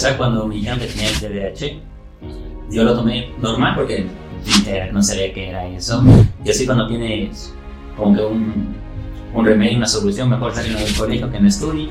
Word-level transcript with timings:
sea, 0.00 0.16
cuando 0.16 0.46
me 0.46 0.56
dijeron 0.56 0.78
que 0.78 0.86
tenía 0.86 1.08
el 1.08 1.20
TDAH, 1.20 1.80
yo 2.70 2.84
lo 2.84 2.94
tomé 2.94 3.30
normal 3.40 3.74
porque 3.74 4.06
no 4.92 5.02
sabía 5.02 5.32
qué 5.32 5.50
era 5.50 5.66
eso. 5.66 6.02
Yo 6.44 6.52
sí 6.52 6.66
cuando 6.66 6.86
tienes 6.86 7.52
como 7.96 8.14
que 8.14 8.22
un, 8.22 8.74
un 9.34 9.44
remedio, 9.44 9.76
una 9.76 9.86
solución, 9.86 10.30
mejor 10.30 10.54
salir 10.54 10.76
del 10.76 10.94
colegio 10.94 11.30
que 11.30 11.40
no 11.40 11.48
estudie. 11.48 11.88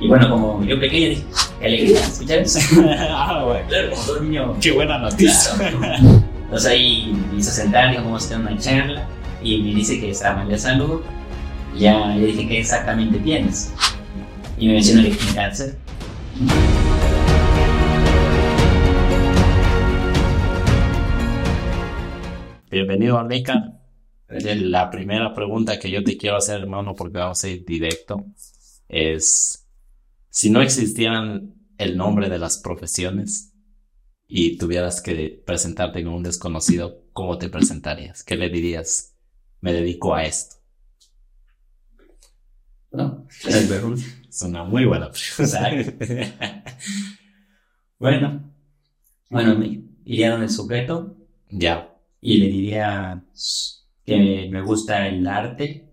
Y 0.00 0.06
bueno, 0.06 0.28
como 0.30 0.62
yo 0.64 0.78
pequeño 0.78 1.08
dije, 1.08 1.24
qué 1.58 1.66
alegría 1.66 2.00
escuchar 2.00 2.38
eso. 2.38 2.60
ah, 3.10 3.42
bueno. 3.44 3.68
Claro, 3.68 3.90
como 3.90 4.02
todo 4.02 4.20
niño. 4.20 4.56
Qué 4.60 4.72
buena 4.72 4.98
noticia. 4.98 5.52
Entonces 6.44 6.70
ahí 6.70 7.12
me 7.32 7.38
hizo 7.38 7.50
sentar, 7.50 7.96
a 7.96 8.16
hacer 8.16 8.38
una 8.38 8.56
charla 8.58 9.06
y 9.42 9.58
me 9.58 9.74
dice 9.74 10.00
que 10.00 10.10
estaba 10.10 10.36
mal 10.36 10.48
de 10.48 10.58
salud. 10.58 11.00
Ya 11.76 12.14
le 12.14 12.26
dije, 12.26 12.48
¿qué 12.48 12.60
exactamente 12.60 13.18
tienes? 13.18 13.72
Y 14.58 14.68
me 14.68 14.74
mencionó 14.74 15.02
que 15.02 15.10
tiene 15.10 15.34
cáncer. 15.34 15.76
Bienvenido, 22.70 23.18
Arnica. 23.18 23.78
La 24.28 24.90
primera 24.90 25.34
pregunta 25.34 25.78
que 25.78 25.90
yo 25.90 26.04
te 26.04 26.16
quiero 26.16 26.36
hacer, 26.36 26.60
hermano, 26.60 26.94
porque 26.94 27.18
vamos 27.18 27.42
a 27.42 27.48
ir 27.48 27.64
directo, 27.64 28.26
es, 28.88 29.66
si 30.28 30.50
no 30.50 30.60
existieran 30.60 31.54
el 31.78 31.96
nombre 31.96 32.28
de 32.28 32.38
las 32.38 32.58
profesiones 32.58 33.54
y 34.26 34.58
tuvieras 34.58 35.00
que 35.00 35.42
presentarte 35.46 36.04
con 36.04 36.12
un 36.12 36.22
desconocido, 36.22 37.04
¿cómo 37.12 37.38
te 37.38 37.48
presentarías? 37.48 38.22
¿Qué 38.22 38.36
le 38.36 38.50
dirías? 38.50 39.16
Me 39.60 39.72
dedico 39.72 40.14
a 40.14 40.24
esto. 40.24 40.56
¿No? 42.92 43.26
Es 44.28 44.42
una 44.42 44.64
muy 44.64 44.84
buena 44.84 45.10
pregunta. 45.10 45.70
bueno, 47.98 48.52
bueno, 49.30 49.58
me 49.58 49.82
iría 50.04 50.30
donde 50.30 50.46
el 50.46 50.52
sujeto. 50.52 51.16
Ya. 51.50 51.94
Y 52.20 52.38
le 52.38 52.46
diría 52.48 53.24
que 54.04 54.48
me 54.50 54.62
gusta 54.62 55.06
el 55.08 55.26
arte 55.26 55.88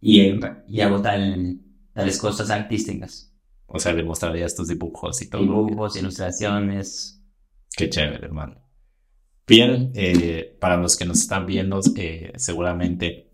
y, 0.00 0.40
y 0.68 0.80
hago 0.80 1.02
tal, 1.02 1.60
tales 1.92 2.18
cosas 2.18 2.50
artísticas. 2.50 3.34
O 3.66 3.78
sea, 3.78 3.92
le 3.92 4.02
mostrarías 4.02 4.54
tus 4.54 4.68
dibujos 4.68 5.20
y 5.20 5.28
todo. 5.28 5.42
Dibujos, 5.42 5.96
ilustraciones. 5.96 7.22
Qué 7.76 7.90
chévere, 7.90 8.24
hermano. 8.24 8.62
Bien, 9.46 9.92
eh, 9.94 10.56
para 10.60 10.76
los 10.76 10.96
que 10.96 11.04
nos 11.04 11.20
están 11.20 11.46
viendo, 11.46 11.80
eh, 11.96 12.32
seguramente 12.36 13.27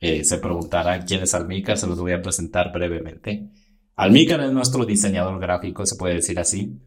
eh, 0.00 0.24
se 0.24 0.38
preguntarán 0.38 1.02
quién 1.06 1.22
es 1.22 1.34
Almícar, 1.34 1.78
se 1.78 1.86
los 1.86 1.98
voy 1.98 2.12
a 2.12 2.22
presentar 2.22 2.72
brevemente. 2.72 3.50
Almícar 3.94 4.40
es 4.42 4.52
nuestro 4.52 4.84
diseñador 4.84 5.40
gráfico, 5.40 5.86
se 5.86 5.96
puede 5.96 6.14
decir 6.14 6.38
así, 6.38 6.78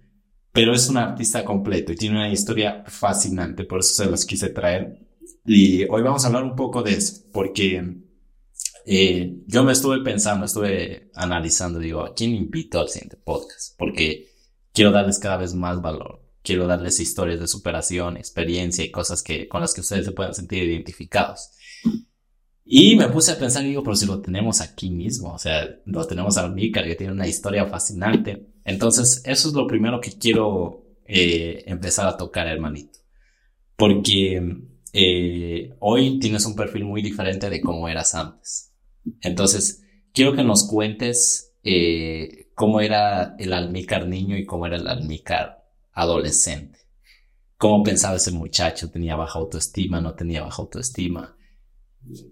pero 0.51 0.73
es 0.73 0.89
un 0.89 0.97
artista 0.97 1.43
completo 1.43 1.91
y 1.91 1.95
tiene 1.95 2.17
una 2.17 2.31
historia 2.31 2.83
fascinante, 2.87 3.65
por 3.65 3.79
eso 3.79 4.03
se 4.03 4.09
los 4.09 4.25
quise 4.25 4.49
traer. 4.49 5.07
Y 5.45 5.83
hoy 5.85 6.01
vamos 6.03 6.23
a 6.23 6.27
hablar 6.27 6.43
un 6.43 6.55
poco 6.55 6.83
de 6.83 6.93
eso, 6.93 7.23
porque 7.31 7.83
eh, 8.85 9.43
yo 9.47 9.63
me 9.63 9.71
estuve 9.71 10.03
pensando, 10.03 10.45
estuve 10.45 11.09
analizando, 11.15 11.79
digo, 11.79 12.01
¿a 12.01 12.13
quién 12.13 12.35
invito 12.35 12.79
al 12.79 12.89
siguiente 12.89 13.17
podcast? 13.17 13.75
Porque 13.77 14.27
quiero 14.73 14.91
darles 14.91 15.19
cada 15.19 15.37
vez 15.37 15.53
más 15.53 15.81
valor, 15.81 16.21
quiero 16.43 16.67
darles 16.67 16.99
historias 16.99 17.39
de 17.39 17.47
superación, 17.47 18.17
experiencia 18.17 18.83
y 18.83 18.91
cosas 18.91 19.23
que, 19.23 19.47
con 19.47 19.61
las 19.61 19.73
que 19.73 19.81
ustedes 19.81 20.05
se 20.05 20.11
puedan 20.11 20.33
sentir 20.33 20.63
identificados. 20.63 21.51
Y 22.65 22.95
me 22.95 23.07
puse 23.09 23.31
a 23.31 23.39
pensar 23.39 23.63
digo, 23.63 23.83
pero 23.83 23.95
si 23.95 24.05
lo 24.05 24.21
tenemos 24.21 24.61
aquí 24.61 24.91
mismo, 24.91 25.33
o 25.33 25.39
sea, 25.39 25.67
lo 25.85 26.05
tenemos 26.05 26.37
a 26.37 26.47
Mícar 26.47 26.85
que 26.85 26.95
tiene 26.95 27.13
una 27.13 27.27
historia 27.27 27.65
fascinante. 27.65 28.47
Entonces, 28.63 29.23
eso 29.25 29.47
es 29.47 29.53
lo 29.55 29.65
primero 29.65 29.99
que 29.99 30.11
quiero 30.17 30.85
eh, 31.05 31.63
empezar 31.65 32.07
a 32.07 32.17
tocar, 32.17 32.47
hermanito. 32.47 32.99
Porque 33.75 34.41
eh, 34.93 35.75
hoy 35.79 36.19
tienes 36.19 36.45
un 36.45 36.55
perfil 36.55 36.85
muy 36.85 37.01
diferente 37.01 37.49
de 37.49 37.61
cómo 37.61 37.87
eras 37.89 38.13
antes. 38.13 38.73
Entonces, 39.21 39.83
quiero 40.13 40.33
que 40.35 40.43
nos 40.43 40.67
cuentes 40.67 41.55
eh, 41.63 42.51
cómo 42.55 42.81
era 42.81 43.35
el 43.39 43.53
almícar 43.53 44.07
niño 44.07 44.37
y 44.37 44.45
cómo 44.45 44.67
era 44.67 44.77
el 44.77 44.87
almícar 44.87 45.65
adolescente. 45.93 46.79
¿Cómo 47.57 47.83
pensaba 47.83 48.15
ese 48.15 48.31
muchacho? 48.31 48.89
¿Tenía 48.89 49.15
baja 49.15 49.39
autoestima? 49.39 49.99
¿No 49.99 50.13
tenía 50.13 50.43
baja 50.43 50.61
autoestima? 50.61 51.35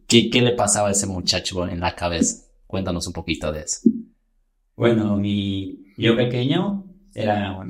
¿Qué, 0.07 0.29
¿Qué 0.29 0.41
le 0.41 0.53
pasaba 0.53 0.89
a 0.89 0.91
ese 0.91 1.07
muchacho 1.07 1.67
en 1.67 1.79
la 1.79 1.95
cabeza? 1.95 2.45
Cuéntanos 2.65 3.07
un 3.07 3.13
poquito 3.13 3.51
de 3.51 3.61
eso. 3.61 3.89
Bueno, 4.75 5.17
mi 5.17 5.85
yo 5.97 6.15
pequeño 6.15 6.85
era 7.13 7.65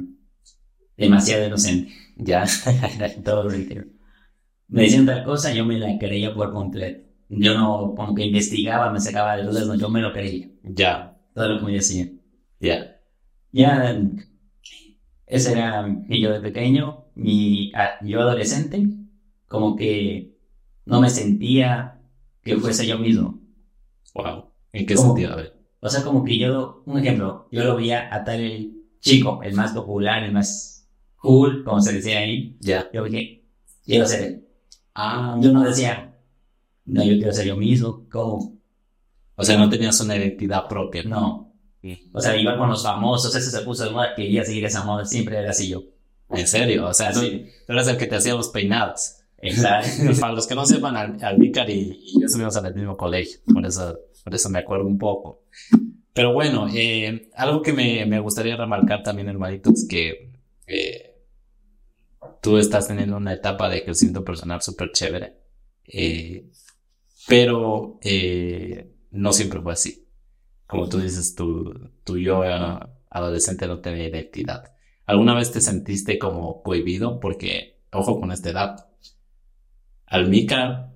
demasiado 0.97 1.45
inocente. 1.47 1.93
Ya, 2.17 2.45
todo 3.23 3.43
lo 3.43 3.57
Me 4.67 4.81
decían 4.81 5.05
tal 5.05 5.23
cosa, 5.23 5.53
yo 5.53 5.65
me 5.65 5.77
la 5.79 5.97
creía 5.97 6.33
por 6.33 6.51
completo. 6.51 7.07
Yo 7.29 7.53
no, 7.53 7.93
como 7.95 8.15
que 8.15 8.25
investigaba, 8.25 8.91
me 8.91 8.99
sacaba 8.99 9.37
de 9.37 9.43
dudas, 9.43 9.67
no, 9.67 9.75
yo 9.75 9.89
me 9.89 10.01
lo 10.01 10.13
creía. 10.13 10.49
Ya. 10.63 11.17
Todo 11.33 11.49
lo 11.49 11.59
que 11.59 11.65
me 11.65 11.73
decían. 11.73 12.21
Ya. 12.59 12.99
Ya, 13.51 13.99
ese 15.25 15.51
era 15.51 15.83
mi 15.83 16.21
yo 16.21 16.31
de 16.31 16.39
pequeño. 16.39 17.05
Mi 17.15 17.71
yo 18.01 18.21
adolescente, 18.21 18.87
como 19.47 19.75
que 19.75 20.37
no 20.85 21.01
me 21.01 21.09
sentía 21.09 21.96
que 22.47 22.57
fuese 22.57 22.87
yo 22.87 22.97
mismo. 22.97 23.39
Wow. 24.13 24.51
¿En 24.71 24.85
qué 24.85 24.97
sentido? 24.97 25.33
A 25.33 25.35
ver. 25.35 25.57
O 25.79 25.89
sea, 25.89 26.03
como 26.03 26.23
que 26.23 26.37
yo, 26.37 26.83
un 26.85 26.97
ejemplo, 26.99 27.47
yo 27.51 27.63
lo 27.63 27.75
veía 27.75 28.13
a 28.13 28.23
tal 28.23 28.71
chico, 28.99 29.41
el 29.43 29.53
más 29.53 29.73
popular, 29.73 30.23
el 30.23 30.31
más 30.31 30.89
cool, 31.17 31.63
como 31.63 31.81
se 31.81 31.93
decía 31.93 32.19
ahí. 32.19 32.57
Ya. 32.59 32.89
Yo 32.91 33.03
dije, 33.03 33.45
quiero 33.85 34.07
ser 34.07 34.23
él. 34.23 34.47
Ah. 34.95 35.37
Yo 35.39 35.51
no 35.51 35.63
decía, 35.63 36.17
no, 36.85 37.03
yo 37.03 37.15
quiero 37.17 37.33
ser 37.33 37.45
yo 37.45 37.55
mismo, 37.55 38.07
¿cómo? 38.09 38.57
O 39.35 39.43
sea, 39.43 39.57
no 39.57 39.69
tenías 39.69 39.99
una 40.01 40.15
identidad 40.15 40.67
propia. 40.67 41.03
No. 41.03 41.53
O 42.11 42.19
sea, 42.19 42.35
iba 42.35 42.57
con 42.57 42.69
los 42.69 42.83
famosos, 42.83 43.33
ese 43.35 43.51
se 43.51 43.61
puso 43.61 43.85
de 43.85 43.91
moda, 43.91 44.15
quería 44.15 44.43
seguir 44.43 44.65
esa 44.65 44.83
moda, 44.83 45.05
siempre 45.05 45.37
era 45.37 45.51
así 45.51 45.69
yo. 45.69 45.83
¿En 46.29 46.47
serio? 46.47 46.87
O 46.87 46.93
sea, 46.93 47.13
tú, 47.13 47.21
tú 47.21 47.71
eras 47.73 47.87
el 47.87 47.97
que 47.97 48.07
te 48.07 48.15
hacía 48.15 48.33
los 48.33 48.49
peinados. 48.49 49.16
Para 50.19 50.33
los 50.33 50.47
que 50.47 50.55
no 50.55 50.65
sepan, 50.65 50.95
Alvícar 51.23 51.69
y, 51.69 51.99
y 52.03 52.19
yo 52.19 52.25
estuvimos 52.25 52.55
en 52.57 52.65
el 52.65 52.73
mismo 52.73 52.97
colegio, 52.97 53.39
por 53.53 53.65
eso, 53.65 53.99
por 54.23 54.33
eso 54.33 54.49
me 54.49 54.59
acuerdo 54.59 54.87
un 54.87 54.97
poco. 54.97 55.43
Pero 56.13 56.33
bueno, 56.33 56.67
eh, 56.73 57.29
algo 57.35 57.61
que 57.61 57.73
me, 57.73 58.05
me, 58.07 58.19
gustaría 58.19 58.57
remarcar 58.57 59.03
también, 59.03 59.29
hermanito, 59.29 59.69
es 59.71 59.87
que 59.87 60.31
eh, 60.65 61.15
tú 62.41 62.57
estás 62.57 62.87
teniendo 62.87 63.17
una 63.17 63.33
etapa 63.33 63.69
de 63.69 63.83
crecimiento 63.83 64.23
personal 64.23 64.61
súper 64.61 64.91
chévere, 64.91 65.37
eh, 65.85 66.49
pero 67.27 67.99
eh, 68.01 68.91
no 69.11 69.31
siempre 69.31 69.61
fue 69.61 69.73
así. 69.73 70.07
Como 70.65 70.89
tú 70.89 70.99
dices, 70.99 71.35
tu, 71.35 71.91
tu 72.03 72.17
yo 72.17 72.41
adolescente 73.09 73.67
no 73.67 73.79
tenía 73.79 74.07
identidad. 74.07 74.73
¿Alguna 75.05 75.35
vez 75.35 75.51
te 75.51 75.61
sentiste 75.61 76.17
como 76.17 76.63
cohibido? 76.63 77.19
Porque, 77.19 77.79
ojo 77.91 78.19
con 78.19 78.31
esta 78.31 78.49
edad, 78.49 78.86
Almica 80.07 80.91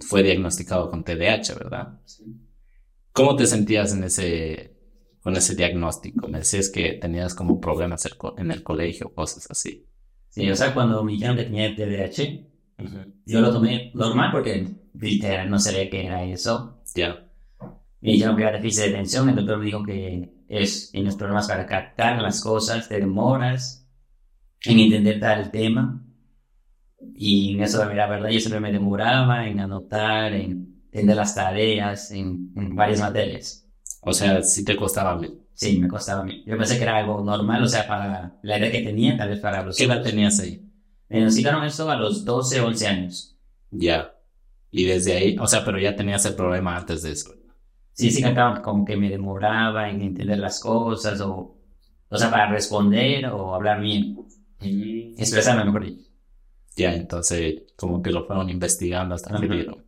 fue 0.00 0.22
diagnosticado 0.22 0.90
con 0.90 1.04
TDAH, 1.04 1.54
¿verdad? 1.54 2.00
¿Cómo 3.12 3.36
te 3.36 3.46
sentías 3.46 3.94
en 3.94 4.04
ese, 4.04 4.76
con 5.20 5.36
ese 5.36 5.54
diagnóstico? 5.54 6.28
Me 6.28 6.38
decías 6.38 6.68
que 6.68 6.94
tenías 6.94 7.34
como 7.34 7.60
problemas 7.60 8.06
en 8.36 8.50
el 8.50 8.62
colegio, 8.62 9.14
cosas 9.14 9.50
así. 9.50 9.86
Sí, 10.28 10.50
o 10.50 10.56
sea, 10.56 10.74
cuando 10.74 11.02
me 11.02 11.12
dijeron 11.12 11.36
que 11.36 11.44
tenía 11.44 11.74
TDAH, 11.74 12.46
yo 13.24 13.40
lo 13.40 13.52
tomé 13.52 13.90
normal 13.94 14.30
porque 14.32 14.68
no 15.48 15.58
sabía 15.58 15.88
qué 15.88 16.06
era 16.06 16.24
eso. 16.24 16.82
Ya. 16.94 17.26
Me 18.00 18.12
dijeron 18.12 18.36
que 18.36 18.42
era 18.42 18.52
déficit 18.52 18.84
de 18.84 18.90
atención, 18.90 19.28
el 19.28 19.36
doctor 19.36 19.58
me 19.58 19.64
dijo 19.64 19.82
que 19.82 20.44
es, 20.48 20.90
tienes 20.90 21.16
problemas 21.16 21.48
para 21.48 21.66
captar 21.66 22.20
las 22.20 22.42
cosas, 22.42 22.88
te 22.88 23.00
demoras 23.00 23.88
en 24.62 24.78
entender 24.78 25.18
tal 25.18 25.50
tema. 25.50 26.05
Y 27.14 27.54
en 27.54 27.62
eso, 27.62 27.84
la 27.84 28.06
verdad, 28.06 28.30
yo 28.30 28.40
siempre 28.40 28.60
me 28.60 28.72
demoraba 28.72 29.46
en 29.46 29.60
anotar, 29.60 30.32
en 30.32 30.82
entender 30.84 31.16
las 31.16 31.34
tareas, 31.34 32.10
en, 32.10 32.54
varias 32.74 33.00
materias. 33.00 33.66
O 34.00 34.12
sea, 34.12 34.42
sí 34.42 34.64
te 34.64 34.76
costaba 34.76 35.20
Sí, 35.52 35.78
me 35.78 35.88
costaba 35.88 36.24
a 36.24 36.28
Yo 36.28 36.56
pensé 36.58 36.76
que 36.76 36.82
era 36.82 36.98
algo 36.98 37.22
normal, 37.22 37.62
o 37.62 37.68
sea, 37.68 37.86
para 37.86 38.38
la 38.42 38.56
edad 38.58 38.70
que 38.70 38.82
tenía, 38.82 39.16
tal 39.16 39.30
vez 39.30 39.40
para 39.40 39.62
los... 39.62 39.76
¿Qué 39.76 39.84
edad 39.84 40.02
tenías 40.02 40.38
ahí? 40.40 40.62
Me 41.08 41.16
diagnosticaron 41.16 41.64
esto 41.64 41.90
a 41.90 41.96
los 41.96 42.24
12, 42.24 42.60
11 42.60 42.86
años. 42.86 43.38
Ya. 43.70 44.12
Y 44.70 44.84
desde 44.84 45.16
ahí, 45.16 45.36
o 45.38 45.46
sea, 45.46 45.64
pero 45.64 45.78
ya 45.78 45.96
tenías 45.96 46.24
el 46.26 46.34
problema 46.34 46.76
antes 46.76 47.02
de 47.02 47.12
eso. 47.12 47.30
Sí, 47.92 48.10
sí, 48.10 48.22
como 48.62 48.84
que 48.84 48.96
me 48.96 49.08
demoraba 49.08 49.88
en 49.88 50.02
entender 50.02 50.38
las 50.38 50.60
cosas, 50.60 51.18
o, 51.22 51.56
o 52.08 52.18
sea, 52.18 52.30
para 52.30 52.50
responder 52.50 53.24
o 53.26 53.54
hablar 53.54 53.80
bien. 53.80 54.18
Mm. 54.60 55.18
Expresarme 55.18 55.64
mejor 55.64 55.86
ya, 56.76 56.94
entonces 56.94 57.62
como 57.74 58.02
que 58.02 58.10
lo 58.10 58.26
fueron 58.26 58.50
investigando 58.50 59.14
hasta 59.14 59.40
que 59.40 59.48
vieron. 59.48 59.84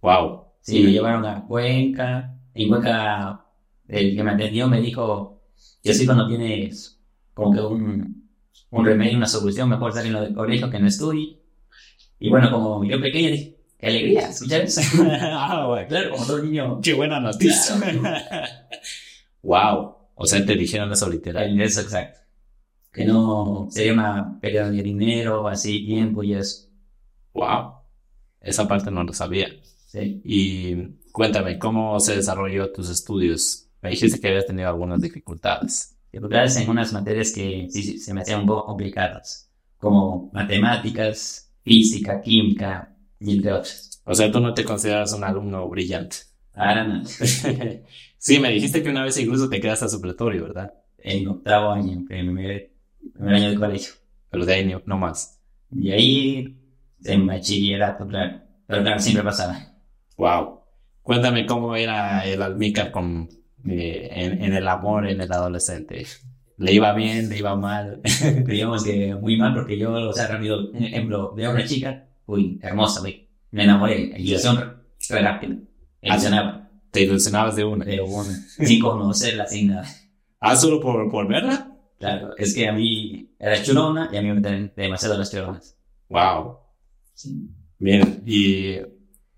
Wow. 0.00 0.44
Sí, 0.60 0.82
lo 0.82 0.90
llevaron 0.90 1.24
a 1.24 1.46
Cuenca. 1.46 2.36
En 2.52 2.68
Cuenca, 2.68 3.46
el 3.86 4.16
que 4.16 4.22
me 4.22 4.32
atendió 4.32 4.68
me 4.68 4.80
dijo, 4.80 5.42
yo 5.82 5.94
sí 5.94 6.04
cuando 6.04 6.26
tienes 6.26 7.00
como 7.32 7.52
que 7.52 7.60
un, 7.60 8.28
un 8.70 8.84
remedio, 8.84 9.16
una 9.16 9.26
solución, 9.26 9.68
mejor 9.68 9.92
salir 9.92 10.18
del 10.18 10.34
colegio 10.34 10.68
que 10.68 10.80
no 10.80 10.88
estudie. 10.88 11.38
Y 12.18 12.28
bueno, 12.28 12.50
como 12.50 12.84
yo 12.84 13.00
pequeño 13.00 13.30
dije, 13.30 13.56
qué 13.78 13.86
alegría 13.86 14.28
escuchar 14.28 14.62
eso. 14.62 14.80
ah, 15.10 15.84
claro, 15.88 16.10
como 16.10 16.26
todo 16.26 16.42
niño. 16.42 16.80
Qué 16.82 16.94
buena 16.94 17.20
noticia. 17.20 17.76
wow. 19.42 19.94
O 20.16 20.26
sea, 20.26 20.46
te 20.46 20.54
dijeron 20.54 20.92
eso 20.92 21.10
literal. 21.10 21.60
Eso, 21.60 21.80
exacto. 21.80 22.20
Que 22.94 23.04
no 23.04 23.66
sería 23.70 23.92
una 23.92 24.38
pérdida 24.40 24.70
de 24.70 24.82
dinero, 24.82 25.48
así, 25.48 25.84
tiempo 25.84 26.22
y 26.22 26.34
eso. 26.34 26.68
Wow. 27.32 27.72
Esa 28.40 28.68
parte 28.68 28.90
no 28.90 29.02
lo 29.02 29.12
sabía. 29.12 29.48
Sí. 29.86 30.22
Y 30.24 30.76
cuéntame, 31.10 31.58
¿cómo 31.58 31.98
se 31.98 32.14
desarrolló 32.14 32.72
tus 32.72 32.88
estudios? 32.88 33.68
Me 33.82 33.90
dijiste 33.90 34.20
que 34.20 34.28
habías 34.28 34.46
tenido 34.46 34.68
algunas 34.68 35.00
dificultades. 35.00 35.96
Dificultades 36.12 36.56
en 36.56 36.70
unas 36.70 36.92
materias 36.92 37.32
que 37.32 37.66
sí, 37.68 37.82
sí, 37.82 37.98
se 37.98 38.14
me 38.14 38.20
hacían 38.20 38.40
un 38.42 38.46
poco 38.46 38.66
complicadas, 38.66 39.50
como 39.76 40.30
matemáticas, 40.32 41.52
física, 41.64 42.20
química 42.20 42.96
y 43.18 43.32
entre 43.32 43.52
otras. 43.52 44.00
O 44.04 44.14
sea, 44.14 44.30
tú 44.30 44.38
no 44.38 44.54
te 44.54 44.64
consideras 44.64 45.12
un 45.14 45.24
alumno 45.24 45.68
brillante. 45.68 46.18
Ahora 46.52 46.84
no. 46.84 47.04
sí, 48.18 48.38
me 48.38 48.50
dijiste 48.50 48.82
que 48.82 48.90
una 48.90 49.02
vez 49.02 49.18
incluso 49.18 49.48
te 49.48 49.60
quedaste 49.60 49.86
a 49.86 49.88
supletorio, 49.88 50.44
¿verdad? 50.44 50.72
En 50.98 51.26
octavo 51.26 51.72
año, 51.72 51.92
en 51.92 52.06
primer, 52.06 52.73
primer 53.14 53.34
año 53.34 53.50
de 53.50 53.56
colegio. 53.56 53.94
Pero 54.30 54.44
de 54.44 54.54
ahí 54.54 54.76
no, 54.84 54.98
más. 54.98 55.40
Y 55.70 55.90
ahí, 55.90 56.58
en 57.04 57.26
bachillerato, 57.26 58.06
claro. 58.06 58.40
Pero 58.66 58.82
claro, 58.82 59.00
siempre 59.00 59.24
pasaba. 59.24 59.58
Wow. 60.16 60.60
Cuéntame 61.02 61.46
cómo 61.46 61.76
era 61.76 62.24
el 62.26 62.42
almícar 62.42 62.90
con, 62.90 63.28
eh, 63.66 64.08
en, 64.10 64.42
en, 64.42 64.52
el 64.54 64.66
amor 64.68 65.06
en 65.06 65.20
el 65.20 65.32
adolescente. 65.32 66.06
¿Le 66.56 66.72
iba 66.72 66.92
bien? 66.94 67.28
¿Le 67.28 67.38
iba 67.38 67.56
mal? 67.56 68.00
Digamos 68.46 68.84
que 68.84 69.14
muy 69.14 69.36
mal 69.36 69.54
porque 69.54 69.78
yo, 69.78 69.92
o 69.92 70.12
sea, 70.12 70.28
rápido, 70.28 70.72
ejemplo, 70.72 71.34
veo 71.34 71.50
a 71.50 71.54
una 71.54 71.64
chica, 71.64 72.08
uy, 72.26 72.58
hermosa, 72.62 73.02
uy, 73.02 73.28
me 73.50 73.64
enamoré, 73.64 74.14
ilusión 74.18 74.56
re 75.08 75.22
rápido. 75.22 75.56
Ilusionaba. 76.00 76.70
¿Te 76.90 77.02
ilusionabas 77.02 77.56
de 77.56 77.64
una? 77.64 77.84
De 77.84 78.00
una. 78.00 78.32
Sin 78.48 78.80
conocerla, 78.80 79.46
sin 79.46 79.68
nada. 79.68 79.88
¿Ah, 80.40 80.54
solo 80.56 80.80
por, 80.80 81.10
por 81.10 81.26
verla? 81.26 81.73
Claro, 82.04 82.36
es 82.36 82.54
que 82.54 82.68
a 82.68 82.72
mí 82.72 83.34
era 83.38 83.62
chulona 83.62 84.10
y 84.12 84.16
a 84.18 84.20
mí 84.22 84.28
me 84.28 84.34
gustan 84.34 84.72
demasiado 84.76 85.16
las 85.16 85.30
chulonas. 85.30 85.74
Wow. 86.10 86.58
Sí. 87.14 87.48
Bien, 87.78 88.22
y, 88.26 88.76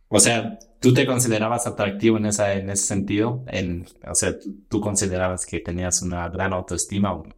o 0.09 0.19
sea, 0.19 0.59
¿tú 0.81 0.93
te 0.93 1.07
considerabas 1.07 1.67
atractivo 1.69 2.17
en, 2.17 2.27
esa, 2.27 2.55
en 2.55 2.71
ese 2.71 2.85
sentido? 2.87 3.45
En, 3.47 3.87
o 4.05 4.15
sea, 4.17 4.35
¿tú 4.69 4.81
considerabas 4.81 5.47
que 5.47 5.61
tenías 5.61 6.03
una 6.03 6.29
gran 6.29 6.53
autoestima? 6.53 7.13
o 7.13 7.25
no? 7.25 7.37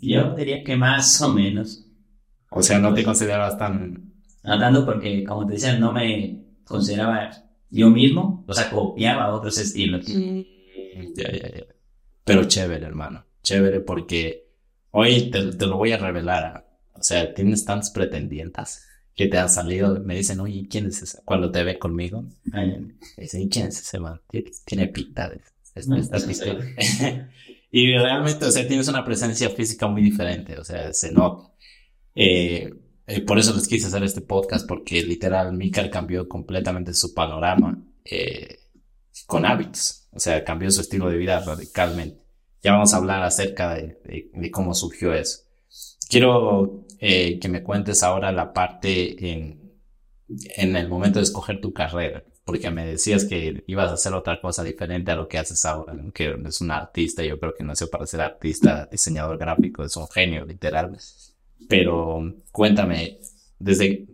Yo 0.00 0.34
diría 0.36 0.62
que 0.62 0.76
más 0.76 1.20
o 1.22 1.32
menos. 1.32 1.84
O 2.50 2.62
sea, 2.62 2.78
no 2.78 2.94
te 2.94 3.02
considerabas 3.02 3.58
tan... 3.58 4.12
No 4.44 4.58
tanto 4.58 4.86
porque, 4.86 5.24
como 5.24 5.44
te 5.46 5.54
decía, 5.54 5.76
no 5.78 5.92
me 5.92 6.44
consideraba 6.64 7.30
yo 7.70 7.90
mismo, 7.90 8.44
o 8.46 8.54
sea, 8.54 8.70
copiaba 8.70 9.34
otros 9.34 9.58
estilos. 9.58 10.06
Ya, 10.06 11.32
ya, 11.32 11.48
ya. 11.56 11.64
Pero 12.24 12.44
chévere, 12.44 12.86
hermano. 12.86 13.24
Chévere 13.46 13.78
porque 13.78 14.48
hoy 14.90 15.30
te, 15.30 15.52
te 15.52 15.66
lo 15.66 15.76
voy 15.76 15.92
a 15.92 15.98
revelar. 15.98 16.66
O 16.94 17.02
sea, 17.02 17.32
tienes 17.32 17.64
tantas 17.64 17.90
pretendientes 17.90 18.84
que 19.14 19.28
te 19.28 19.38
han 19.38 19.48
salido. 19.48 20.00
Me 20.00 20.16
dicen, 20.16 20.40
oye, 20.40 20.66
¿quién 20.68 20.86
es 20.86 21.00
ese? 21.00 21.20
Cuando 21.24 21.52
te 21.52 21.62
ve 21.62 21.78
conmigo. 21.78 22.24
Me 22.44 22.96
dicen, 23.16 23.48
¿quién 23.48 23.68
es 23.68 23.78
ese 23.78 24.00
man? 24.00 24.20
Tiene, 24.64 24.88
pinta 24.88 25.28
de 25.28 25.40
y 27.70 27.96
realmente, 27.96 28.46
o 28.46 28.50
sea, 28.50 28.66
tienes 28.66 28.88
una 28.88 29.04
presencia 29.04 29.48
física 29.50 29.86
muy 29.86 30.02
diferente. 30.02 30.58
O 30.58 30.64
sea, 30.64 30.92
se 30.92 31.12
nota. 31.12 31.52
Eh, 32.16 32.68
eh, 33.06 33.20
por 33.20 33.38
eso 33.38 33.54
les 33.54 33.68
quise 33.68 33.86
hacer 33.86 34.02
este 34.02 34.22
podcast, 34.22 34.66
porque 34.66 35.02
literal, 35.02 35.52
Mikal 35.52 35.88
cambió 35.88 36.26
completamente 36.28 36.94
su 36.94 37.14
panorama 37.14 37.80
eh, 38.04 38.58
con 39.26 39.46
hábitos. 39.46 40.08
O 40.10 40.18
sea, 40.18 40.42
cambió 40.42 40.68
su 40.72 40.80
estilo 40.80 41.08
de 41.08 41.16
vida 41.16 41.38
radicalmente. 41.44 42.25
Ya 42.62 42.72
vamos 42.72 42.94
a 42.94 42.98
hablar 42.98 43.22
acerca 43.22 43.74
de, 43.74 44.00
de, 44.04 44.30
de 44.32 44.50
cómo 44.50 44.74
surgió 44.74 45.12
eso. 45.12 45.40
Quiero 46.08 46.86
eh, 47.00 47.38
que 47.38 47.48
me 47.48 47.62
cuentes 47.62 48.02
ahora 48.02 48.32
la 48.32 48.52
parte 48.52 49.30
en, 49.30 49.66
en 50.56 50.76
el 50.76 50.88
momento 50.88 51.18
de 51.18 51.24
escoger 51.24 51.60
tu 51.60 51.72
carrera, 51.72 52.24
porque 52.44 52.70
me 52.70 52.86
decías 52.86 53.24
que 53.24 53.64
ibas 53.66 53.90
a 53.90 53.94
hacer 53.94 54.14
otra 54.14 54.40
cosa 54.40 54.62
diferente 54.62 55.10
a 55.10 55.16
lo 55.16 55.28
que 55.28 55.38
haces 55.38 55.64
ahora, 55.64 55.94
¿no? 55.94 56.12
que 56.12 56.24
eres 56.24 56.60
un 56.60 56.70
artista, 56.70 57.22
yo 57.22 57.38
creo 57.38 57.54
que 57.54 57.64
nació 57.64 57.90
para 57.90 58.06
ser 58.06 58.20
artista, 58.20 58.88
diseñador 58.90 59.38
gráfico, 59.38 59.84
es 59.84 59.96
un 59.96 60.08
genio, 60.08 60.44
literal. 60.44 60.96
Pero 61.68 62.34
cuéntame, 62.52 63.18
¿desde 63.58 64.06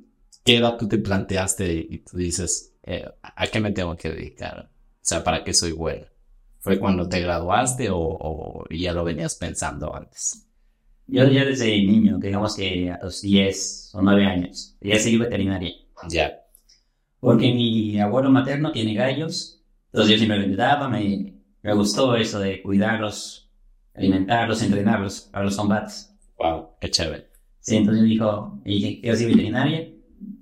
qué 0.44 0.56
edad 0.56 0.76
tú 0.78 0.88
te 0.88 0.98
planteaste 0.98 1.72
y 1.72 1.98
tú 1.98 2.16
dices, 2.16 2.72
eh, 2.84 3.04
¿a 3.22 3.46
qué 3.46 3.60
me 3.60 3.72
tengo 3.72 3.96
que 3.96 4.10
dedicar? 4.10 4.70
O 4.70 5.04
sea, 5.04 5.22
¿para 5.22 5.44
qué 5.44 5.52
soy 5.52 5.72
bueno? 5.72 6.06
¿Fue 6.62 6.78
cuando 6.78 7.08
te 7.08 7.20
graduaste 7.20 7.90
o, 7.90 7.98
o 7.98 8.64
ya 8.70 8.92
lo 8.92 9.02
venías 9.02 9.34
pensando 9.34 9.94
antes? 9.94 10.46
Yo 11.08 11.26
ya 11.26 11.44
desde 11.44 11.66
niño, 11.66 12.18
digamos 12.18 12.54
que 12.54 12.88
a 12.88 13.00
los 13.02 13.20
10 13.20 13.90
o 13.94 14.00
9 14.00 14.24
años, 14.24 14.76
ya 14.80 14.96
seguí 15.00 15.18
veterinaria. 15.18 15.72
Ya. 16.08 16.38
Porque 17.18 17.52
mi 17.52 17.98
abuelo 17.98 18.30
materno 18.30 18.70
tiene 18.70 18.94
gallos, 18.94 19.60
entonces 19.86 20.12
yo 20.12 20.18
siempre 20.18 20.38
lo 20.38 20.44
ayudaba, 20.46 20.88
me, 20.88 21.34
me 21.62 21.74
gustó 21.74 22.14
eso 22.14 22.38
de 22.38 22.62
cuidarlos, 22.62 23.50
alimentarlos, 23.94 24.62
entrenarlos 24.62 25.22
para 25.32 25.44
los 25.44 25.56
combates. 25.56 26.14
Wow, 26.38 26.68
qué 26.80 26.90
chévere. 26.90 27.26
Sí, 27.58 27.76
entonces 27.76 28.04
dijo, 28.04 28.60
y 28.64 28.74
dije, 28.74 29.00
quiero 29.00 29.16
ser 29.16 29.28
veterinaria. 29.28 29.88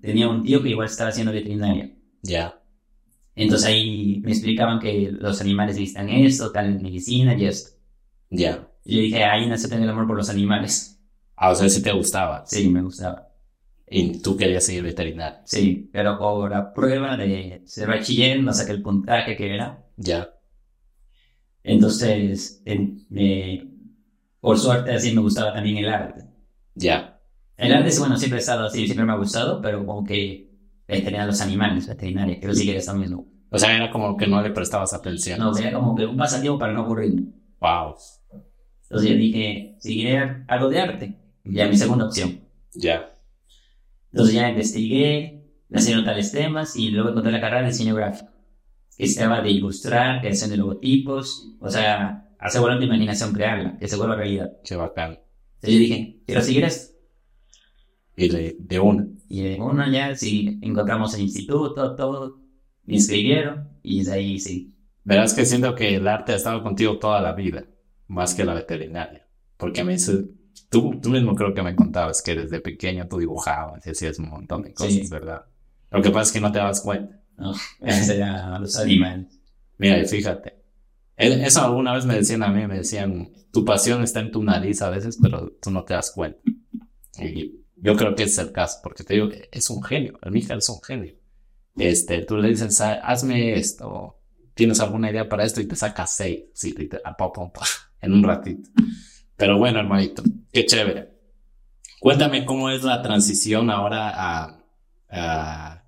Tenía 0.02 0.28
un 0.28 0.42
tío 0.42 0.62
que 0.62 0.68
igual 0.68 0.86
estaba 0.86 1.08
haciendo 1.08 1.32
veterinaria. 1.32 1.90
Ya. 2.22 2.59
Entonces 3.34 3.68
ahí 3.68 4.20
me 4.24 4.32
explicaban 4.32 4.80
que 4.80 5.10
los 5.12 5.40
animales 5.40 5.76
necesitan 5.76 6.08
esto, 6.08 6.52
tal 6.52 6.80
medicina 6.80 7.34
y 7.34 7.46
esto. 7.46 7.78
Ya. 8.30 8.68
Y 8.84 8.96
yo 8.96 9.02
dije, 9.02 9.24
ahí 9.24 9.46
nace 9.48 9.68
tener 9.68 9.84
el 9.84 9.90
amor 9.90 10.06
por 10.06 10.16
los 10.16 10.30
animales. 10.30 11.00
Ah, 11.36 11.50
o 11.50 11.54
sea, 11.54 11.68
sí 11.68 11.82
te 11.82 11.92
gustaba. 11.92 12.44
Sí, 12.46 12.68
me 12.68 12.82
gustaba. 12.82 13.28
Y 13.88 14.20
tú 14.20 14.36
querías 14.36 14.64
seguir 14.64 14.82
veterinario. 14.82 15.40
Sí, 15.44 15.88
pero 15.92 16.18
por 16.18 16.50
la 16.50 16.72
prueba 16.72 17.16
de 17.16 17.62
ser 17.64 17.88
bachiller 17.88 18.42
no 18.42 18.52
saqué 18.52 18.72
el 18.72 18.82
puntaje 18.82 19.36
que 19.36 19.54
era. 19.54 19.84
Ya. 19.96 20.30
Entonces, 21.62 22.62
en, 22.64 23.06
me, 23.08 23.68
por 24.40 24.58
suerte 24.58 24.92
así 24.92 25.12
me 25.12 25.20
gustaba 25.20 25.52
también 25.52 25.78
el 25.78 25.88
arte. 25.88 26.24
Ya. 26.74 27.20
El 27.56 27.72
arte, 27.72 27.98
bueno, 27.98 28.16
siempre 28.16 28.38
he 28.38 28.40
estado 28.40 28.66
así, 28.66 28.84
siempre 28.86 29.04
me 29.04 29.12
ha 29.12 29.16
gustado, 29.16 29.60
pero 29.60 29.84
como 29.84 30.04
que 30.04 30.49
veterinar 30.90 31.26
los 31.26 31.40
animales, 31.40 31.86
veterinaria, 31.86 32.38
pero 32.40 32.54
sí 32.54 32.64
que 32.64 32.70
era 32.70 32.80
eso 32.80 32.94
mismo. 32.94 33.26
O 33.50 33.58
sea, 33.58 33.74
era 33.74 33.90
como 33.90 34.16
que 34.16 34.26
no 34.26 34.42
le 34.42 34.50
prestabas 34.50 34.92
atención. 34.92 35.38
No, 35.38 35.56
era 35.56 35.72
como 35.72 35.94
que 35.96 36.06
un 36.06 36.16
pasatiempo 36.16 36.58
para 36.58 36.72
no 36.72 36.80
aburrir. 36.80 37.14
Wow. 37.60 37.94
Entonces 38.82 39.10
yo 39.10 39.16
dije, 39.16 39.76
seguiré 39.78 40.44
algo 40.48 40.68
de 40.68 40.80
arte. 40.80 41.16
Ya 41.44 41.68
mi 41.68 41.76
segunda 41.76 42.06
opción. 42.06 42.40
Ya. 42.74 43.16
Entonces 44.12 44.34
ya 44.34 44.48
investigué, 44.48 45.44
nacieron 45.68 46.04
tales 46.04 46.32
temas 46.32 46.76
y 46.76 46.90
luego 46.90 47.10
encontré 47.10 47.32
la 47.32 47.40
carrera 47.40 47.62
de 47.62 47.68
diseño 47.68 47.94
gráfico. 47.94 48.30
Que 48.96 49.04
estaba 49.04 49.40
de 49.40 49.50
ilustrar, 49.50 50.20
creación 50.20 50.50
de 50.50 50.56
logotipos, 50.56 51.54
o 51.60 51.70
sea, 51.70 52.28
hacer 52.38 52.60
volar 52.60 52.82
imaginación, 52.82 53.32
crearla, 53.32 53.78
que 53.78 53.88
se 53.88 53.96
vuelva 53.96 54.16
realidad. 54.16 54.52
Qué 54.64 54.76
bacán. 54.76 55.18
Entonces 55.56 55.74
yo 55.74 55.78
dije, 55.78 56.22
quiero 56.26 56.42
seguir 56.42 56.64
esto. 56.64 56.99
Y 58.24 58.28
de, 58.28 58.56
de 58.58 58.80
una. 58.80 59.08
Y 59.28 59.42
de 59.42 59.60
una 59.60 59.90
ya, 59.90 60.14
sí, 60.14 60.58
encontramos 60.62 61.14
el 61.14 61.22
instituto, 61.22 61.94
todo, 61.94 62.40
me 62.84 62.94
inscribieron 62.94 63.68
y 63.82 64.04
de 64.04 64.12
ahí 64.12 64.38
sí. 64.38 64.74
Verás 65.04 65.32
que 65.34 65.46
siento 65.46 65.74
que 65.74 65.94
el 65.96 66.06
arte 66.06 66.32
ha 66.32 66.36
estado 66.36 66.62
contigo 66.62 66.98
toda 66.98 67.20
la 67.20 67.32
vida, 67.32 67.64
más 68.08 68.34
que 68.34 68.44
la 68.44 68.54
veterinaria. 68.54 69.26
Porque 69.56 69.84
me 69.84 69.92
dice, 69.92 70.24
tú, 70.68 70.98
tú 71.00 71.08
mismo 71.10 71.34
creo 71.34 71.54
que 71.54 71.62
me 71.62 71.74
contabas 71.74 72.20
que 72.22 72.34
desde 72.34 72.60
pequeño 72.60 73.06
tú 73.08 73.18
dibujabas 73.18 73.86
y 73.86 73.90
hacías 73.90 74.18
un 74.18 74.28
montón 74.28 74.62
de 74.62 74.74
cosas, 74.74 74.92
Sí. 74.92 75.08
¿verdad? 75.10 75.44
Lo 75.90 76.02
que 76.02 76.10
pasa 76.10 76.22
es 76.24 76.32
que 76.32 76.40
no 76.40 76.52
te 76.52 76.58
das 76.58 76.80
cuenta. 76.82 77.20
No, 77.36 77.54
era 77.80 78.58
los 78.58 78.76
animales. 78.76 79.40
Mira, 79.78 79.98
y 79.98 80.06
fíjate. 80.06 80.60
Eso 81.16 81.62
alguna 81.62 81.94
vez 81.94 82.04
me 82.06 82.14
decían 82.14 82.42
a 82.42 82.48
mí, 82.48 82.66
me 82.66 82.76
decían, 82.78 83.30
tu 83.52 83.64
pasión 83.64 84.02
está 84.02 84.20
en 84.20 84.30
tu 84.30 84.42
nariz 84.42 84.80
a 84.82 84.90
veces, 84.90 85.18
pero 85.20 85.50
tú 85.60 85.70
no 85.70 85.84
te 85.84 85.94
das 85.94 86.12
cuenta. 86.12 86.38
Y 87.18 87.60
yo 87.82 87.96
creo 87.96 88.14
que 88.14 88.24
es 88.24 88.38
el 88.38 88.52
caso, 88.52 88.78
porque 88.82 89.04
te 89.04 89.14
digo, 89.14 89.28
es 89.50 89.70
un 89.70 89.82
genio, 89.82 90.18
el 90.22 90.32
Mija 90.32 90.54
es 90.54 90.68
un 90.68 90.82
genio. 90.82 91.14
Este, 91.76 92.22
tú 92.22 92.36
le 92.36 92.48
dices, 92.48 92.80
"Ah, 92.80 93.00
hazme 93.02 93.54
esto, 93.54 94.18
tienes 94.54 94.80
alguna 94.80 95.10
idea 95.10 95.28
para 95.28 95.44
esto 95.44 95.60
y 95.60 95.66
te 95.66 95.76
saca 95.76 96.06
seis, 96.06 96.44
sí, 96.52 96.72
pa, 96.72 97.32
en 98.02 98.12
un 98.12 98.22
ratito. 98.22 98.68
Pero 99.36 99.58
bueno, 99.58 99.80
hermanito, 99.80 100.22
qué 100.52 100.66
chévere. 100.66 101.10
Cuéntame 102.00 102.44
cómo 102.44 102.70
es 102.70 102.82
la 102.82 103.02
transición 103.02 103.70
ahora 103.70 104.10
a, 104.14 104.64
a 105.10 105.84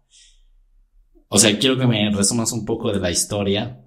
o 1.28 1.38
sea, 1.38 1.58
quiero 1.58 1.78
que 1.78 1.86
me 1.86 2.10
resumas 2.10 2.52
un 2.52 2.66
poco 2.66 2.92
de 2.92 3.00
la 3.00 3.10
historia 3.10 3.82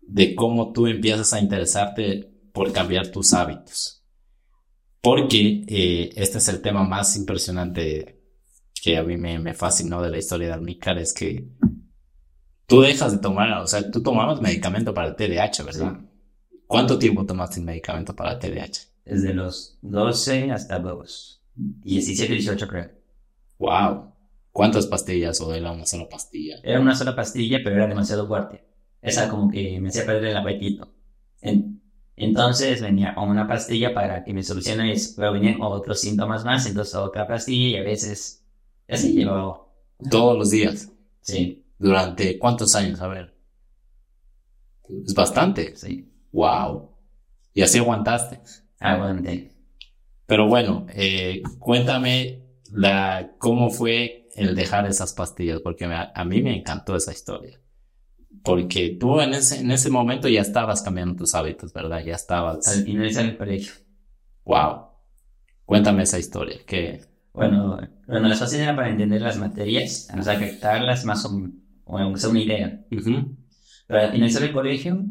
de 0.00 0.34
cómo 0.34 0.72
tú 0.72 0.88
empiezas 0.88 1.32
a 1.32 1.40
interesarte 1.40 2.32
por 2.52 2.72
cambiar 2.72 3.08
tus 3.08 3.32
hábitos. 3.32 3.97
Porque 5.00 5.64
eh, 5.66 6.10
este 6.16 6.38
es 6.38 6.48
el 6.48 6.60
tema 6.60 6.84
más 6.84 7.16
impresionante 7.16 8.20
que 8.82 8.96
a 8.96 9.02
mí 9.02 9.16
me, 9.16 9.38
me 9.38 9.54
fascinó 9.54 10.02
de 10.02 10.10
la 10.10 10.18
historia 10.18 10.48
de 10.48 10.54
Almícar, 10.54 10.98
es 10.98 11.12
que 11.12 11.48
tú 12.66 12.80
dejas 12.80 13.12
de 13.12 13.18
tomar, 13.18 13.50
o 13.58 13.66
sea, 13.66 13.90
tú 13.90 14.02
tomabas 14.02 14.40
medicamento 14.40 14.94
para 14.94 15.08
el 15.08 15.16
TDAH, 15.16 15.64
¿verdad? 15.64 16.00
¿Cuánto 16.66 16.98
tiempo 16.98 17.24
tomaste 17.24 17.60
medicamento 17.60 18.14
para 18.14 18.32
el 18.32 18.38
TDAH? 18.38 18.88
Desde 19.04 19.32
los 19.32 19.78
12 19.82 20.52
hasta 20.52 20.78
los 20.78 21.42
17, 21.54 22.32
18 22.34 22.68
creo. 22.68 22.90
Wow. 23.58 24.12
¿Cuántas 24.52 24.86
pastillas 24.86 25.40
o 25.40 25.54
era 25.54 25.72
una 25.72 25.86
sola 25.86 26.08
pastilla? 26.08 26.56
Era 26.62 26.80
una 26.80 26.94
sola 26.94 27.16
pastilla, 27.16 27.58
pero 27.64 27.76
era 27.76 27.86
demasiado 27.86 28.26
fuerte. 28.26 28.64
Esa 29.00 29.28
como 29.28 29.50
que 29.50 29.80
me 29.80 29.88
hacía 29.88 30.04
perder 30.04 30.30
el 30.30 30.36
apetito. 30.36 30.92
Entonces 32.18 32.80
venía 32.80 33.14
con 33.14 33.28
una 33.28 33.46
pastilla 33.46 33.94
para 33.94 34.24
que 34.24 34.32
me 34.32 34.42
solucione 34.42 34.92
eso, 34.92 35.14
pero 35.16 35.32
venían 35.32 35.60
otros 35.60 36.00
síntomas 36.00 36.44
más, 36.44 36.66
entonces 36.66 36.94
otra 36.94 37.26
pastilla 37.26 37.78
y 37.78 37.80
a 37.80 37.84
veces 37.84 38.44
así 38.88 39.12
llevaba. 39.12 39.66
Todos 40.10 40.38
los 40.38 40.50
días. 40.50 40.90
Sí. 41.20 41.64
¿Durante 41.78 42.38
cuántos 42.38 42.74
años? 42.74 43.00
A 43.00 43.08
ver. 43.08 43.34
Es 45.04 45.14
bastante. 45.14 45.76
Sí. 45.76 46.10
Wow. 46.32 46.90
Y 47.54 47.62
así 47.62 47.78
aguantaste. 47.78 48.40
Aguanté. 48.80 49.52
Pero 50.26 50.46
bueno, 50.46 50.86
eh, 50.90 51.42
cuéntame 51.58 52.42
la, 52.72 53.32
cómo 53.38 53.70
fue 53.70 54.28
el 54.36 54.54
dejar 54.54 54.86
esas 54.86 55.14
pastillas, 55.14 55.60
porque 55.60 55.84
a 55.86 56.24
mí 56.24 56.42
me 56.42 56.56
encantó 56.56 56.94
esa 56.96 57.12
historia. 57.12 57.60
Porque 58.48 58.96
tú 58.98 59.20
en 59.20 59.34
ese, 59.34 59.60
en 59.60 59.70
ese 59.70 59.90
momento 59.90 60.26
ya 60.26 60.40
estabas 60.40 60.80
cambiando 60.80 61.14
tus 61.14 61.34
hábitos, 61.34 61.70
¿verdad? 61.74 62.02
Ya 62.02 62.14
estabas. 62.14 62.66
Al 62.66 62.82
finalizar 62.82 63.26
el 63.26 63.36
colegio. 63.36 63.74
Wow. 64.46 64.86
Cuéntame 65.66 66.04
esa 66.04 66.18
historia. 66.18 66.56
Que... 66.66 67.02
Bueno, 67.34 67.78
bueno, 68.06 68.26
las 68.26 68.40
pastillas 68.40 68.62
eran 68.62 68.76
para 68.76 68.88
entender 68.88 69.20
las 69.20 69.36
materias, 69.36 70.08
o 70.18 70.22
sea, 70.22 70.32
afectarlas 70.32 71.04
más 71.04 71.26
o 71.26 71.30
menos, 71.30 72.14
o 72.14 72.16
sea, 72.16 72.30
una 72.30 72.40
idea. 72.40 72.86
Pero 72.88 74.00
al 74.00 74.12
finalizar 74.12 74.42
el 74.42 74.52
colegio, 74.54 75.04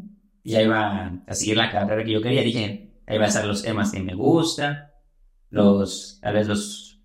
ya 0.44 0.63
iba 0.63 1.22
a 1.27 1.34
seguir 1.36 1.58
la 1.58 1.72
carrera 1.72 2.03
que 2.03 2.13
yo 2.13 2.24
quería. 2.24 2.41
Dije, 2.41 2.91
ahí 3.06 3.20
va 3.20 3.25
a 3.25 3.27
estar 3.27 3.46
los 3.46 3.62
temas 3.62 3.91
que 3.91 4.00
me 4.00 4.15
gustan, 4.15 4.89
los, 5.51 6.20
a 6.24 6.32
veces 6.32 6.48
los, 6.48 7.01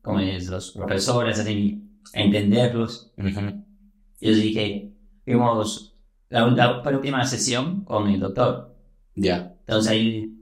como 0.00 0.20
es, 0.20 0.48
los 0.48 0.72
profesores, 0.72 1.38
así, 1.38 2.00
a 2.14 2.22
entenderlos. 2.22 3.12
Y 3.18 4.30
yo 4.30 4.34
dije, 4.34 4.93
fuimos 5.24 5.96
la, 6.28 6.46
última 6.46 7.24
sesión 7.24 7.84
con 7.84 8.08
el 8.08 8.20
doctor. 8.20 8.74
Ya. 9.14 9.54
Entonces 9.60 9.92
ahí 9.92 10.34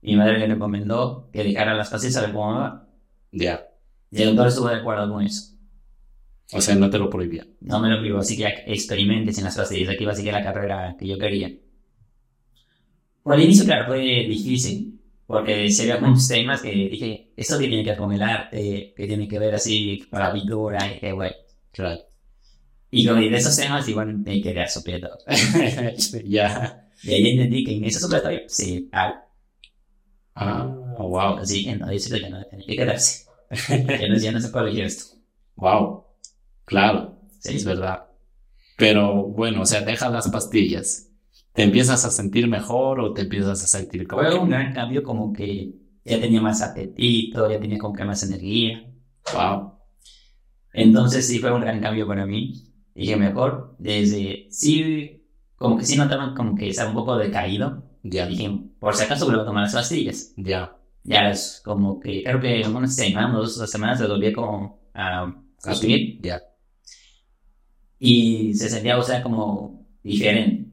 mi 0.00 0.16
madre 0.16 0.38
le 0.38 0.46
recomendó 0.46 1.28
que 1.32 1.44
dejara 1.44 1.74
las 1.74 1.90
clases 1.90 2.16
a 2.16 2.22
ver 2.22 2.32
cómo 2.32 2.54
va. 2.54 2.88
Ya. 3.30 3.68
Y 4.10 4.22
el 4.22 4.28
doctor 4.28 4.48
estuvo 4.48 4.68
de 4.68 4.76
acuerdo 4.76 5.12
con 5.12 5.24
eso. 5.24 5.52
O 6.52 6.60
sea, 6.60 6.74
no 6.74 6.90
te 6.90 6.98
lo 6.98 7.08
prohibía. 7.08 7.46
No 7.60 7.80
me 7.80 7.88
lo 7.88 7.96
prohibió, 7.96 8.18
así 8.18 8.36
que 8.36 8.46
experimentes 8.66 9.38
en 9.38 9.44
las 9.44 9.54
clases. 9.54 9.88
Aquí 9.88 10.02
iba 10.02 10.12
a 10.12 10.16
seguir 10.16 10.32
la 10.32 10.42
carrera 10.42 10.96
que 10.98 11.06
yo 11.06 11.18
quería. 11.18 11.50
Por 13.22 13.34
el 13.34 13.42
inicio, 13.42 13.64
claro, 13.64 13.86
fue 13.86 14.00
difícil, 14.28 15.00
porque 15.26 15.70
se 15.70 15.84
veían 15.84 16.04
muchos 16.04 16.28
temas 16.28 16.60
que 16.60 16.70
dije, 16.72 17.32
esto 17.36 17.56
tiene 17.56 17.82
que 17.82 17.90
ver 17.90 17.98
con 17.98 18.12
el 18.12 18.22
arte, 18.22 18.92
que 18.96 19.06
tiene 19.06 19.28
que 19.28 19.38
ver 19.38 19.54
así 19.54 20.04
con 20.10 20.18
la 20.18 20.32
pintura, 20.32 20.92
y 20.92 20.98
que 20.98 21.12
bueno. 21.12 21.34
Claro. 21.70 22.00
Y 22.94 23.06
con 23.06 23.18
de 23.18 23.34
esos 23.34 23.56
temas 23.56 23.88
igual 23.88 24.18
me 24.18 24.42
quedé 24.42 24.66
todo. 25.00 25.18
Ya. 26.26 26.86
Y 27.02 27.14
ahí 27.14 27.30
entendí 27.30 27.64
que 27.64 27.76
en 27.76 27.84
esos 27.84 28.02
supletorio 28.02 28.42
sí, 28.48 28.90
ah. 28.92 29.24
Ah, 30.34 30.66
wow. 30.98 31.38
Así 31.38 31.64
que 31.64 31.74
no, 31.74 31.88
dice 31.88 32.20
que 32.20 32.28
no 32.28 32.44
tiene 32.44 32.66
que 32.66 32.76
quedarse. 32.76 33.24
ya, 33.50 34.08
no, 34.08 34.18
ya 34.18 34.32
no 34.32 34.40
se 34.40 34.50
puede 34.50 34.66
elegir 34.66 34.84
esto. 34.84 35.16
Wow. 35.56 36.04
Claro. 36.66 37.18
Sí, 37.40 37.56
es 37.56 37.64
verdad. 37.64 38.08
Pero 38.76 39.24
bueno, 39.24 39.62
o 39.62 39.66
sea, 39.66 39.80
deja 39.80 40.10
las 40.10 40.28
pastillas. 40.28 41.08
¿Te 41.54 41.62
empiezas 41.62 42.04
a 42.04 42.10
sentir 42.10 42.46
mejor 42.46 43.00
o 43.00 43.14
te 43.14 43.22
empiezas 43.22 43.64
a 43.64 43.66
sentir 43.66 44.06
como 44.06 44.22
Fue 44.22 44.38
un 44.38 44.50
gran 44.50 44.74
cambio 44.74 45.02
como 45.02 45.32
que 45.32 45.72
ya 46.04 46.20
tenía 46.20 46.42
más 46.42 46.60
apetito, 46.60 47.50
ya 47.50 47.58
tenía 47.58 47.78
como 47.78 47.94
que 47.94 48.04
más 48.04 48.22
energía. 48.22 48.86
Wow. 49.32 49.78
Entonces 50.74 51.26
sí 51.26 51.38
fue 51.38 51.52
un 51.52 51.62
gran 51.62 51.80
cambio 51.80 52.06
para 52.06 52.26
mí. 52.26 52.71
Dije 52.94 53.16
mejor, 53.16 53.74
desde 53.78 54.46
sí, 54.50 55.24
como 55.56 55.78
que 55.78 55.84
sí 55.84 55.96
notaba 55.96 56.34
como 56.34 56.54
que 56.54 56.68
estaba 56.68 56.90
un 56.90 56.96
poco 56.96 57.16
decaído. 57.16 57.82
Ya. 58.02 58.26
Dije, 58.26 58.50
por 58.78 58.94
si 58.94 59.04
acaso 59.04 59.26
vuelvo 59.26 59.42
a 59.42 59.46
tomar 59.46 59.64
las 59.64 59.74
pastillas. 59.74 60.32
Ya. 60.36 60.76
Ya 61.04 61.30
es 61.30 61.60
como 61.64 61.98
que, 61.98 62.22
creo 62.22 62.40
que 62.40 62.62
una 62.68 62.86
semana, 62.86 63.34
dos, 63.34 63.70
semanas 63.70 63.98
se 63.98 64.06
volví 64.06 64.32
como 64.32 64.80
a, 64.94 65.32
a 65.64 65.74
subir. 65.74 66.20
Ya. 66.22 66.40
Y 67.98 68.54
se 68.54 68.68
sentía, 68.68 68.98
o 68.98 69.02
sea, 69.02 69.22
como 69.22 69.86
diferente. 70.02 70.70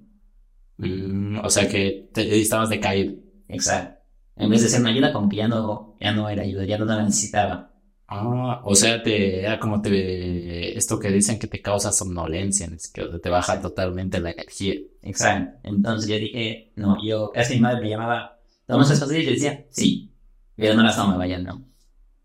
Mm, 0.78 1.40
o 1.44 1.50
sea 1.50 1.68
que 1.68 2.10
te, 2.14 2.40
estabas 2.40 2.70
decaído. 2.70 3.14
Exacto. 3.48 4.00
En 4.36 4.50
vez 4.50 4.62
de 4.62 4.70
ser 4.70 4.82
una 4.82 4.92
ayuda, 4.92 5.12
como 5.12 5.28
que 5.28 5.38
ya 5.38 5.48
no, 5.48 5.98
ya 6.00 6.12
no 6.14 6.30
era 6.30 6.44
ayuda, 6.44 6.66
ya 6.66 6.78
no 6.78 6.86
la 6.86 7.04
necesitaba. 7.04 7.69
Ah, 8.12 8.62
o 8.64 8.74
sea, 8.74 9.04
te, 9.04 9.42
era 9.42 9.60
como 9.60 9.82
te, 9.82 10.76
esto 10.76 11.00
que 11.00 11.12
dicen 11.12 11.38
que 11.38 11.46
te 11.46 11.62
causa 11.62 11.92
somnolencia, 11.92 12.68
que 12.92 13.04
te 13.04 13.30
baja 13.30 13.62
totalmente 13.62 14.20
la 14.20 14.32
energía. 14.32 14.76
Exacto. 15.04 15.60
Entonces 15.64 16.10
yo 16.10 16.16
dije, 16.16 16.72
no, 16.76 16.98
yo, 17.06 17.30
casi 17.32 17.56
mi 17.56 17.60
madre 17.62 17.82
me 17.82 17.90
llamaba, 17.90 18.40
¿tomas 18.66 18.88
esas 18.88 19.02
pastillas? 19.02 19.22
Y 19.22 19.26
yo 19.26 19.32
decía, 19.34 19.66
sí, 19.70 20.12
pero 20.56 20.74
no 20.74 20.82
las 20.82 20.96
tomaba 20.96 21.28
ya, 21.28 21.38
no. 21.38 21.64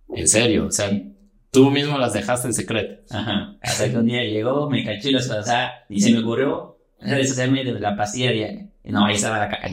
¿En 0.08 0.26
serio? 0.26 0.66
O 0.66 0.70
sea, 0.70 0.90
tú 1.50 1.70
mismo 1.70 1.98
las 1.98 2.14
dejaste 2.14 2.48
en 2.48 2.54
secreto. 2.54 3.02
Ajá. 3.14 3.56
Hasta 3.60 3.90
que 3.90 3.98
un 3.98 4.06
día 4.06 4.24
llegó, 4.24 4.70
me 4.70 4.84
cachó 4.84 5.10
y 5.10 5.12
las 5.12 5.28
pasaba 5.28 5.70
y 5.90 6.00
se 6.00 6.12
me 6.12 6.20
ocurrió 6.20 6.78
deshacerme 6.98 7.62
de 7.62 7.78
la 7.78 7.94
pastilla 7.94 8.30
diaria. 8.32 8.70
Y 8.82 8.90
no, 8.90 9.04
ahí 9.04 9.16
estaba 9.16 9.38
la 9.38 9.48
caca 9.50 9.68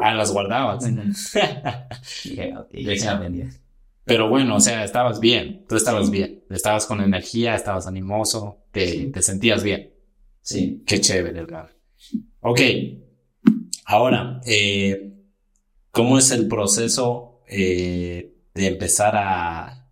Ah, 0.00 0.14
las 0.14 0.32
guardabas. 0.32 0.84
Dije, 2.24 2.54
ok, 2.56 2.70
yo 2.72 2.96
se. 2.96 3.63
Pero 4.04 4.28
bueno, 4.28 4.56
o 4.56 4.60
sea, 4.60 4.84
estabas 4.84 5.18
bien, 5.20 5.64
tú 5.68 5.76
estabas 5.76 6.10
bien, 6.10 6.44
estabas 6.50 6.86
con 6.86 7.00
energía, 7.00 7.54
estabas 7.54 7.86
animoso, 7.86 8.64
te, 8.70 9.06
te 9.06 9.22
sentías 9.22 9.62
bien. 9.62 9.94
Sí. 10.42 10.82
Qué 10.86 11.00
chévere, 11.00 11.40
Edgar. 11.40 11.74
Ok, 12.40 12.60
ahora, 13.86 14.40
eh, 14.46 15.14
¿cómo 15.90 16.18
es 16.18 16.30
el 16.32 16.48
proceso 16.48 17.40
eh, 17.48 18.34
de 18.54 18.66
empezar 18.66 19.16
a, 19.16 19.88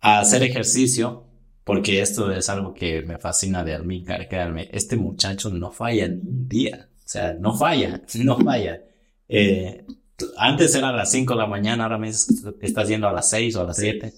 a 0.00 0.20
hacer 0.20 0.44
ejercicio 0.44 1.26
porque 1.64 2.00
esto 2.00 2.30
es 2.32 2.48
algo 2.48 2.74
que 2.74 3.02
me 3.02 3.18
fascina 3.18 3.64
de 3.64 3.74
Almícar, 3.74 4.28
créanme, 4.28 4.68
este 4.72 4.96
muchacho 4.96 5.50
no 5.50 5.70
falla 5.70 6.08
ni 6.08 6.28
un 6.28 6.48
día, 6.48 6.88
o 6.92 7.08
sea, 7.08 7.34
no 7.34 7.56
falla, 7.56 8.02
no 8.16 8.38
falla. 8.38 8.82
Eh, 9.28 9.86
antes 10.36 10.74
era 10.74 10.88
a 10.88 10.92
las 10.92 11.10
5 11.10 11.34
de 11.34 11.38
la 11.38 11.46
mañana, 11.46 11.84
ahora 11.84 11.98
me 11.98 12.08
está 12.08 12.84
yendo 12.84 13.08
a 13.08 13.12
las 13.12 13.30
6 13.30 13.56
o 13.56 13.60
a 13.62 13.64
las 13.64 13.76
7, 13.76 14.12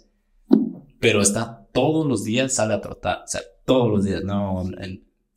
pero 1.01 1.21
está 1.21 1.67
todos 1.73 2.07
los 2.07 2.25
días, 2.25 2.55
sale 2.55 2.75
a 2.75 2.81
trotar, 2.81 3.23
o 3.25 3.27
sea, 3.27 3.43
todos 3.65 3.91
los 3.91 4.05
días, 4.05 4.23
no, 4.25 4.65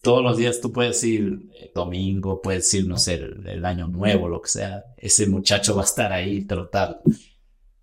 todos 0.02 0.24
los 0.24 0.38
días 0.38 0.62
tú 0.62 0.72
puedes 0.72 1.04
ir 1.04 1.50
eh, 1.60 1.72
domingo, 1.74 2.42
puedes 2.42 2.74
ir, 2.74 2.88
no 2.88 2.98
sé, 2.98 3.16
el, 3.16 3.66
año 3.66 3.88
nuevo, 3.88 4.30
lo 4.30 4.42
que 4.42 4.50
sea, 4.50 4.84
ese 4.98 5.28
muchacho 5.28 5.76
va 5.76 5.82
a 5.82 5.86
estar 5.86 6.14
ahí 6.14 6.46
trotando. 6.46 7.02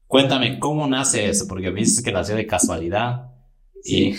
Cuéntame, 0.07 0.59
¿cómo 0.59 0.87
nace 0.87 1.29
eso? 1.29 1.47
Porque 1.49 1.71
me 1.71 1.81
dices 1.81 2.03
que 2.03 2.13
nació 2.13 2.37
de 2.37 2.47
casualidad. 2.47 3.33
Y 3.85 4.15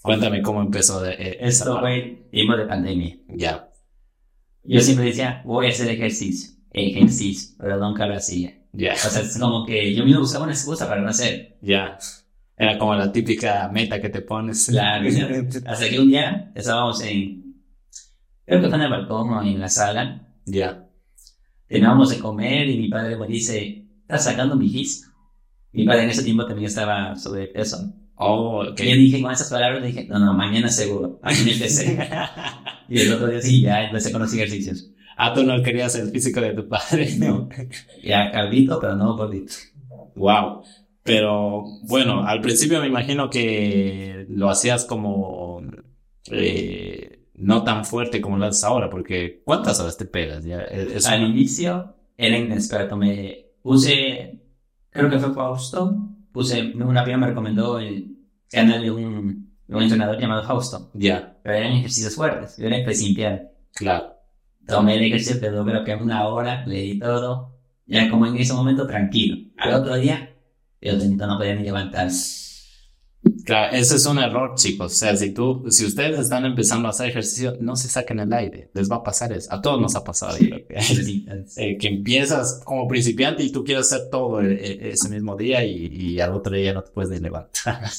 cuéntame 0.00 0.42
cómo 0.42 0.62
empezó 0.62 1.02
de, 1.02 1.12
eh, 1.12 1.38
Esto 1.40 1.80
fue 1.80 2.28
tiempo 2.30 2.56
de 2.56 2.66
pandemia. 2.66 3.18
Ya. 3.28 3.68
Yo 4.62 4.80
siempre 4.80 5.06
decía, 5.06 5.42
voy 5.44 5.66
a 5.66 5.70
hacer 5.70 5.88
ejercicio, 5.88 6.53
ejercicio, 6.74 7.56
pero 7.58 7.78
nunca 7.78 8.06
lo 8.06 8.16
hacía. 8.16 8.52
Ya. 8.72 8.92
O 8.94 8.96
sea, 8.96 9.22
es 9.22 9.38
como 9.38 9.64
que 9.64 9.94
yo 9.94 10.04
mismo 10.04 10.20
buscaba 10.20 10.44
una 10.44 10.52
excusa 10.52 10.88
para 10.88 11.00
no 11.00 11.08
hacer. 11.08 11.56
Ya. 11.62 11.96
Era 12.56 12.78
como 12.78 12.94
la 12.94 13.10
típica 13.10 13.68
meta 13.72 14.00
que 14.00 14.08
te 14.08 14.20
pones. 14.20 14.66
Claro. 14.66 15.08
hasta 15.66 15.88
que 15.88 16.00
un 16.00 16.08
día 16.08 16.52
estábamos 16.54 17.02
en, 17.02 17.62
creo 18.44 18.60
que 18.60 18.68
fue 18.68 18.76
en 18.76 18.82
el 18.82 18.90
balcón 18.90 19.30
o 19.30 19.42
en 19.42 19.60
la 19.60 19.68
sala. 19.68 20.28
Ya. 20.44 20.88
Teníamos 21.66 22.10
de 22.10 22.18
comer 22.18 22.68
y 22.68 22.78
mi 22.78 22.88
padre 22.88 23.16
me 23.16 23.26
dice, 23.26 23.86
¿estás 24.02 24.24
sacando 24.24 24.56
mi 24.56 24.68
gis? 24.68 25.10
Mi 25.72 25.84
padre 25.84 26.04
en 26.04 26.10
ese 26.10 26.22
tiempo 26.22 26.44
también 26.46 26.66
estaba 26.66 27.16
sobre 27.16 27.50
eso. 27.54 27.92
Oh, 28.16 28.64
que 28.76 28.88
yo 28.88 28.94
dije 28.94 29.20
con 29.20 29.32
esas 29.32 29.50
palabras, 29.50 29.82
dije, 29.82 30.06
no, 30.08 30.20
no, 30.20 30.34
mañana 30.34 30.68
seguro, 30.68 31.18
mañana 31.22 31.50
empecé. 31.50 31.98
y 32.88 33.00
el 33.00 33.12
otro 33.12 33.28
día 33.28 33.40
sí, 33.40 33.62
ya 33.62 33.84
empecé 33.84 34.12
con 34.12 34.22
los 34.22 34.32
ejercicios. 34.32 34.90
Ah, 35.16 35.32
tú 35.34 35.44
no 35.44 35.62
querías 35.62 35.94
el 35.94 36.10
físico 36.10 36.40
de 36.40 36.54
tu 36.54 36.68
padre, 36.68 37.16
¿no? 37.18 37.48
Ya 38.02 38.30
calvito, 38.30 38.78
pero 38.80 38.96
no 38.96 39.16
gordito. 39.16 39.52
Wow. 40.16 40.62
Pero 41.02 41.64
bueno, 41.82 42.26
al 42.26 42.40
principio 42.40 42.80
me 42.80 42.86
imagino 42.88 43.28
que 43.28 44.26
lo 44.28 44.48
hacías 44.48 44.84
como 44.86 45.62
eh, 46.30 47.20
no 47.34 47.62
tan 47.64 47.84
fuerte 47.84 48.20
como 48.20 48.38
lo 48.38 48.46
haces 48.46 48.64
ahora, 48.64 48.88
porque 48.88 49.42
¿cuántas 49.44 49.80
horas 49.80 49.96
te 49.96 50.06
pegas? 50.06 50.44
Ya, 50.44 50.64
Al 51.08 51.22
inicio 51.22 51.94
era 52.16 52.38
inexperto, 52.38 52.96
me 52.96 53.46
puse 53.62 54.40
creo 54.90 55.10
que 55.10 55.18
fue 55.18 55.34
Fausto, 55.34 55.94
puse, 56.32 56.72
una 56.76 57.02
prima 57.04 57.18
me 57.18 57.26
recomendó 57.28 57.78
el 57.78 58.16
canal 58.50 58.80
de 58.82 58.90
un, 58.90 59.52
un 59.68 59.82
entrenador 59.82 60.18
llamado 60.20 60.44
Fausto, 60.44 60.90
Ya, 60.94 61.36
pero 61.42 61.56
eran 61.56 61.72
ejercicios 61.72 62.14
fuertes, 62.14 62.56
yo 62.56 62.66
era 62.66 62.82
principiante. 62.84 63.48
claro. 63.74 64.13
Tomé 64.66 64.96
el 64.96 65.04
ejercicio, 65.04 65.36
pero 65.40 65.64
creo 65.64 65.84
que 65.84 65.94
una 65.94 66.26
hora, 66.26 66.64
le 66.66 66.80
di 66.80 66.98
todo, 66.98 67.58
ya 67.86 68.10
como 68.10 68.26
en 68.26 68.36
ese 68.36 68.52
momento 68.52 68.86
tranquilo. 68.86 69.36
Al 69.58 69.74
otro 69.74 69.96
día, 69.96 70.34
yo 70.80 70.92
no 70.94 71.38
podía 71.38 71.54
ni 71.54 71.64
levantarse. 71.64 72.44
Claro, 73.44 73.74
ese 73.74 73.96
es 73.96 74.06
un 74.06 74.18
error, 74.18 74.54
chicos. 74.54 74.92
O 74.92 74.94
sea, 74.94 75.16
si 75.16 75.32
tú, 75.32 75.64
si 75.68 75.84
ustedes 75.84 76.18
están 76.18 76.44
empezando 76.44 76.88
a 76.88 76.90
hacer 76.90 77.08
ejercicio, 77.08 77.56
no 77.60 77.76
se 77.76 77.88
saquen 77.88 78.20
el 78.20 78.32
aire. 78.32 78.70
Les 78.74 78.90
va 78.90 78.96
a 78.96 79.02
pasar 79.02 79.32
eso. 79.32 79.52
A 79.52 79.60
todos 79.60 79.80
nos 79.80 79.94
ha 79.96 80.04
pasado. 80.04 80.36
yo 80.38 80.48
creo 80.48 80.66
que, 80.66 80.76
eh, 81.56 81.78
que 81.78 81.88
empiezas 81.88 82.60
como 82.64 82.86
principiante 82.86 83.42
y 83.42 83.50
tú 83.50 83.64
quieres 83.64 83.92
hacer 83.92 84.08
todo 84.10 84.40
eh, 84.42 84.54
eh, 84.54 84.90
ese 84.92 85.08
mismo 85.08 85.36
día 85.36 85.64
y, 85.64 85.86
y 85.86 86.20
al 86.20 86.32
otro 86.32 86.54
día 86.54 86.72
no 86.72 86.82
te 86.82 86.90
puedes 86.90 87.20
levantar. 87.20 87.82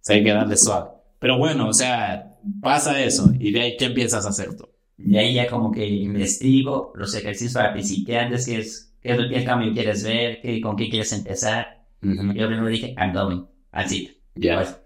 O 0.00 0.02
sea, 0.02 0.16
hay 0.16 0.24
que 0.24 0.32
darle 0.32 0.56
suave. 0.56 0.92
Pero 1.18 1.36
bueno, 1.36 1.68
o 1.68 1.74
sea, 1.74 2.38
pasa 2.62 3.02
eso 3.04 3.30
y 3.38 3.52
de 3.52 3.60
ahí, 3.60 3.76
¿qué 3.76 3.84
empiezas 3.84 4.24
a 4.24 4.30
hacer 4.30 4.56
tú? 4.56 4.66
Y 5.02 5.16
ahí 5.16 5.34
ya 5.34 5.46
como 5.48 5.70
que 5.72 5.86
investigo 5.86 6.92
los 6.94 7.14
ejercicios 7.14 7.54
para 7.54 7.72
principiantes, 7.72 8.46
qué 8.46 8.58
es, 8.58 8.94
qué 9.00 9.12
es 9.12 9.18
el 9.18 9.30
qué 9.30 9.44
cambio 9.44 9.72
quieres 9.72 10.04
ver, 10.04 10.40
qué, 10.42 10.60
con 10.60 10.76
qué 10.76 10.88
quieres 10.88 11.12
empezar. 11.12 11.84
Ujú. 12.02 12.32
Yo 12.34 12.46
primero 12.46 12.66
dije 12.66 12.94
abdomen, 12.96 13.46
así. 13.72 14.20
Ya. 14.34 14.56
Pues, 14.56 14.76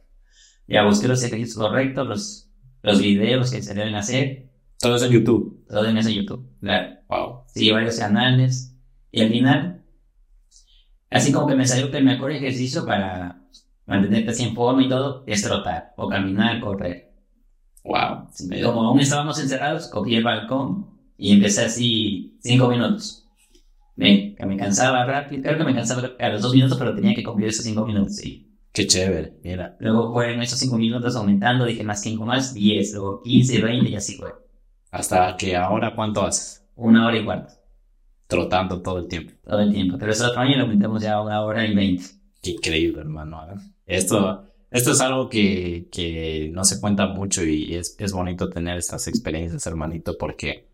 ya 0.66 0.85
busqué 0.85 1.09
los 1.09 1.23
ejercicios 1.23 1.56
correctos, 1.56 2.06
los, 2.06 2.50
los 2.83 3.00
videos 3.00 3.50
que 3.50 3.62
se 3.62 3.75
deben 3.75 3.94
hacer, 3.94 4.49
Todo 4.80 4.97
eso 4.97 5.06
en 5.06 5.12
YouTube. 5.12 5.64
todo 5.68 5.87
en 5.88 5.97
ese 5.99 6.14
YouTube. 6.14 6.49
Claro. 6.61 6.97
Wow. 7.09 7.40
Sí, 7.49 7.71
varios 7.71 7.99
canales. 7.99 8.75
Y 9.11 9.21
al 9.23 9.28
final, 9.30 9.85
así 11.11 11.33
como 11.33 11.47
que 11.47 11.54
me 11.54 11.66
salió 11.66 11.90
que 11.90 11.99
el 11.99 12.04
mejor 12.04 12.33
ejercicio 12.33 12.85
para 12.87 13.40
mantenerte 13.87 14.30
así 14.30 14.44
en 14.44 14.54
forma 14.54 14.83
y 14.83 14.88
todo 14.88 15.25
es 15.26 15.42
trotar, 15.42 15.92
o 15.97 16.09
caminar, 16.09 16.61
correr. 16.61 17.12
Wow. 17.84 18.28
Como 18.64 18.82
aún 18.82 19.00
estábamos 19.00 19.38
encerrados, 19.40 19.88
cogí 19.88 20.16
el 20.16 20.24
balcón 20.24 20.86
y 21.16 21.32
empecé 21.32 21.66
así 21.66 22.38
cinco 22.40 22.68
minutos. 22.68 23.28
Que 23.96 24.36
me 24.46 24.56
cansaba 24.56 25.04
rápido, 25.04 25.42
creo 25.42 25.58
que 25.58 25.64
me 25.64 25.74
cansaba 25.74 26.10
a 26.18 26.28
los 26.30 26.42
dos 26.42 26.54
minutos, 26.54 26.76
pero 26.78 26.94
tenía 26.94 27.14
que 27.14 27.22
cumplir 27.22 27.48
esos 27.48 27.64
cinco 27.64 27.86
minutos. 27.86 28.16
Sí. 28.16 28.50
Qué 28.72 28.88
chévere. 28.88 29.38
Mira. 29.44 29.76
Luego 29.78 30.12
fueron 30.12 30.42
esos 30.42 30.58
cinco 30.58 30.76
minutos 30.76 31.14
aumentando, 31.14 31.64
dije 31.64 31.84
más 31.84 32.02
cinco 32.02 32.24
más, 32.26 32.52
diez, 32.54 32.92
luego 32.92 33.22
quince, 33.22 33.62
veinte 33.62 33.90
y 33.90 33.94
así 33.94 34.16
fue. 34.16 34.32
Hasta 34.90 35.36
que 35.36 35.54
ahora, 35.54 35.94
¿cuánto 35.94 36.24
haces? 36.24 36.66
Una 36.74 37.06
hora 37.06 37.16
y 37.18 37.24
cuarto, 37.24 37.52
Trotando 38.26 38.82
todo 38.82 38.98
el 38.98 39.06
tiempo. 39.06 39.32
todo 39.44 39.60
el 39.60 39.72
tiempo. 39.72 39.96
Pero 39.98 40.10
ese 40.10 40.24
otro 40.24 40.40
año 40.40 40.56
lo 40.56 40.62
aumentamos 40.62 41.02
ya 41.02 41.14
a 41.14 41.22
una 41.22 41.40
hora 41.42 41.64
y 41.64 41.74
veinte. 41.74 42.04
Qué 42.42 42.50
increíble, 42.50 43.00
hermano. 43.02 43.46
Esto, 43.86 44.44
esto 44.74 44.90
es 44.90 45.00
algo 45.00 45.28
que, 45.28 45.86
que 45.92 46.50
no 46.52 46.64
se 46.64 46.80
cuenta 46.80 47.06
mucho 47.06 47.44
y 47.44 47.76
es, 47.76 47.94
es 47.96 48.10
bonito 48.10 48.50
tener 48.50 48.76
estas 48.76 49.06
experiencias, 49.06 49.64
hermanito, 49.68 50.18
porque 50.18 50.68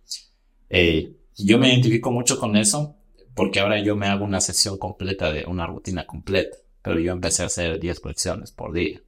eh, 0.71 1.17
yo 1.37 1.59
me 1.59 1.69
identifico 1.69 2.11
mucho 2.11 2.41
con 2.41 2.57
eso, 2.57 2.97
porque 3.35 3.61
ahora 3.61 3.79
yo 3.83 3.97
me 3.97 4.07
hago 4.07 4.25
una 4.25 4.41
sesión 4.41 4.79
completa 4.79 5.31
de 5.31 5.45
una 5.45 5.67
rutina 5.67 6.07
completa, 6.07 6.57
pero 6.81 6.99
yo 6.99 7.13
empecé 7.13 7.43
a 7.43 7.47
hacer 7.47 7.79
10 7.79 8.01
flexiones 8.01 8.53
por 8.53 8.73
día. 8.73 9.03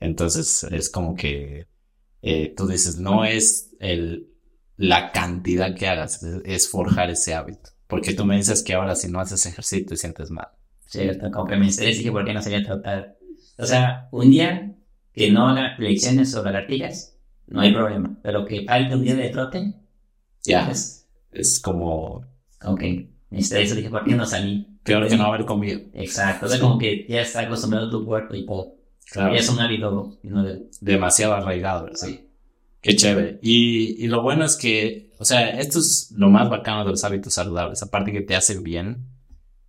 Entonces 0.00 0.64
es 0.64 0.88
como 0.88 1.14
que 1.14 1.66
eh, 2.22 2.54
tú 2.56 2.66
dices, 2.66 2.96
no 2.98 3.26
es 3.26 3.74
el, 3.80 4.30
la 4.78 5.12
cantidad 5.12 5.76
que 5.76 5.88
hagas, 5.88 6.22
es, 6.22 6.40
es 6.46 6.70
forjar 6.70 7.10
ese 7.10 7.34
hábito. 7.34 7.68
Porque 7.86 8.14
tú 8.14 8.24
me 8.24 8.38
dices 8.38 8.62
que 8.62 8.72
ahora 8.72 8.96
si 8.96 9.10
no 9.10 9.20
haces 9.20 9.44
ejercicio 9.44 9.84
te 9.88 9.98
sientes 9.98 10.30
mal. 10.30 10.48
¿cierto? 10.92 11.30
Como 11.30 11.46
que 11.46 11.56
me 11.56 11.66
dije, 11.66 12.12
¿por 12.12 12.24
qué 12.24 12.34
no 12.34 12.42
sería 12.42 12.62
tratar? 12.62 13.16
O 13.62 13.66
sea, 13.66 14.08
un 14.10 14.30
día 14.30 14.74
que 15.12 15.30
no 15.30 15.46
haga 15.48 15.76
flexiones 15.76 16.30
sobre 16.30 16.52
latillas, 16.52 17.16
no 17.46 17.60
hay 17.60 17.72
problema. 17.72 18.18
Pero 18.22 18.44
que 18.44 18.64
falte 18.64 18.94
un 18.94 19.04
día 19.04 19.14
de 19.14 19.28
trote, 19.28 19.74
Ya, 20.44 20.66
pues, 20.66 21.06
es 21.30 21.60
como 21.60 22.24
que 22.78 23.08
me 23.30 23.38
estresé, 23.38 23.74
dije, 23.76 23.90
¿por 23.90 24.04
qué 24.04 24.14
no 24.14 24.26
salí? 24.26 24.68
peor 24.82 25.06
que 25.08 25.16
no 25.16 25.26
haber 25.26 25.44
comido. 25.44 25.80
Exacto, 25.94 26.46
o 26.46 26.48
sea, 26.48 26.58
como 26.58 26.76
que 26.78 27.06
ya 27.08 27.20
está 27.22 27.40
acostumbrado 27.40 27.88
tu 27.88 28.04
cuerpo 28.04 28.34
y 28.34 28.44
todo. 28.44 28.74
Claro, 29.10 29.32
Ya 29.34 29.40
es 29.40 29.48
un 29.48 29.60
hábito. 29.60 30.18
y 30.24 30.28
no 30.28 30.42
de- 30.42 30.62
demasiado 30.80 31.34
arraigado, 31.34 31.84
¿verdad? 31.84 31.98
Sí. 31.98 32.26
Qué 32.80 32.96
chévere. 32.96 33.38
Y, 33.42 34.04
y 34.04 34.08
lo 34.08 34.22
bueno 34.22 34.44
es 34.44 34.56
que, 34.56 35.12
o 35.20 35.24
sea, 35.24 35.50
esto 35.60 35.78
es 35.78 36.12
lo 36.16 36.30
más 36.30 36.50
bacano 36.50 36.84
de 36.84 36.90
los 36.90 37.04
hábitos 37.04 37.32
saludables. 37.34 37.80
Aparte 37.82 38.10
que 38.10 38.22
te 38.22 38.34
hacen 38.34 38.64
bien, 38.64 39.06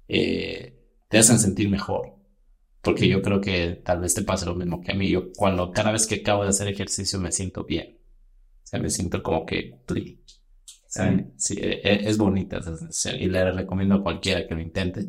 eh, 0.08 0.80
te 1.10 1.20
hacen 1.20 1.38
sentir 1.38 1.70
mejor. 1.70 2.16
Porque 2.84 3.08
yo 3.08 3.22
creo 3.22 3.42
que 3.42 3.82
tal 3.84 4.02
vez 4.02 4.14
te 4.14 4.24
pase 4.24 4.46
lo 4.46 4.56
mismo 4.56 4.82
que 4.82 4.92
a 4.92 4.96
mí. 4.96 5.10
Yo 5.10 5.32
cuando 5.36 5.72
cada 5.72 5.92
vez 5.92 6.08
que 6.08 6.16
acabo 6.16 6.44
de 6.44 6.50
hacer 6.50 6.68
ejercicio 6.68 7.20
me 7.20 7.32
siento 7.32 7.64
bien. 7.66 7.98
O 8.64 8.68
sea, 8.68 8.80
me 8.80 8.90
siento 8.92 9.24
como 9.24 9.46
que, 9.46 9.80
¿saben? 10.88 11.34
Sí, 11.38 11.56
e- 11.60 11.82
e- 11.84 12.10
es 12.10 12.18
bonita 12.18 12.58
esa 12.58 12.78
sensación 12.78 13.22
y 13.22 13.28
le 13.28 13.52
recomiendo 13.52 13.96
a 13.96 14.04
cualquiera 14.04 14.48
que 14.48 14.56
lo 14.56 14.62
intente. 14.62 15.08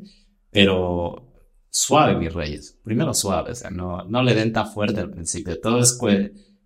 Pero 0.51 1.33
suave, 1.71 2.17
mis 2.17 2.33
reyes. 2.33 2.79
Primero 2.85 3.13
suave, 3.15 3.53
o 3.53 3.55
sea, 3.55 3.71
no, 3.71 4.05
no 4.05 4.23
le 4.23 4.35
den 4.35 4.53
tan 4.53 4.71
fuerte 4.73 5.01
al 5.01 5.11
principio. 5.11 5.61
Todo 5.61 5.81
es 5.81 5.99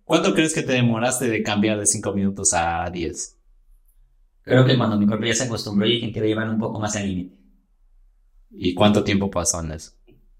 ¿Cuánto 0.03 0.33
crees 0.33 0.53
que 0.53 0.63
te 0.63 0.73
demoraste 0.73 1.29
de 1.29 1.43
cambiar 1.43 1.79
de 1.79 1.85
5 1.85 2.13
minutos 2.13 2.53
a 2.53 2.89
10? 2.89 3.37
Creo 4.43 4.65
que 4.65 4.77
cuando 4.77 4.97
mi 4.97 5.05
cuerpo 5.05 5.25
ya 5.25 5.35
se 5.35 5.43
acostumbró 5.43 5.87
y 5.87 6.11
que 6.11 6.21
llevar 6.21 6.49
un 6.49 6.59
poco 6.59 6.79
más 6.79 6.95
al 6.95 7.07
límite. 7.07 7.35
¿Y 8.51 8.73
cuánto 8.73 9.03
tiempo 9.03 9.29
pasó 9.29 9.59
en 9.61 9.71
eso? 9.73 9.91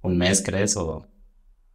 ¿Un 0.02 0.18
mes 0.18 0.42
crees 0.46 0.78
o 0.78 1.06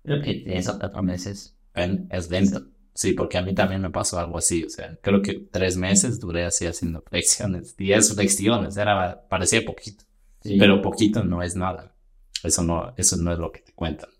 Creo 0.04 0.22
que 0.22 0.34
tres 0.44 0.68
o 0.68 0.78
cuatro 0.78 1.02
meses. 1.02 1.56
ven, 1.74 2.08
es 2.10 2.30
lento? 2.30 2.66
Sí, 2.94 3.12
porque 3.12 3.38
a 3.38 3.42
mí 3.42 3.54
también 3.54 3.80
me 3.80 3.90
pasó 3.90 4.18
algo 4.18 4.38
así, 4.38 4.62
o 4.62 4.70
sea, 4.70 4.96
creo 5.02 5.20
que 5.20 5.34
tres 5.50 5.76
meses 5.76 6.20
duré 6.20 6.44
así 6.44 6.66
haciendo 6.66 7.02
flexiones, 7.02 7.76
10 7.76 8.14
flexiones, 8.14 8.76
era, 8.76 9.26
parecía 9.28 9.64
poquito. 9.64 10.04
Sí. 10.42 10.58
pero 10.58 10.82
poquito 10.82 11.24
no 11.24 11.42
es 11.42 11.56
nada. 11.56 11.94
Eso 12.42 12.62
no, 12.62 12.92
eso 12.98 13.16
no 13.16 13.32
es 13.32 13.38
lo 13.38 13.50
que 13.50 13.60
te 13.60 13.72
cuentan. 13.72 14.10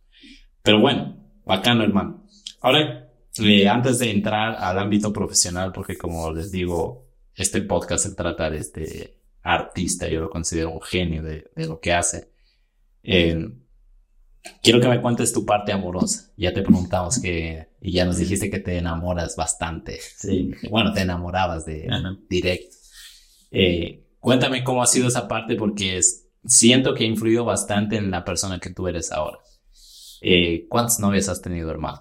Pero 0.63 0.81
bueno, 0.81 1.23
bacano, 1.45 1.85
hermano. 1.85 2.25
Ahora, 2.63 3.11
eh, 3.39 3.69
antes 3.69 3.99
de 3.99 4.11
entrar 4.11 4.57
al 4.57 4.79
ámbito 4.79 5.13
profesional, 5.13 5.71
porque 5.71 5.99
como 5.99 6.33
les 6.33 6.51
digo, 6.51 7.07
este 7.35 7.61
podcast 7.61 8.07
se 8.07 8.15
trata 8.15 8.49
de 8.49 8.57
este 8.57 9.19
artista, 9.43 10.09
yo 10.09 10.23
lo 10.23 10.31
considero 10.31 10.71
un 10.71 10.81
genio 10.81 11.23
de, 11.23 11.51
de 11.55 11.67
lo 11.67 11.79
que 11.79 11.93
hace. 11.93 12.31
Eh, 13.03 13.51
quiero 14.63 14.81
que 14.81 14.89
me 14.89 15.01
cuentes 15.01 15.33
tu 15.33 15.45
parte 15.45 15.73
amorosa. 15.73 16.33
Ya 16.37 16.53
te 16.53 16.63
preguntamos 16.63 17.21
que, 17.21 17.69
y 17.81 17.93
ya 17.93 18.05
nos 18.05 18.19
dijiste 18.19 18.51
que 18.51 18.61
te 18.61 18.79
enamoras 18.79 19.37
bastante. 19.37 19.99
Sí. 20.01 20.53
Bueno, 20.71 20.93
te 20.93 21.01
enamorabas 21.03 21.65
de 21.67 21.87
Ajá. 21.91 22.17
directo. 22.29 22.77
Eh, 23.51 24.05
cuéntame 24.21 24.65
cómo 24.65 24.83
ha 24.83 24.87
sido 24.87 25.09
esa 25.09 25.29
parte 25.29 25.55
porque 25.55 25.99
es, 25.99 26.29
siento 26.45 26.95
que 26.95 27.05
ha 27.05 27.07
influido 27.09 27.45
bastante 27.45 27.97
en 27.97 28.11
la 28.11 28.25
persona 28.25 28.59
que 28.59 28.71
tú 28.71 28.89
eres 28.89 29.13
ahora. 29.13 29.39
Eh, 30.21 30.67
¿Cuántas 30.69 31.01
novias 31.01 31.29
has 31.29 31.43
tenido, 31.43 31.71
hermano? 31.71 32.01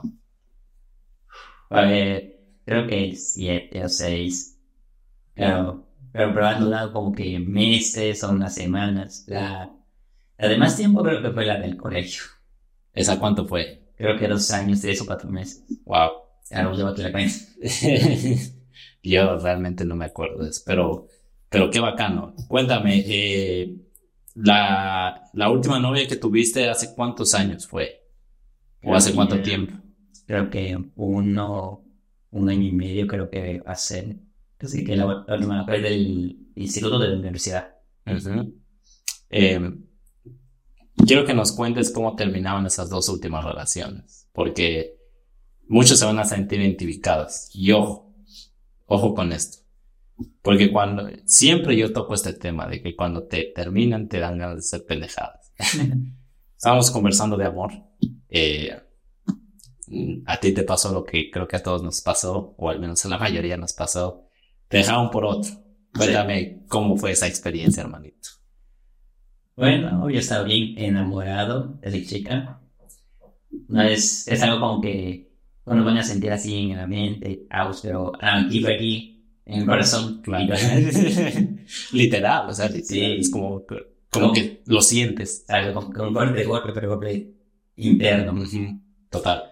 A 1.69 1.82
ver, 1.82 2.39
creo 2.65 2.88
que 2.88 3.15
siete 3.15 3.84
o 3.84 3.89
seis. 3.89 4.58
Pero, 5.34 5.88
pero, 6.12 6.34
pero 6.34 6.60
durado 6.60 6.93
como 6.93 7.12
que 7.12 7.39
meses 7.39 8.23
o 8.23 8.29
unas 8.29 8.53
semanas. 8.56 9.25
La, 9.27 9.71
la 10.38 10.47
de 10.47 10.58
más 10.58 10.77
tiempo 10.77 11.03
creo 11.03 11.21
que 11.21 11.32
fue 11.32 11.45
la 11.45 11.60
del 11.60 11.75
colegio. 11.75 12.23
¿Esa 12.93 13.19
cuánto 13.19 13.45
fue? 13.45 13.84
Creo 13.97 14.17
que 14.17 14.27
dos 14.27 14.51
años, 14.51 14.82
tres 14.82 15.01
o 15.01 15.06
cuatro 15.06 15.29
meses. 15.29 15.63
Wow. 15.86 16.10
Ya 16.49 16.63
no 16.63 16.73
llevo 16.75 16.91
la 16.91 17.12
cuenta. 17.12 17.36
Yo 19.01 19.38
realmente 19.38 19.86
no 19.86 19.95
me 19.95 20.06
acuerdo 20.06 20.43
de 20.43 20.49
eso, 20.49 20.62
pero, 20.65 21.08
pero 21.49 21.69
qué 21.69 21.79
bacano. 21.79 22.34
Cuéntame, 22.47 23.03
eh, 23.06 23.75
la, 24.36 25.29
la 25.34 25.49
última 25.49 25.79
novia 25.79 26.08
que 26.08 26.15
tuviste, 26.15 26.69
¿hace 26.69 26.93
cuántos 26.95 27.34
años 27.34 27.67
fue? 27.67 28.03
¿O 28.84 28.95
hace 28.95 29.13
cuánto 29.13 29.36
que- 29.38 29.41
tiempo? 29.41 29.73
Creo 30.25 30.49
que 30.49 30.77
uno, 30.95 31.84
un 32.32 32.49
año 32.49 32.63
y 32.63 32.71
medio 32.71 33.08
creo 33.08 33.29
que 33.29 33.62
ser. 33.75 34.15
Así 34.60 34.86
que 34.86 34.95
la, 34.95 35.25
última 35.27 35.65
fue 35.65 35.82
del 35.82 36.47
instituto 36.56 36.97
de 36.97 37.10
la 37.10 37.17
universidad. 37.17 37.75
Ujú. 38.06 38.53
Eh, 39.29 39.60
quiero 40.95 41.25
que 41.25 41.34
nos 41.34 41.51
cuentes 41.51 41.91
cómo 41.91 42.15
terminaban 42.15 42.65
esas 42.65 42.89
dos 42.89 43.10
últimas 43.10 43.43
relaciones, 43.43 44.29
porque 44.34 44.97
muchos 45.67 45.99
se 45.99 46.06
van 46.06 46.19
a 46.19 46.25
sentir 46.25 46.62
identificados. 46.62 47.49
Y 47.53 47.71
ojo, 47.71 48.13
ojo 48.86 49.13
con 49.13 49.32
esto. 49.32 49.60
Porque 50.41 50.71
cuando, 50.71 51.10
siempre 51.25 51.75
yo 51.75 51.91
toco 51.91 52.13
este 52.13 52.34
tema 52.34 52.67
de 52.67 52.82
que 52.82 52.95
cuando 52.95 53.23
te 53.23 53.51
terminan 53.56 54.08
te 54.08 54.19
dan 54.19 54.38
ganas 54.38 54.58
de 54.58 54.62
ser 54.62 54.86
pendejadas. 54.86 55.53
Estábamos 56.56 56.91
conversando 56.91 57.38
de 57.38 57.45
amor. 57.45 57.71
Eh, 58.29 58.79
a 60.25 60.39
ti 60.39 60.53
te 60.53 60.63
pasó 60.63 60.91
lo 60.93 61.03
que 61.03 61.29
creo 61.29 61.47
que 61.47 61.56
a 61.56 61.63
todos 61.63 61.84
nos 61.84 62.01
pasó, 62.01 62.56
o 62.58 62.69
al 62.69 62.79
menos 62.79 63.06
a 63.06 63.10
la 63.10 63.17
mayoría 63.17 63.58
nos 63.58 63.73
pasó. 63.73 64.27
Te 64.67 64.77
dejaron 64.77 65.10
por 65.10 65.25
otro. 65.25 65.51
Cuéntame 65.95 66.63
cómo 66.67 66.97
fue 66.97 67.12
esa 67.12 67.27
experiencia, 67.27 67.82
hermanito. 67.82 68.29
Bueno, 69.55 70.09
yo 70.09 70.19
estaba 70.19 70.43
bien 70.43 70.77
enamorado 70.77 71.77
de 71.81 71.91
la 71.91 72.05
chica. 72.05 72.59
No 73.67 73.81
es, 73.83 74.27
es 74.27 74.41
algo 74.41 74.59
como 74.59 74.81
que 74.81 75.31
uno 75.65 75.85
van 75.85 75.97
a 75.97 76.03
sentir 76.03 76.31
así 76.31 76.71
en 76.71 76.77
la 76.77 76.87
mente, 76.87 77.45
pero 77.81 78.11
aquí 78.19 78.61
fue 78.61 78.75
aquí, 78.75 79.25
en 79.45 79.61
el 79.61 79.65
corazón. 79.65 80.21
Claro. 80.21 80.55
Literal, 81.91 82.49
o 82.49 82.53
sea, 82.53 82.69
sí. 82.69 83.17
es 83.19 83.29
como, 83.29 83.63
como 84.09 84.33
que 84.33 84.63
lo 84.65 84.81
sientes. 84.81 85.45
Algo 85.47 85.85
como, 85.91 86.07
un 86.07 86.13
golpe 86.13 86.43
golpe, 86.43 86.71
pero 86.73 86.89
golpe 86.89 87.33
interno. 87.75 88.43
Total. 89.09 89.43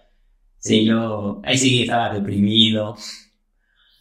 Sí, 0.57 0.85
yo 0.85 1.41
ahí 1.43 1.57
sí 1.57 1.83
estaba 1.83 2.13
deprimido. 2.13 2.95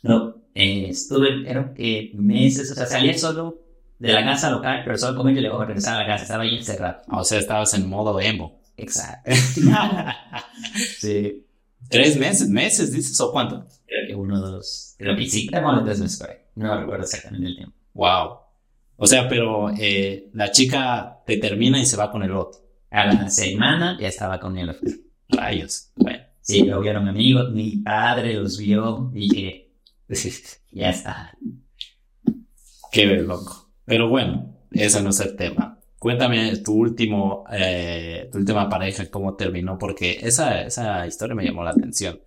No, 0.03 0.35
eh, 0.55 0.87
estuve, 0.89 1.45
creo 1.45 1.75
que 1.75 2.11
meses, 2.15 2.71
o 2.71 2.75
sea, 2.75 2.87
salía 2.87 3.17
solo 3.17 3.70
de 4.01 4.13
la 4.15 4.25
casa 4.25 4.51
local, 4.51 4.81
pero 4.83 4.97
solo 4.97 5.17
comer 5.17 5.37
y 5.37 5.41
luego 5.43 5.63
regresar 5.63 5.97
a 5.97 6.01
la 6.01 6.07
casa, 6.07 6.23
estaba 6.23 6.43
ahí 6.43 6.57
encerrado. 6.57 7.03
O 7.13 7.23
sea, 7.23 7.39
estabas 7.39 7.75
en 7.75 7.89
modo 7.89 8.19
emo. 8.19 8.63
Exacto. 8.77 9.31
sí. 10.99 11.47
¿Tres 11.89 12.17
meses? 12.19 12.49
¿Meses 12.49 12.93
dices 12.93 13.21
o 13.21 13.31
cuánto? 13.31 13.67
Creo 13.87 14.07
que 14.07 14.15
uno, 14.15 14.41
dos. 14.41 14.95
Creo 14.97 15.15
que 15.15 15.27
sí, 15.27 15.47
tres 15.49 15.63
meses 15.63 16.25
No 16.55 16.81
recuerdo 16.81 17.05
exactamente 17.05 17.47
el 17.47 17.57
tiempo. 17.57 17.77
Wow. 17.93 18.39
O 18.97 19.07
sea, 19.07 19.29
pero 19.29 19.71
eh, 19.71 20.31
la 20.33 20.51
chica 20.51 21.19
te 21.27 21.37
termina 21.37 21.79
y 21.79 21.85
se 21.85 21.97
va 21.97 22.11
con 22.11 22.23
el 22.23 22.33
otro. 22.33 22.61
A 22.91 23.07
la 23.07 23.29
semana 23.29 23.99
ya 24.01 24.09
estaba 24.09 24.41
con 24.41 24.57
el 24.57 24.71
otro. 24.71 24.89
Rayos. 25.29 25.93
Bueno, 25.95 26.25
sí, 26.41 26.65
lo 26.65 26.81
vieron 26.81 27.07
amigos, 27.07 27.53
mi 27.53 27.77
padre 27.79 28.35
los 28.35 28.59
vio 28.59 29.11
y 29.15 29.29
dije, 29.29 29.73
ya 30.73 30.89
está. 30.89 31.37
Qué 32.91 33.07
loco. 33.07 33.70
Pero 33.91 34.09
bueno, 34.09 34.55
ese 34.71 35.03
no 35.03 35.11
es 35.11 35.19
el 35.19 35.35
tema. 35.35 35.77
Cuéntame 35.99 36.57
tu 36.59 36.75
último, 36.75 37.43
eh, 37.51 38.29
tu 38.31 38.39
última 38.39 38.69
pareja, 38.69 39.11
cómo 39.11 39.35
terminó, 39.35 39.79
porque 39.79 40.21
esa, 40.23 40.63
esa 40.63 41.05
historia 41.09 41.35
me 41.35 41.45
llamó 41.45 41.65
la 41.65 41.71
atención. 41.71 42.21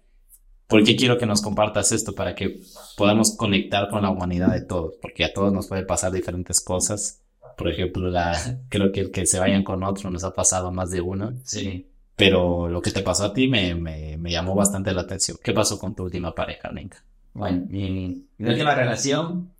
Porque 0.67 0.97
quiero 0.97 1.17
que 1.17 1.25
nos 1.25 1.41
compartas 1.41 1.93
esto 1.93 2.13
para 2.13 2.35
que 2.35 2.59
podamos 2.97 3.37
conectar 3.37 3.87
con 3.87 4.01
la 4.01 4.09
humanidad 4.09 4.51
de 4.51 4.59
todos, 4.59 4.95
porque 5.01 5.23
a 5.23 5.31
todos 5.31 5.53
nos 5.53 5.67
puede 5.67 5.85
pasar 5.85 6.11
diferentes 6.11 6.59
cosas. 6.59 7.21
Por 7.57 7.69
ejemplo, 7.69 8.09
la, 8.09 8.37
creo 8.67 8.91
que 8.91 8.99
el 8.99 9.11
que 9.11 9.25
se 9.25 9.39
vayan 9.39 9.63
con 9.63 9.83
otro 9.83 10.09
nos 10.09 10.25
ha 10.25 10.33
pasado 10.33 10.69
más 10.69 10.91
de 10.91 10.99
uno. 10.99 11.31
Sí. 11.45 11.87
Pero 12.17 12.67
lo 12.67 12.81
que 12.81 12.91
te 12.91 13.03
pasó 13.03 13.23
a 13.23 13.33
ti 13.33 13.47
me, 13.47 13.73
me, 13.73 14.17
me 14.17 14.31
llamó 14.31 14.53
bastante 14.53 14.91
la 14.91 15.03
atención. 15.03 15.37
¿Qué 15.41 15.53
pasó 15.53 15.79
con 15.79 15.95
tu 15.95 16.03
última 16.03 16.35
pareja, 16.35 16.73
Ninka? 16.73 17.01
Bueno, 17.33 17.65
mi, 17.69 18.25
mi 18.37 18.49
última 18.49 18.75
relación 18.75 19.53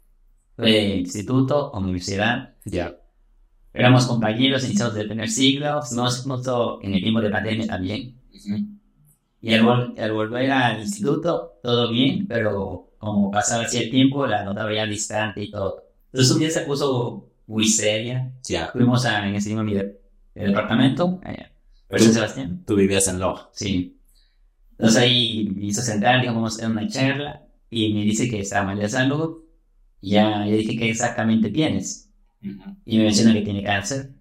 fue 0.56 0.98
instituto 0.98 1.72
o 1.72 1.80
universidad. 1.80 2.54
Ya. 2.66 2.96
Éramos 3.74 4.06
compañeros, 4.06 4.66
iniciamos 4.66 4.94
de 4.94 5.08
tener 5.08 5.30
siglos, 5.30 5.92
nos 5.94 6.28
notó 6.28 6.80
en 6.84 6.94
el 6.94 7.02
tiempo 7.02 7.22
de 7.22 7.30
pandemia 7.30 7.68
también. 7.68 8.16
Y 9.42 9.54
al, 9.54 10.12
volver 10.14 10.52
al 10.52 10.82
instituto, 10.82 11.60
todo 11.62 11.92
bien, 11.92 12.28
pero 12.28 12.94
como 12.98 13.32
pasaba 13.32 13.64
así 13.64 13.78
el 13.78 13.90
tiempo, 13.90 14.26
la 14.28 14.46
notaba 14.46 14.74
ya 14.74 14.86
distante 14.86 15.44
y 15.44 15.52
todo. 15.52 15.84
Entonces 16.12 16.32
un 16.34 16.40
día 16.40 16.50
se 16.50 16.62
puso 16.62 17.32
muy 17.48 17.68
seria. 17.68 18.32
Ya. 18.44 18.68
Fuimos 18.68 19.06
a, 19.06 19.28
en 19.28 19.36
ese 19.36 19.50
mismo 19.50 19.64
mi 19.64 19.74
departamento, 20.36 21.20
allá, 21.24 21.52
San 21.90 22.14
Sebastián. 22.14 22.64
Tú 22.66 22.76
vivías 22.76 23.08
en 23.08 23.20
Loja. 23.20 23.50
Sí. 23.54 24.00
Entonces 24.72 25.02
ahí 25.02 25.50
me 25.56 25.66
hizo 25.66 25.82
sentar, 25.82 26.22
digamos, 26.22 26.60
en 26.60 26.72
una 26.72 26.88
charla 26.88 27.46
y 27.70 27.94
me 27.94 28.02
dice 28.02 28.30
que 28.30 28.40
estaba 28.40 28.68
mal 28.68 28.80
de 28.80 28.88
salud. 28.88 29.43
Y 30.04 30.12
ya 30.12 30.40
le 30.40 30.58
dije, 30.58 30.76
¿qué 30.76 30.90
exactamente 30.90 31.50
tienes? 31.50 32.10
Y 32.84 32.98
me 32.98 33.06
menciona 33.06 33.34
que 33.34 33.42
tiene 33.42 33.64
cáncer. 33.64 34.12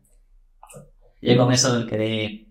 Yo 1.20 1.36
con 1.36 1.52
eso 1.52 1.84
quedé 1.86 2.46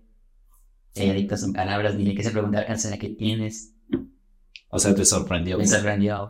eh, 0.96 1.12
adicto 1.12 1.36
a 1.36 1.38
sus 1.38 1.54
palabras, 1.54 1.98
dije 1.98 2.14
que 2.14 2.24
se 2.24 2.32
preguntaba 2.32 2.66
cáncer, 2.66 3.00
¿qué 3.00 3.08
tienes? 3.08 3.74
O 4.68 4.80
sea, 4.80 4.94
te 4.94 5.06
sorprendió. 5.06 5.58
Me 5.58 5.66
sorprendió. 5.66 6.30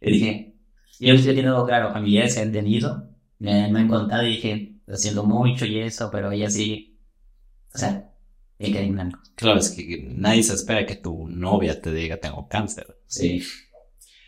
Y 0.00 0.12
dije, 0.12 0.54
yo 0.98 1.12
estoy 1.12 1.34
teniendo, 1.34 1.62
claro, 1.66 1.92
familiares 1.92 2.34
que 2.34 2.40
han 2.40 2.52
tenido, 2.52 3.06
me, 3.38 3.70
me, 3.70 3.80
han 3.80 3.88
contado 3.88 4.26
y 4.26 4.36
dije, 4.36 4.76
lo 4.86 4.96
siento 4.96 5.24
mucho 5.24 5.66
y 5.66 5.80
eso, 5.80 6.10
pero 6.10 6.32
ella 6.32 6.48
sí, 6.48 6.98
o 7.74 7.76
sea, 7.76 8.10
me 8.58 8.72
quedé 8.72 8.84
en 8.84 8.94
blanco. 8.94 9.20
Claro, 9.34 9.60
es 9.60 9.68
que 9.72 10.08
nadie 10.08 10.42
se 10.42 10.54
espera 10.54 10.86
que 10.86 10.96
tu 10.96 11.28
novia 11.28 11.82
te 11.82 11.92
diga 11.92 12.16
tengo 12.16 12.48
cáncer. 12.48 12.96
Sí. 13.04 13.42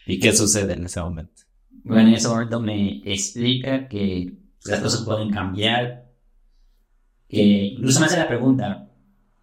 ¿Y 0.07 0.20
qué 0.20 0.35
sucede 0.35 0.75
en 0.75 0.85
ese 0.85 1.01
momento? 1.01 1.32
Bueno, 1.85 2.09
en 2.09 2.14
ese 2.14 2.29
momento 2.29 2.61
me 2.61 3.03
explica 3.05 3.88
que 3.88 4.33
las 4.64 4.81
cosas 4.81 5.03
pueden 5.03 5.31
cambiar. 5.31 6.07
Que 7.29 7.42
incluso 7.42 8.01
me 8.01 8.07
hace 8.07 8.18
la 8.18 8.29
pregunta, 8.29 8.88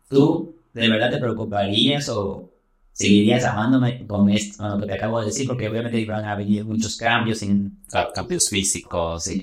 ¿tú 0.07 0.55
de 0.73 0.89
verdad 0.89 1.09
te 1.09 1.17
preocuparías 1.17 2.07
o 2.09 2.51
seguirías 2.91 3.43
amándome 3.45 4.05
con 4.05 4.29
esto, 4.29 4.57
con 4.59 4.71
lo 4.71 4.79
que 4.79 4.85
te 4.85 4.93
acabo 4.93 5.19
de 5.19 5.27
decir? 5.27 5.47
Porque 5.47 5.67
obviamente 5.67 6.05
van 6.05 6.25
a 6.25 6.35
venir 6.35 6.65
muchos 6.65 6.95
cambios, 6.97 7.41
en, 7.41 7.79
cambios 8.13 8.47
físicos, 8.49 9.27
y 9.27 9.41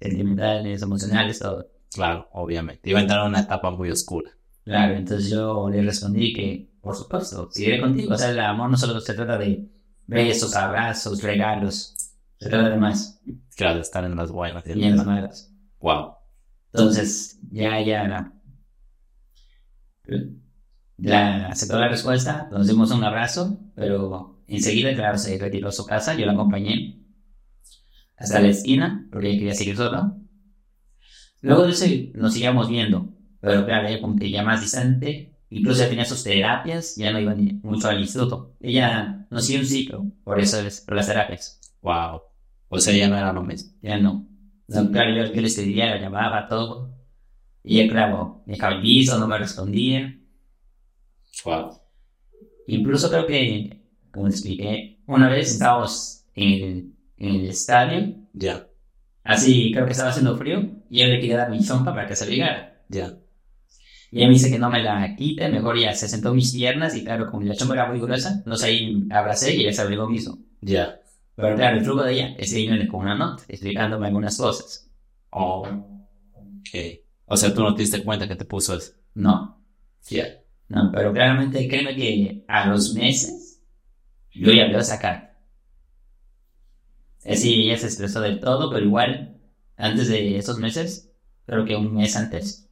sentimentales, 0.00 0.80
emocionales, 0.80 1.40
todo. 1.40 1.66
Claro, 1.92 2.28
obviamente. 2.32 2.88
Iba 2.88 3.00
a 3.00 3.02
entrar 3.02 3.22
en 3.22 3.28
una 3.28 3.40
etapa 3.40 3.70
muy 3.70 3.90
oscura. 3.90 4.30
Claro, 4.64 4.94
entonces 4.94 5.30
yo 5.30 5.68
le 5.70 5.82
respondí 5.82 6.32
que, 6.32 6.68
por 6.80 6.94
supuesto, 6.94 7.48
seguiré 7.50 7.80
contigo. 7.80 8.14
O 8.14 8.18
sea, 8.18 8.30
el 8.30 8.38
amor 8.38 8.70
no 8.70 8.76
solo 8.76 9.00
se 9.00 9.14
trata 9.14 9.38
de 9.38 9.66
besos, 10.06 10.54
abrazos, 10.54 11.22
regalos. 11.22 11.94
Se 12.38 12.48
trata 12.48 12.70
de 12.70 12.76
más. 12.76 13.20
Claro, 13.56 13.80
estar 13.80 14.04
en 14.04 14.16
las 14.16 14.30
buenas 14.30 14.64
y 14.66 14.72
en 14.72 14.96
las 14.96 15.06
malas. 15.06 15.52
Wow. 15.80 16.14
Entonces, 16.72 17.38
ya, 17.50 17.80
ya, 17.80 18.06
la, 18.06 18.32
la, 20.98 21.46
aceptó 21.48 21.78
la 21.78 21.88
respuesta, 21.88 22.48
nos 22.52 22.66
dimos 22.66 22.90
un 22.90 23.02
abrazo, 23.02 23.58
pero 23.74 24.42
enseguida, 24.46 24.94
claro, 24.94 25.18
se 25.18 25.38
retiró 25.38 25.68
a 25.68 25.72
su 25.72 25.86
casa, 25.86 26.14
yo 26.14 26.26
la 26.26 26.32
acompañé 26.32 27.02
hasta 28.16 28.40
la 28.40 28.48
esquina, 28.48 29.06
porque 29.10 29.28
ella 29.28 29.38
quería 29.38 29.54
seguir 29.54 29.76
sola. 29.76 30.14
Luego 31.40 31.64
de 31.64 31.72
eso 31.72 31.86
nos 32.14 32.34
seguíamos 32.34 32.68
viendo, 32.68 33.14
pero 33.40 33.64
claro, 33.64 33.88
ella 33.88 34.00
como 34.00 34.16
que 34.16 34.30
ya 34.30 34.42
más 34.42 34.60
distante, 34.60 35.36
incluso 35.50 35.80
ya 35.80 35.88
tenía 35.88 36.04
sus 36.04 36.22
terapias, 36.22 36.96
ya 36.96 37.12
no 37.12 37.20
iba 37.20 37.34
mucho 37.62 37.88
al 37.88 38.00
instituto. 38.00 38.56
Ella 38.60 39.26
no 39.30 39.40
siguió 39.40 39.60
un 39.60 39.66
ciclo, 39.66 40.06
por 40.24 40.38
eso 40.40 40.60
es, 40.60 40.80
por 40.82 40.96
las 40.96 41.06
terapias. 41.06 41.60
Wow. 41.80 42.27
O 42.68 42.78
sea, 42.78 42.94
ya 42.94 43.08
no 43.08 43.16
era 43.16 43.32
lo 43.32 43.42
mismo. 43.42 43.72
Ya 43.82 43.98
no. 43.98 44.26
claro, 44.66 45.14
yo, 45.14 45.32
yo 45.32 45.40
le 45.40 45.46
escribía, 45.46 45.86
la 45.86 46.00
llamaba, 46.00 46.48
todo. 46.48 46.94
Y 47.62 47.80
ella, 47.80 47.90
claro, 47.90 48.42
me 48.46 48.56
piso, 48.80 49.18
no 49.18 49.26
me 49.26 49.38
respondía. 49.38 50.18
Wow. 51.44 51.80
Incluso 52.66 53.10
creo 53.10 53.26
que, 53.26 53.82
como 54.12 54.28
expliqué, 54.28 55.00
una 55.06 55.28
vez 55.28 55.52
estábamos 55.52 56.24
en 56.34 56.52
el, 56.52 56.92
en 57.16 57.34
el 57.36 57.48
estadio. 57.48 58.14
Ya. 58.32 58.66
Así, 59.24 59.72
creo 59.72 59.86
que 59.86 59.92
estaba 59.92 60.10
haciendo 60.10 60.36
frío. 60.36 60.68
Y 60.90 61.02
él 61.02 61.12
le 61.12 61.20
quería 61.20 61.38
dar 61.38 61.50
mi 61.50 61.62
zompa 61.62 61.94
para 61.94 62.06
que 62.06 62.16
se 62.16 62.28
ligara. 62.28 62.82
Ya. 62.88 63.18
Y 64.10 64.18
ella 64.18 64.28
me 64.28 64.34
dice 64.34 64.50
que 64.50 64.58
no 64.58 64.70
me 64.70 64.82
la 64.82 65.14
quite, 65.16 65.48
mejor 65.48 65.78
ya 65.78 65.92
se 65.94 66.08
sentó 66.08 66.32
mis 66.32 66.52
piernas 66.52 66.96
y 66.96 67.04
claro, 67.04 67.30
como 67.30 67.42
la 67.42 67.54
chompa 67.54 67.74
era 67.74 67.90
muy 67.90 68.00
gruesa, 68.00 68.42
no 68.46 68.56
sé, 68.56 68.66
ahí 68.66 69.06
abracé 69.10 69.54
y 69.54 69.60
ella 69.60 69.72
se 69.72 69.82
abrigó 69.82 70.08
mismo. 70.08 70.38
Ya. 70.62 70.97
Pero 71.38 71.54
claro, 71.54 71.76
el 71.76 71.84
truco 71.84 72.02
de 72.02 72.14
ella 72.14 72.34
es 72.36 72.52
irme 72.52 72.88
con 72.88 73.02
una 73.02 73.14
nota, 73.14 73.44
explicándome 73.46 74.08
algunas 74.08 74.36
cosas. 74.36 74.90
Oh, 75.30 75.60
ok. 76.34 76.78
O 77.26 77.36
sea, 77.36 77.54
tú 77.54 77.62
no 77.62 77.76
te 77.76 77.82
diste 77.82 78.02
cuenta 78.02 78.26
que 78.26 78.34
te 78.34 78.44
puso 78.44 78.76
eso. 78.76 78.94
No. 79.14 79.62
Ya. 80.10 80.26
No, 80.66 80.90
pero 80.92 81.12
claramente 81.12 81.68
créeme 81.68 81.94
que 81.94 82.44
a 82.48 82.66
los 82.66 82.92
meses 82.92 83.62
yo 84.32 84.50
ya 84.50 84.66
veo 84.66 84.80
esa 84.80 84.98
carta. 84.98 85.38
Es 87.22 87.38
decir, 87.42 87.60
ella 87.60 87.78
se 87.78 87.86
expresó 87.86 88.20
del 88.20 88.40
todo, 88.40 88.68
pero 88.72 88.84
igual, 88.84 89.40
antes 89.76 90.08
de 90.08 90.38
esos 90.38 90.58
meses, 90.58 91.12
creo 91.46 91.64
que 91.64 91.76
un 91.76 91.94
mes 91.94 92.16
antes, 92.16 92.68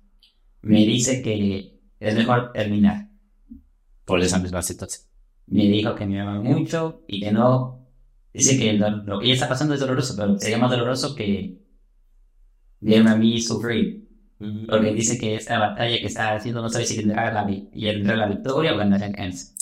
me 0.62 0.80
dice 0.80 1.22
que 1.22 1.78
es 2.00 2.16
mejor 2.16 2.50
terminar. 2.52 3.10
Por 4.04 4.20
esa 4.22 4.40
misma 4.40 4.60
situación. 4.62 5.06
Me 5.46 5.68
dijo 5.68 5.94
que 5.94 6.04
me 6.04 6.20
ama 6.20 6.40
mucho 6.40 7.04
y 7.06 7.20
que 7.20 7.30
no 7.30 7.85
Dice 8.36 8.58
que 8.58 8.74
lo, 8.74 9.18
que 9.18 9.24
ella 9.24 9.34
está 9.34 9.48
pasando 9.48 9.72
es 9.72 9.80
doloroso, 9.80 10.14
pero 10.14 10.38
sería 10.38 10.58
más 10.58 10.70
doloroso 10.70 11.14
que 11.14 11.58
verme 12.80 13.10
a 13.10 13.16
mí 13.16 13.40
sufrir. 13.40 14.06
Porque 14.68 14.92
dice 14.92 15.18
que 15.18 15.36
esta 15.36 15.58
batalla 15.58 15.96
que 15.98 16.06
está 16.06 16.34
haciendo 16.34 16.60
no 16.60 16.68
sabe 16.68 16.84
si 16.84 16.98
tendrá 16.98 17.32
la, 17.32 17.50
y 17.50 17.92
la 18.02 18.28
victoria 18.28 18.74
o 18.74 18.76
ganar 18.76 19.02
el 19.02 19.14
cáncer. 19.14 19.56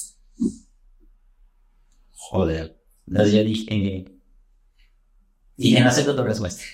Joder. 2.11 2.77
Entonces 3.07 3.35
yo 3.35 3.45
dije, 3.45 4.13
dije, 5.57 5.81
no 5.81 5.89
acepto 5.89 6.17
tu 6.17 6.25
respuesta. 6.25 6.65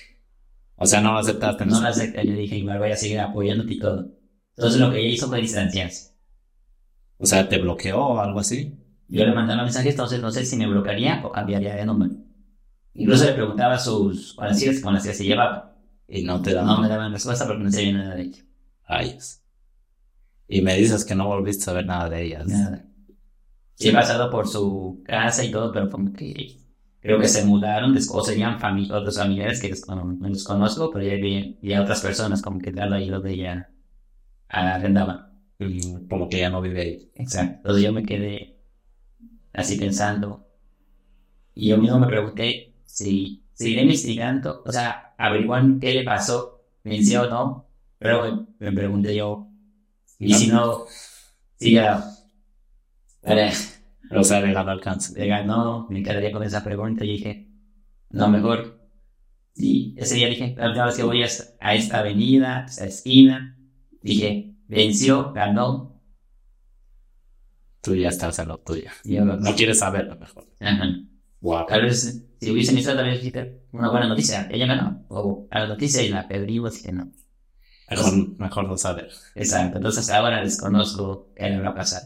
O 0.77 0.87
sea, 0.87 1.01
no 1.01 1.15
aceptaste. 1.19 1.67
No 1.67 1.81
lo 1.81 1.87
acepté. 1.87 2.25
Yo 2.25 2.33
dije, 2.33 2.57
igual 2.57 2.79
voy 2.79 2.89
a 2.89 2.97
seguir 2.97 3.19
apoyándote 3.19 3.75
y 3.75 3.79
todo. 3.79 4.11
Entonces 4.55 4.81
lo 4.81 4.89
que 4.89 5.01
ella 5.01 5.13
hizo 5.13 5.27
fue 5.27 5.39
distanciarse. 5.39 6.15
O 7.17 7.27
sea, 7.27 7.47
¿te 7.47 7.59
bloqueó 7.59 7.99
o 7.99 8.19
algo 8.19 8.39
así? 8.39 8.80
Yo 9.11 9.25
le 9.25 9.33
mandaba 9.33 9.63
mensajes, 9.63 9.91
entonces 9.91 10.21
no 10.21 10.31
sé 10.31 10.45
si 10.45 10.55
me 10.55 10.67
bloquearía 10.67 11.21
o 11.25 11.31
cambiaría 11.31 11.75
de 11.75 11.85
nombre. 11.85 12.09
Incluso 12.93 13.25
le 13.25 13.33
preguntaba 13.33 13.77
sus, 13.77 14.33
con 14.33 14.47
las, 14.47 14.63
con 14.81 14.93
las 14.93 15.05
que 15.05 15.13
se 15.13 15.25
llevaba. 15.25 15.75
Y 16.07 16.23
no 16.23 16.41
te. 16.41 16.53
No 16.53 16.79
me 16.81 16.87
daban 16.87 17.11
respuesta 17.11 17.45
porque 17.45 17.63
no 17.63 17.71
sabía 17.71 17.93
nada 17.93 18.15
de 18.15 18.21
ella. 18.23 18.43
Rayos. 18.87 19.41
Y 20.47 20.61
me 20.61 20.75
dices 20.75 21.05
que 21.05 21.15
no 21.15 21.27
volviste 21.27 21.63
a 21.63 21.65
saber 21.65 21.85
nada 21.85 22.09
de 22.09 22.23
ellas. 22.25 22.47
Nada. 22.47 22.85
Sí, 23.75 23.89
he 23.89 23.93
pasado 23.93 24.29
por 24.29 24.47
su 24.47 25.01
casa 25.05 25.43
y 25.43 25.51
todo, 25.51 25.71
pero 25.71 25.89
como 25.89 26.11
que 26.13 26.57
creo 26.99 27.19
que 27.19 27.27
se 27.27 27.45
mudaron, 27.45 27.93
después 27.93 28.25
serían 28.27 28.59
fami 28.59 28.91
otros 28.91 29.17
familiares 29.17 29.59
que 29.61 29.69
descono- 29.71 30.17
no 30.19 30.29
los 30.29 30.43
conozco, 30.43 30.91
pero 30.91 31.05
ya 31.05 31.15
vi 31.15 31.57
ya 31.61 31.81
otras 31.81 32.01
personas 32.01 32.41
como 32.41 32.59
que 32.59 32.71
tal 32.71 32.93
ahí 32.93 33.09
donde 33.09 33.33
ella 33.33 33.69
arrendaban. 34.49 35.31
Mm, 35.59 36.07
Como 36.09 36.27
que 36.29 36.39
ya 36.39 36.49
no 36.49 36.61
vive 36.61 36.81
ahí. 36.81 37.11
Exacto. 37.15 37.55
Entonces 37.57 37.83
yo 37.83 37.93
me 37.93 38.03
quedé 38.03 38.60
así 39.53 39.77
pensando. 39.77 40.47
Y 41.53 41.69
yo 41.69 41.77
mismo 41.77 41.99
me 41.99 42.07
pregunté 42.07 42.73
si 42.85 43.43
seguiré 43.53 43.83
investigando, 43.83 44.63
o 44.65 44.71
sea, 44.71 45.13
averiguando 45.17 45.79
qué 45.79 45.93
le 45.93 46.03
pasó, 46.03 46.63
venció 46.83 47.23
o 47.23 47.29
no. 47.29 47.67
Pero 47.99 48.47
me 48.57 48.71
pregunté 48.71 49.15
yo, 49.15 49.47
y 50.17 50.33
si 50.33 50.47
no, 50.47 50.85
si 51.57 51.73
ya, 51.73 52.03
O 54.13 54.23
sea, 54.23 54.41
le 54.41 54.51
ganó 54.53 55.55
no, 55.55 55.87
me 55.89 56.03
quedaría 56.03 56.31
con 56.31 56.43
esa 56.43 56.63
pregunta 56.63 57.05
y 57.05 57.13
dije, 57.13 57.47
no, 58.09 58.27
mejor. 58.29 58.77
Y 59.55 59.95
ese 59.97 60.15
día 60.15 60.27
dije, 60.27 60.53
la 60.57 60.67
última 60.67 60.85
vez 60.87 60.95
que 60.97 61.03
voy 61.03 61.23
a 61.23 61.73
esta 61.75 61.99
avenida, 61.99 62.63
a 62.63 62.65
esta 62.65 62.85
esquina, 62.85 63.57
dije, 64.01 64.53
venció, 64.67 65.31
ganó, 65.33 65.90
Tú 67.81 67.95
ya 67.95 68.09
estás 68.09 68.37
en 68.39 68.47
lo 68.47 68.57
tuyo. 68.59 68.89
y 69.03 69.15
yo, 69.15 69.25
No 69.25 69.55
quieres 69.55 69.79
saberlo 69.79 70.15
mejor. 70.17 70.47
Ajá. 70.59 70.85
Wow. 71.41 71.65
Tal 71.67 71.81
vez, 71.81 72.23
si 72.39 72.51
hubiesen 72.51 72.75
visto, 72.75 72.95
tal 72.95 73.05
vez 73.05 73.21
una 73.71 73.89
buena 73.89 74.07
noticia, 74.07 74.47
ella 74.51 74.67
ganó, 74.67 75.05
o 75.09 75.47
a 75.49 75.61
la 75.61 75.67
noticia 75.67 76.03
y 76.03 76.09
la 76.09 76.27
perdimos, 76.27 76.77
que 76.77 76.91
no. 76.91 77.11
Mejor, 77.89 78.39
mejor 78.39 78.67
no 78.67 78.77
saber. 78.77 79.09
Exacto, 79.35 79.77
entonces 79.77 80.09
ahora 80.11 80.41
desconozco 80.41 81.33
qué 81.35 81.49
le 81.49 81.59
va 81.59 81.69
a 81.69 81.75
pasar. 81.75 82.03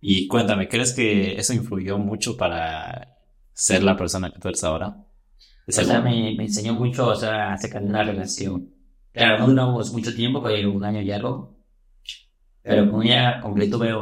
Y 0.00 0.26
cuéntame, 0.26 0.68
¿crees 0.68 0.92
que 0.92 1.36
eso 1.36 1.54
influyó 1.54 1.98
mucho 1.98 2.36
para 2.36 3.16
ser 3.52 3.84
la 3.84 3.96
persona 3.96 4.30
que 4.30 4.40
tú 4.40 4.48
eres 4.48 4.64
ahora? 4.64 4.96
O 5.66 5.72
sea, 5.72 6.00
me, 6.00 6.34
me 6.36 6.44
enseñó 6.44 6.74
mucho, 6.74 7.06
o 7.06 7.16
sea, 7.16 7.54
acerca 7.54 7.80
de 7.80 7.86
una 7.86 8.02
relación. 8.02 8.70
Claro, 9.12 9.38
no 9.38 9.46
duramos 9.46 9.92
mucho 9.92 10.14
tiempo, 10.14 10.42
que 10.42 10.66
un 10.66 10.84
año 10.84 11.00
y 11.00 11.10
algo. 11.12 11.56
Pero 12.62 12.90
con 12.90 13.02
ella, 13.02 13.40
como 13.40 13.54
que 13.54 13.68
tuve 13.68 13.94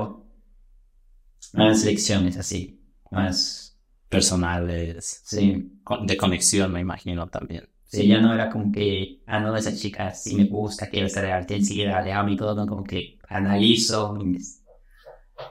más 1.54 1.84
lecciones 1.84 2.36
así. 2.36 2.80
Más, 3.10 3.78
personales, 4.08 5.22
sí. 5.24 5.72
de 6.06 6.16
conexión, 6.16 6.72
me 6.72 6.80
imagino 6.80 7.28
también. 7.28 7.68
Sí, 7.84 8.06
ya 8.06 8.20
no 8.20 8.32
era 8.32 8.48
como 8.50 8.72
que, 8.72 9.22
ah, 9.26 9.40
no, 9.40 9.54
esa 9.56 9.74
chica 9.74 10.14
sí 10.14 10.34
me 10.34 10.44
gusta, 10.44 10.88
quiero 10.88 11.06
estar 11.06 11.24
arte 11.26 11.56
enseguida, 11.56 12.00
le 12.02 12.12
amo 12.12 12.30
y 12.30 12.36
todo, 12.36 12.54
no, 12.54 12.66
como 12.66 12.84
que 12.84 13.18
analizo, 13.28 14.16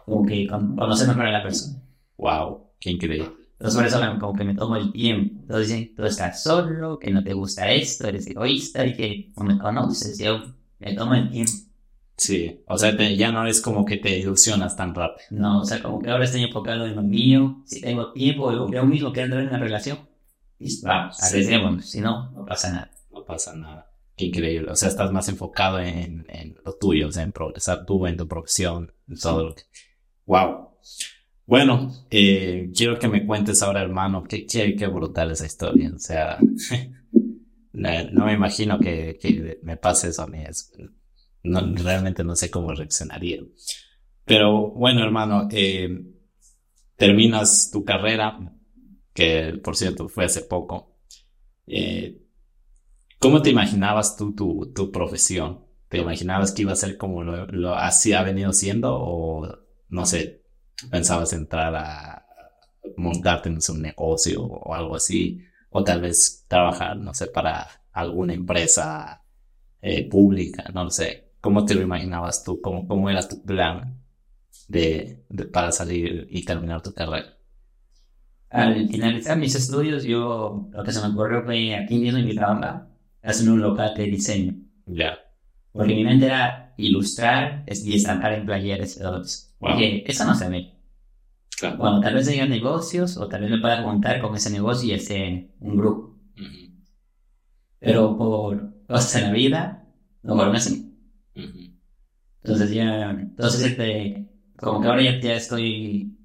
como 0.06 0.26
que 0.26 0.48
con- 0.48 0.76
conocer 0.76 1.08
mejor 1.08 1.26
a 1.28 1.32
la 1.32 1.44
persona. 1.44 1.82
Wow, 2.18 2.72
qué 2.80 2.92
increíble. 2.92 3.32
Entonces 3.54 3.76
por 3.78 3.86
eso 3.86 4.20
como 4.20 4.34
que 4.34 4.44
me 4.44 4.56
tomo 4.56 4.76
el 4.76 4.92
tiempo. 4.92 5.36
Entonces 5.42 5.68
dicen, 5.70 5.96
tú 5.96 6.04
estás 6.04 6.42
solo, 6.42 6.98
que 6.98 7.12
no 7.12 7.24
te 7.24 7.34
gusta 7.34 7.70
esto, 7.72 8.08
eres 8.08 8.26
egoísta 8.28 8.86
y 8.86 8.96
que 8.96 9.32
no 9.38 9.44
me 9.44 9.60
conoces. 9.60 10.18
Yo 10.18 10.42
me 10.80 10.96
tomo 10.96 11.14
el 11.14 11.30
tiempo. 11.30 11.52
Sí, 12.24 12.62
o 12.68 12.78
sea, 12.78 12.96
te- 12.96 13.16
ya 13.18 13.32
no 13.32 13.48
es 13.48 13.62
como 13.62 13.84
que 13.84 13.98
te 13.98 14.16
ilusionas 14.20 14.76
tan 14.76 14.94
rápido. 14.94 15.26
No, 15.32 15.62
o 15.62 15.66
sea, 15.66 15.82
como 15.82 16.00
que 16.00 16.12
ahora 16.12 16.26
estoy 16.26 16.44
enfocado 16.44 16.86
en 16.86 16.96
lo 16.96 17.02
mío. 17.02 17.64
Si 17.66 17.82
tengo 17.82 18.12
tiempo, 18.14 18.52
yo, 18.52 18.70
yo 18.72 18.86
mismo 18.86 19.12
quiero 19.12 19.26
entrar 19.26 19.42
en 19.42 19.50
una 19.50 19.58
relación. 19.58 19.98
Listo, 20.60 20.88
vamos, 20.88 21.18
Sí. 21.18 21.26
arriesguémonos. 21.26 21.86
Si 21.90 22.00
no, 22.00 22.30
no 22.32 22.46
pasa 22.46 22.72
nada. 22.72 22.92
No 23.12 23.26
pasa 23.26 23.56
nada. 23.56 23.90
Qué 24.16 24.26
increíble. 24.26 24.70
O 24.70 24.76
sea, 24.76 24.90
estás 24.90 25.12
más 25.12 25.30
enfocado 25.30 25.80
en, 25.80 26.28
en 26.30 26.56
lo 26.64 26.74
tuyo, 26.78 27.08
o 27.08 27.12
sea, 27.12 27.24
en 27.24 27.32
progresar 27.32 27.88
tú, 27.88 28.06
en 28.06 28.18
tu 28.18 28.28
profesión, 28.28 28.94
en 29.08 29.18
todo 29.20 29.46
lo 29.46 29.56
que... 29.56 29.64
Wow. 30.28 30.70
Bueno, 31.48 31.92
eh, 32.12 32.70
quiero 32.78 33.00
que 33.00 33.08
me 33.08 33.26
cuentes 33.26 33.64
ahora, 33.64 33.82
hermano, 33.82 34.24
qué, 34.26 34.46
qué, 34.46 34.76
qué 34.76 34.86
brutal 34.86 35.32
esa 35.32 35.48
historia. 35.48 35.92
O 35.96 35.98
sea, 35.98 36.38
no, 37.74 37.90
no 38.12 38.26
me 38.26 38.34
imagino 38.34 38.80
que, 38.80 39.18
que 39.20 39.60
me 39.64 39.76
pase 39.78 40.10
eso 40.10 40.22
a 40.22 40.28
mí. 40.28 40.44
Es- 40.48 40.72
no, 41.44 41.62
realmente 41.76 42.24
no 42.24 42.36
sé 42.36 42.50
cómo 42.52 42.74
reaccionaría. 42.74 43.42
Pero 44.26 44.70
bueno, 44.72 45.04
hermano, 45.04 45.48
eh, 45.52 45.90
terminas 46.96 47.70
tu 47.72 47.84
carrera, 47.84 48.40
que 49.14 49.60
por 49.64 49.76
cierto 49.76 50.08
fue 50.08 50.26
hace 50.26 50.42
poco. 50.42 50.96
Eh, 51.68 52.22
¿Cómo 53.20 53.42
te 53.42 53.50
imaginabas 53.50 54.18
tú 54.18 54.34
tu, 54.34 54.72
tu 54.74 54.92
profesión? 54.92 55.66
¿Te 55.90 56.00
imaginabas 56.00 56.52
que 56.52 56.64
iba 56.64 56.72
a 56.72 56.76
ser 56.76 56.98
como 56.98 57.24
lo, 57.24 57.76
así 57.76 58.14
ha 58.14 58.24
venido 58.24 58.54
siendo? 58.54 58.96
O 58.96 59.48
no 59.90 60.06
sé, 60.06 60.44
pensabas 60.90 61.34
entrar 61.34 61.76
a 61.76 62.26
montarte 62.98 63.50
en 63.50 63.60
un 63.70 63.82
negocio 63.82 64.44
o 64.44 64.74
algo 64.74 64.96
así? 64.96 65.42
O 65.70 65.84
tal 65.84 66.02
vez 66.02 66.46
trabajar, 66.48 66.98
no 66.98 67.14
sé, 67.14 67.28
para 67.28 67.68
alguna 67.92 68.34
empresa 68.34 69.24
eh, 69.82 70.08
pública, 70.10 70.66
no 70.74 70.86
lo 70.86 70.90
sé. 70.90 71.31
¿Cómo 71.42 71.66
te 71.66 71.76
lo 71.76 71.82
imaginabas 71.82 72.44
tú? 72.44 72.62
¿Cómo, 72.62 72.88
cómo 72.88 73.10
era 73.10 73.28
tu 73.28 73.42
plan 73.44 74.02
de, 74.68 75.26
de- 75.30 75.46
para 75.46 75.72
salir 75.72 76.28
y 76.30 76.46
terminar 76.46 76.82
tu 76.82 76.94
carrera? 76.94 77.38
Al 78.50 78.88
finalizar 78.90 79.38
mis 79.38 79.56
estudios, 79.56 80.04
yo 80.04 80.68
lo 80.72 80.84
que 80.84 80.92
se 80.92 81.02
me 81.02 81.14
ocurrió 81.14 81.44
fue 81.44 81.74
aquí 81.76 81.98
mismo 81.98 82.20
en 82.20 82.26
mi 82.26 82.36
trabajo, 82.36 82.86
hacer 83.24 83.50
un 83.50 83.62
local 83.62 83.94
de 83.96 84.04
diseño. 84.06 84.54
Ya. 84.86 85.18
Porque 85.72 85.96
mi 85.96 86.04
mente 86.04 86.26
era 86.26 86.74
ilustrar 86.78 87.64
y 87.68 87.96
estampar 87.96 88.34
en 88.34 88.46
playeres. 88.46 89.00
Wow. 89.60 89.78
Dije, 89.78 90.12
eso 90.12 90.26
no 90.26 90.36
se 90.36 90.50
ve. 90.50 90.74
Claro. 91.58 91.78
Bueno, 91.78 92.02
tal 92.02 92.16
vez 92.16 92.28
haya 92.28 92.46
negocios 92.46 93.18
o 93.18 93.28
tal 93.30 93.42
vez 93.42 93.52
me 93.52 93.60
pueda 93.60 93.82
montar 93.82 94.20
con 94.22 94.36
ese 94.36 94.50
negocio 94.50 94.90
y 94.90 94.94
ese 94.94 95.52
un 95.60 95.78
grupo. 95.78 96.18
Pero 97.80 98.18
por 98.18 98.74
cosas 98.88 99.14
de 99.16 99.22
la 99.28 99.32
vida, 99.34 99.88
no 100.24 100.36
fueron 100.36 100.56
así. 100.56 100.91
Entonces 102.44 102.72
ya, 102.72 103.12
entonces 103.12 103.64
este, 103.64 104.28
como 104.58 104.82
que 104.82 104.88
ahora 104.88 105.20
ya, 105.20 105.34
estoy 105.34 106.18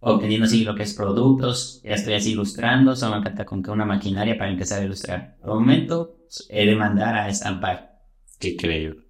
obteniendo 0.00 0.46
así 0.46 0.64
lo 0.64 0.74
que 0.74 0.82
es 0.82 0.94
productos, 0.94 1.80
ya 1.82 1.94
estoy 1.94 2.14
así 2.14 2.32
ilustrando, 2.32 2.94
solo 2.94 3.16
me 3.16 3.22
falta 3.22 3.44
con 3.44 3.62
que 3.62 3.70
una 3.70 3.84
maquinaria 3.84 4.36
para 4.36 4.50
empezar 4.50 4.82
a 4.82 4.84
ilustrar. 4.84 5.36
El 5.42 5.48
momento, 5.48 6.18
he 6.48 6.66
de 6.66 6.76
mandar 6.76 7.14
a 7.14 7.28
estampar. 7.28 8.00
Qué 8.38 8.50
increíble. 8.50 9.06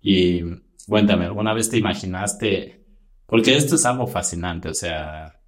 Y 0.00 0.42
cuéntame, 0.86 1.24
¿alguna 1.26 1.54
vez 1.54 1.70
te 1.70 1.78
imaginaste? 1.78 2.84
Porque 3.26 3.56
esto 3.56 3.76
es 3.76 3.86
algo 3.86 4.06
fascinante, 4.06 4.68
o 4.68 4.74
sea, 4.74 5.40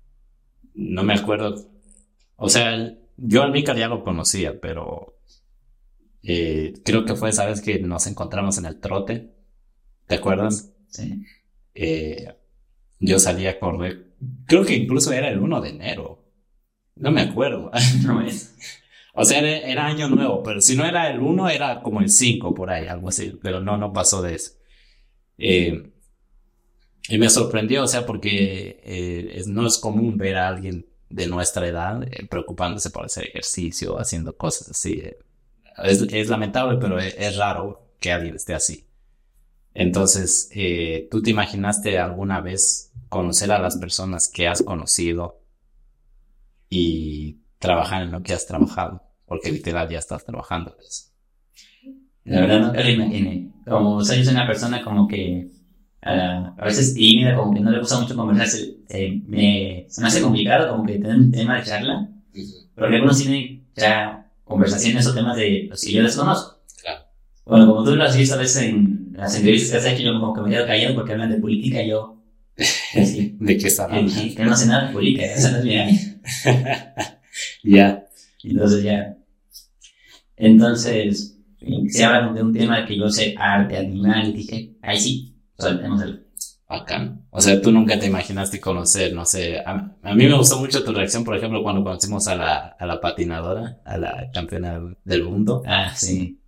no 0.74 1.02
me 1.02 1.14
acuerdo. 1.14 1.54
O 2.36 2.48
sea, 2.48 2.94
yo 3.16 3.42
al 3.42 3.52
Mika 3.52 3.74
ya 3.76 3.88
lo 3.88 4.02
conocía, 4.02 4.58
pero 4.60 5.18
eh, 6.22 6.72
creo 6.84 7.04
que 7.04 7.14
fue, 7.14 7.32
sabes, 7.32 7.60
que 7.60 7.78
nos 7.80 8.06
encontramos 8.06 8.58
en 8.58 8.66
el 8.66 8.80
trote. 8.80 9.33
¿Te 10.06 10.16
acuerdas? 10.16 10.72
Sí. 10.88 11.24
Eh, 11.74 12.34
yo 13.00 13.18
salí 13.18 13.46
a 13.46 13.58
correr. 13.60 14.12
Creo 14.46 14.64
que 14.64 14.76
incluso 14.76 15.12
era 15.12 15.28
el 15.30 15.40
1 15.40 15.60
de 15.60 15.70
enero. 15.70 16.24
No 16.96 17.10
me 17.12 17.22
acuerdo. 17.22 17.70
No 18.04 18.22
es. 18.22 18.56
O 19.14 19.24
sea, 19.24 19.40
era, 19.40 19.50
era 19.68 19.86
año 19.86 20.08
nuevo, 20.08 20.42
pero 20.42 20.60
si 20.60 20.76
no 20.76 20.84
era 20.86 21.10
el 21.10 21.20
1, 21.20 21.48
era 21.50 21.82
como 21.82 22.00
el 22.00 22.10
5 22.10 22.54
por 22.54 22.70
ahí, 22.70 22.88
algo 22.88 23.08
así, 23.10 23.38
pero 23.42 23.60
no, 23.60 23.76
no 23.78 23.92
pasó 23.92 24.22
de 24.22 24.36
eso. 24.36 24.52
Eh, 25.38 25.92
y 27.08 27.18
me 27.18 27.28
sorprendió, 27.28 27.82
o 27.84 27.86
sea, 27.86 28.06
porque 28.06 28.80
eh, 28.84 29.32
es- 29.34 29.46
no 29.46 29.66
es 29.66 29.78
común 29.78 30.16
ver 30.16 30.36
a 30.36 30.48
alguien 30.48 30.86
de 31.10 31.26
nuestra 31.26 31.66
edad 31.68 32.02
eh, 32.04 32.26
preocupándose 32.28 32.90
por 32.90 33.04
hacer 33.04 33.26
ejercicio, 33.28 33.98
haciendo 34.00 34.36
cosas 34.36 34.70
así. 34.70 35.02
Es, 35.84 36.02
es 36.02 36.28
lamentable, 36.28 36.78
pero 36.80 36.98
es, 36.98 37.14
es 37.18 37.36
raro 37.36 37.88
que 38.00 38.12
alguien 38.12 38.36
esté 38.36 38.54
así. 38.54 38.86
Entonces, 39.74 40.48
eh, 40.52 41.08
¿tú 41.10 41.20
te 41.22 41.30
imaginaste 41.30 41.98
alguna 41.98 42.40
vez 42.40 42.92
conocer 43.08 43.50
a 43.52 43.58
las 43.58 43.76
personas 43.76 44.28
que 44.32 44.46
has 44.48 44.62
conocido 44.62 45.40
y 46.68 47.38
trabajar 47.58 48.02
en 48.02 48.12
lo 48.12 48.22
que 48.22 48.32
has 48.34 48.46
trabajado? 48.46 49.02
Porque 49.26 49.50
literal 49.52 49.88
ya 49.88 49.98
estás 49.98 50.24
trabajando. 50.24 50.76
La 52.24 52.40
verdad 52.40 52.60
nunca 52.60 52.82
lo 52.82 52.88
imaginé. 52.90 53.50
Como, 53.66 53.96
o 53.96 54.04
sea, 54.04 54.16
yo 54.16 54.24
soy 54.24 54.34
una 54.34 54.46
persona 54.46 54.82
como 54.82 55.06
que 55.08 55.48
ah, 56.02 56.54
a 56.58 56.64
veces 56.64 56.94
tímida, 56.94 57.34
como 57.36 57.52
que 57.54 57.60
no 57.60 57.70
le 57.70 57.78
gusta 57.80 58.00
mucho 58.00 58.14
conversar, 58.16 58.46
se, 58.48 58.76
se- 58.88 59.22
me, 59.26 59.86
se 59.88 60.00
me 60.00 60.06
hace 60.08 60.20
complicado 60.22 60.70
como 60.70 60.84
que 60.86 60.94
tener 60.98 61.16
un 61.16 61.30
tema 61.30 61.56
de 61.58 61.64
charla, 61.64 62.08
pero 62.74 62.88
que 62.88 62.94
algunos 62.96 63.18
tienen 63.18 63.66
ya 63.76 64.30
conversaciones 64.44 65.06
o 65.06 65.14
temas 65.14 65.36
de 65.36 65.66
los 65.70 65.82
que 65.82 65.92
yo 65.92 66.02
desconozco. 66.02 66.60
Claro. 66.80 67.04
Bueno, 67.46 67.66
como 67.66 67.84
tú 67.84 67.96
lo 67.96 68.04
has 68.04 68.16
visto 68.16 68.34
a 68.34 68.38
veces 68.38 68.62
en 68.62 69.03
las 69.14 69.36
entrevistas 69.36 69.70
que 69.70 69.88
has 69.88 69.94
hecho, 69.94 70.02
yo 70.02 70.20
como 70.20 70.34
que 70.34 70.40
me 70.42 70.50
quedo 70.50 70.66
callado 70.66 70.94
porque 70.94 71.12
hablan 71.12 71.30
de 71.30 71.38
política 71.38 71.82
y 71.82 71.90
yo, 71.90 72.22
así, 72.56 73.36
¿De 73.40 73.56
qué 73.56 73.68
estás 73.68 73.88
que, 73.88 73.96
hablando? 73.96 74.36
que 74.36 74.44
no 74.44 74.56
sé 74.56 74.66
nada 74.66 74.88
de 74.88 74.92
política, 74.92 75.26
esa 75.26 75.50
no 75.52 75.58
es 75.58 75.64
mi 75.64 75.76
área. 75.76 76.00
Ya. 77.64 78.04
Entonces 78.44 78.84
ya. 78.84 79.16
Entonces, 80.36 81.36
se 81.88 82.04
habla 82.04 82.32
de 82.32 82.42
un 82.42 82.52
tema 82.52 82.86
que 82.86 82.96
yo 82.96 83.08
sé 83.10 83.34
arte 83.36 83.76
animal 83.76 84.28
y 84.28 84.32
dije, 84.32 84.76
ahí 84.82 85.00
sí, 85.00 85.34
soltemos 85.58 86.00
el... 86.02 86.26
Bacán. 86.68 87.26
O 87.30 87.40
sea, 87.40 87.60
tú 87.60 87.72
nunca 87.72 87.98
te 87.98 88.06
imaginaste 88.06 88.60
conocer, 88.60 89.12
no 89.14 89.24
sé. 89.24 89.58
A, 89.58 89.96
a, 90.02 90.14
mí 90.14 90.26
me 90.26 90.36
gustó 90.36 90.58
mucho 90.58 90.84
tu 90.84 90.92
reacción, 90.92 91.24
por 91.24 91.36
ejemplo, 91.36 91.62
cuando 91.62 91.82
conocimos 91.82 92.28
a 92.28 92.36
la, 92.36 92.56
a 92.78 92.86
la 92.86 93.00
patinadora, 93.00 93.80
a 93.84 93.98
la 93.98 94.30
campeona 94.32 94.80
del 95.04 95.24
mundo. 95.24 95.62
Ah, 95.66 95.92
sí. 95.94 96.40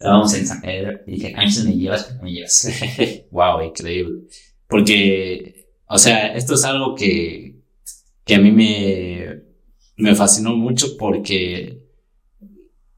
Estábamos 0.00 0.32
en 0.32 0.46
San 0.46 0.62
Pedro 0.62 0.98
y 1.06 1.12
dije, 1.12 1.34
Ángel, 1.36 1.66
me 1.66 1.76
llevas, 1.76 2.16
me 2.22 2.32
llevas. 2.32 2.66
wow, 3.30 3.60
increíble. 3.66 4.22
Porque, 4.66 5.68
o 5.86 5.98
sea, 5.98 6.34
esto 6.34 6.54
es 6.54 6.64
algo 6.64 6.94
que, 6.94 7.60
que 8.24 8.34
a 8.34 8.38
mí 8.38 8.50
me, 8.50 9.42
me 9.98 10.14
fascinó 10.14 10.56
mucho 10.56 10.96
porque 10.96 11.84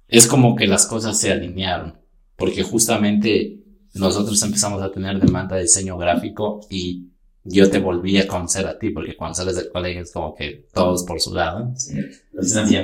es 0.07 0.29
como 0.29 0.55
que 0.55 0.69
las 0.69 0.87
cosas 0.87 1.19
se 1.19 1.33
alinearon. 1.33 1.99
Porque 2.37 2.63
justamente 2.63 3.59
nosotros 3.95 4.41
empezamos 4.41 4.81
a 4.81 4.93
tener 4.93 5.19
demanda 5.19 5.57
de 5.57 5.63
diseño 5.63 5.99
gráfico 5.99 6.61
y 6.71 7.09
yo 7.43 7.69
te 7.69 7.81
volví 7.81 8.17
a 8.19 8.29
conocer 8.29 8.65
a 8.69 8.79
ti, 8.79 8.91
porque 8.91 9.17
cuando 9.17 9.35
sales 9.35 9.57
del 9.57 9.71
colegio 9.71 10.03
es 10.03 10.13
como 10.13 10.37
que 10.37 10.69
todos 10.73 11.03
por 11.03 11.21
su 11.21 11.35
lado. 11.35 11.73
Sí, 11.75 11.97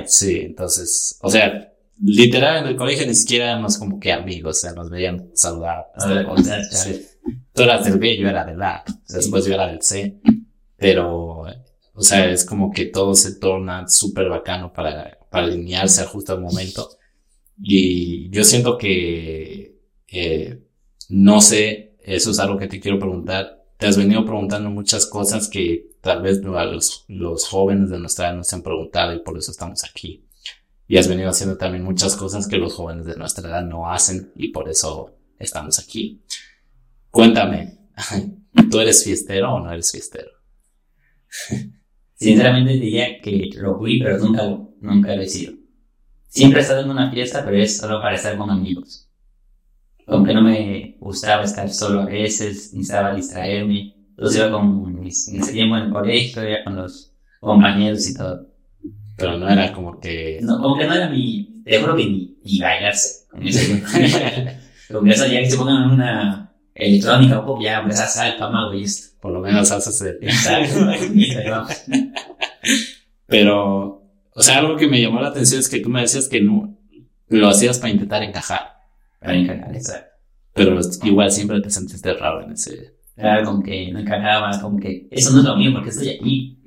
sí 0.07 0.39
entonces, 0.41 1.17
o 1.21 1.31
sea, 1.31 1.68
literal 2.01 2.63
en 2.63 2.67
el 2.69 2.75
colegio 2.75 3.05
ni 3.05 3.15
siquiera 3.15 3.45
éramos 3.51 3.77
como 3.77 3.99
que 3.99 4.11
amigos, 4.11 4.57
o 4.57 4.59
sea, 4.59 4.73
nos 4.73 4.89
veían 4.89 5.29
saludar. 5.33 5.87
Tú 7.53 7.63
eras 7.63 7.85
del 7.85 7.99
B, 7.99 8.17
yo 8.17 8.27
era 8.27 8.45
del 8.45 8.61
A, 8.61 8.83
después 9.07 9.45
yo 9.45 9.53
era 9.53 9.67
del 9.67 9.81
C, 9.81 10.19
pero, 10.77 11.43
o 11.93 12.01
sea, 12.01 12.29
es 12.31 12.45
como 12.45 12.71
que 12.71 12.85
todo 12.85 13.13
se 13.15 13.35
torna 13.35 13.87
súper 13.87 14.29
bacano 14.29 14.71
para, 14.71 15.17
para 15.29 15.45
alinearse 15.45 16.05
justo 16.05 16.33
al 16.33 16.41
momento. 16.41 16.89
Y 17.61 18.29
yo 18.29 18.43
siento 18.43 18.77
que, 18.77 19.77
eh, 20.07 20.63
no 21.09 21.41
sé, 21.41 21.97
eso 21.99 22.31
es 22.31 22.39
algo 22.39 22.57
que 22.57 22.67
te 22.67 22.79
quiero 22.79 22.99
preguntar. 22.99 23.65
Te 23.77 23.87
has 23.87 23.97
venido 23.97 24.23
preguntando 24.25 24.69
muchas 24.69 25.05
cosas 25.05 25.49
que 25.49 25.89
tal 26.01 26.21
vez 26.21 26.41
los, 26.41 27.05
los 27.07 27.47
jóvenes 27.47 27.89
de 27.89 27.99
nuestra 27.99 28.27
edad 28.27 28.37
no 28.37 28.43
se 28.43 28.55
han 28.55 28.63
preguntado 28.63 29.13
y 29.13 29.19
por 29.19 29.37
eso 29.37 29.51
estamos 29.51 29.83
aquí. 29.83 30.23
Y 30.89 30.97
has 30.97 31.07
venido 31.07 31.29
haciendo 31.29 31.55
también 31.55 31.85
muchas 31.85 32.17
cosas 32.17 32.49
que 32.49 32.57
los 32.57 32.73
jóvenes 32.73 33.05
de 33.05 33.15
nuestra 33.15 33.47
edad 33.47 33.63
no 33.63 33.89
hacen 33.89 34.33
y 34.35 34.49
por 34.49 34.67
eso 34.67 35.15
estamos 35.37 35.79
aquí. 35.79 36.21
Cuéntame, 37.09 37.77
¿tú 38.69 38.81
eres 38.81 39.05
fiestero 39.05 39.53
o 39.53 39.59
no 39.61 39.71
eres 39.71 39.89
fiestero? 39.89 40.31
Sinceramente 42.15 42.73
diría 42.73 43.21
que 43.21 43.49
lo 43.55 43.77
fui, 43.77 43.99
pero 43.99 44.17
nunca, 44.17 44.43
nunca 44.81 45.15
lo 45.15 45.21
he 45.21 45.27
sido. 45.27 45.53
Siempre 46.27 46.59
he 46.59 46.63
estado 46.63 46.81
en 46.81 46.89
una 46.89 47.09
fiesta, 47.09 47.45
pero 47.45 47.55
es 47.55 47.77
solo 47.77 48.01
para 48.01 48.15
estar 48.15 48.37
con 48.37 48.49
amigos 48.49 49.09
aunque 50.09 50.33
no 50.33 50.41
me 50.41 50.97
gustaba 50.99 51.43
estar 51.43 51.69
solo 51.69 52.01
a 52.01 52.05
veces, 52.05 52.73
necesitaba 52.73 53.15
distraerme. 53.15 53.95
Entonces 54.09 54.39
iba 54.39 54.51
con 54.51 54.99
mis, 54.99 55.27
en 55.27 55.41
ese 55.41 55.53
tiempo 55.53 55.77
en 55.77 55.83
el 55.83 55.91
colegio, 55.91 56.47
iba 56.47 56.63
con 56.63 56.75
los 56.75 57.13
compañeros 57.39 58.09
y 58.09 58.15
todo. 58.15 58.48
Pero 59.19 59.37
no 59.37 59.49
era 59.49 59.71
como 59.73 59.99
que... 59.99 60.39
No, 60.41 60.61
como 60.61 60.77
que 60.77 60.87
no 60.87 60.93
era 60.93 61.09
mi... 61.09 61.61
Te 61.63 61.79
juro 61.79 61.95
que 61.95 62.05
ni, 62.05 62.37
ni 62.43 62.59
bailarse. 62.59 63.27
Ese 63.41 63.65
tiempo. 63.65 63.87
como 64.91 65.03
que 65.03 65.11
eso 65.11 65.27
ya 65.27 65.39
que 65.39 65.49
se 65.49 65.57
pongan 65.57 65.83
en 65.83 65.91
una 65.91 66.53
electrónica 66.73 67.39
un 67.39 67.45
poco, 67.45 67.61
ya 67.61 67.79
empezar 67.79 68.05
a 68.05 68.09
saltar 68.09 68.51
mago 68.51 68.73
y 68.73 68.83
esto. 68.83 69.17
Por 69.21 69.33
lo 69.33 69.41
menos 69.41 69.69
haces 69.71 70.01
el... 70.01 70.19
Pero, 73.27 74.03
o 74.33 74.41
sea, 74.41 74.59
algo 74.59 74.77
que 74.77 74.87
me 74.87 75.01
llamó 75.01 75.21
la 75.21 75.27
atención 75.27 75.59
es 75.59 75.69
que 75.69 75.81
tú 75.81 75.89
me 75.89 76.01
decías 76.01 76.27
que 76.27 76.41
no 76.41 76.77
lo 77.27 77.47
hacías 77.47 77.79
para 77.79 77.91
intentar 77.91 78.23
encajar. 78.23 78.79
Pero 80.53 80.79
igual 81.03 81.31
siempre 81.31 81.61
te 81.61 81.69
sentiste 81.69 82.13
raro 82.13 82.41
en 82.43 82.53
ese. 82.53 82.95
Claro, 83.15 83.45
como 83.45 83.63
que 83.63 83.91
no 83.91 83.99
encajaba, 83.99 84.59
como 84.61 84.79
que 84.79 85.07
eso 85.11 85.31
no 85.31 85.39
es 85.39 85.45
lo 85.45 85.57
mío 85.57 85.71
porque 85.73 85.89
estoy 85.89 86.09
aquí. 86.09 86.59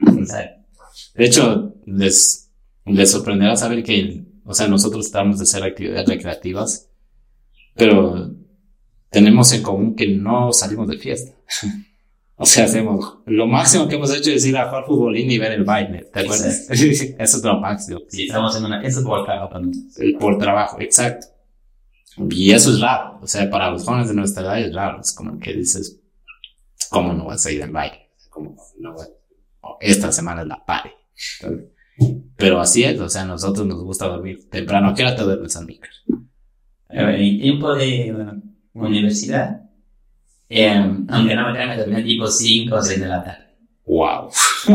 De 1.14 1.24
hecho, 1.24 1.74
les, 1.86 2.41
les 2.84 3.10
sorprenderá 3.10 3.56
saber 3.56 3.82
que, 3.82 4.24
o 4.44 4.54
sea, 4.54 4.68
nosotros 4.68 5.06
estamos 5.06 5.38
de 5.38 5.44
hacer 5.44 5.62
actividades 5.62 6.08
recreativas, 6.08 6.90
pero 7.74 8.34
tenemos 9.10 9.52
en 9.52 9.62
común 9.62 9.94
que 9.94 10.08
no 10.08 10.52
salimos 10.52 10.88
de 10.88 10.98
fiesta. 10.98 11.32
O 12.36 12.46
sea, 12.46 12.64
hacemos, 12.64 13.18
lo 13.26 13.46
máximo 13.46 13.86
que 13.86 13.94
hemos 13.94 14.12
hecho 14.12 14.32
es 14.32 14.44
ir 14.44 14.56
a 14.56 14.66
jugar 14.66 14.84
futbolín 14.84 15.30
y 15.30 15.38
ver 15.38 15.52
el 15.52 15.62
baile, 15.62 16.08
¿te 16.12 16.20
acuerdas? 16.20 16.66
Eso 16.70 17.16
es 17.18 17.44
lo 17.44 17.60
máximo. 17.60 18.00
Sí, 18.08 18.24
estamos 18.24 18.56
en 18.56 18.64
una, 18.64 18.82
eso 18.82 18.98
es 18.98 19.06
por 19.06 19.24
trabajo 19.24 19.52
también. 19.52 20.18
Por 20.18 20.38
trabajo, 20.38 20.80
exacto. 20.80 21.28
Y 22.30 22.50
eso 22.50 22.72
es 22.72 22.80
raro, 22.80 23.20
o 23.22 23.26
sea, 23.28 23.48
para 23.48 23.70
los 23.70 23.84
jóvenes 23.84 24.08
de 24.08 24.14
nuestra 24.14 24.42
edad 24.42 24.60
es 24.60 24.74
raro, 24.74 25.00
es 25.00 25.12
como 25.12 25.38
que 25.38 25.52
dices, 25.52 26.00
¿cómo 26.90 27.12
no 27.12 27.26
vas 27.26 27.46
a 27.46 27.52
ir 27.52 27.62
al 27.62 27.70
baile? 27.70 28.10
Como, 28.28 28.56
no, 28.80 28.96
esta 29.80 30.10
semana 30.10 30.42
es 30.42 30.48
la 30.48 30.64
pare. 30.64 30.94
Pero 32.37 32.61
así 32.61 32.85
es, 32.85 32.98
o 33.00 33.09
sea, 33.09 33.22
a 33.22 33.26
nosotros 33.26 33.66
nos 33.66 33.83
gusta 33.83 34.09
dormir 34.09 34.48
temprano. 34.50 34.88
¿A 34.88 34.94
qué 34.94 35.02
hora 35.02 35.14
te 35.14 35.22
duermes, 35.22 35.57
Amícar? 35.57 35.90
En 36.88 37.40
tiempo 37.40 37.74
de 37.74 38.33
universidad, 38.74 39.62
eh, 40.48 40.68
aunque 41.09 41.35
no 41.35 41.46
me 41.46 41.59
tenga 41.59 41.74
que 41.74 41.81
dormir 41.81 42.05
tipo 42.05 42.26
5 42.26 42.74
o 42.74 42.83
6 42.83 43.00
de 43.00 43.09
la 43.09 43.24
tarde. 43.24 43.57
¡Wow! 43.87 44.28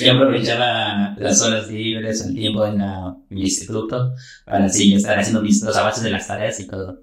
Yo 0.00 0.12
aprovechaba 0.12 1.14
las 1.16 1.40
horas 1.42 1.70
libres, 1.70 2.24
el 2.26 2.34
tiempo 2.34 2.66
en, 2.66 2.78
la, 2.78 3.16
mi 3.28 3.42
instituto, 3.42 4.14
para 4.44 4.66
así 4.66 4.94
estar 4.94 5.18
haciendo 5.18 5.42
mis, 5.42 5.62
los 5.62 5.76
avances 5.76 6.02
de 6.02 6.10
las 6.10 6.26
tareas 6.26 6.58
y 6.60 6.66
todo. 6.66 7.02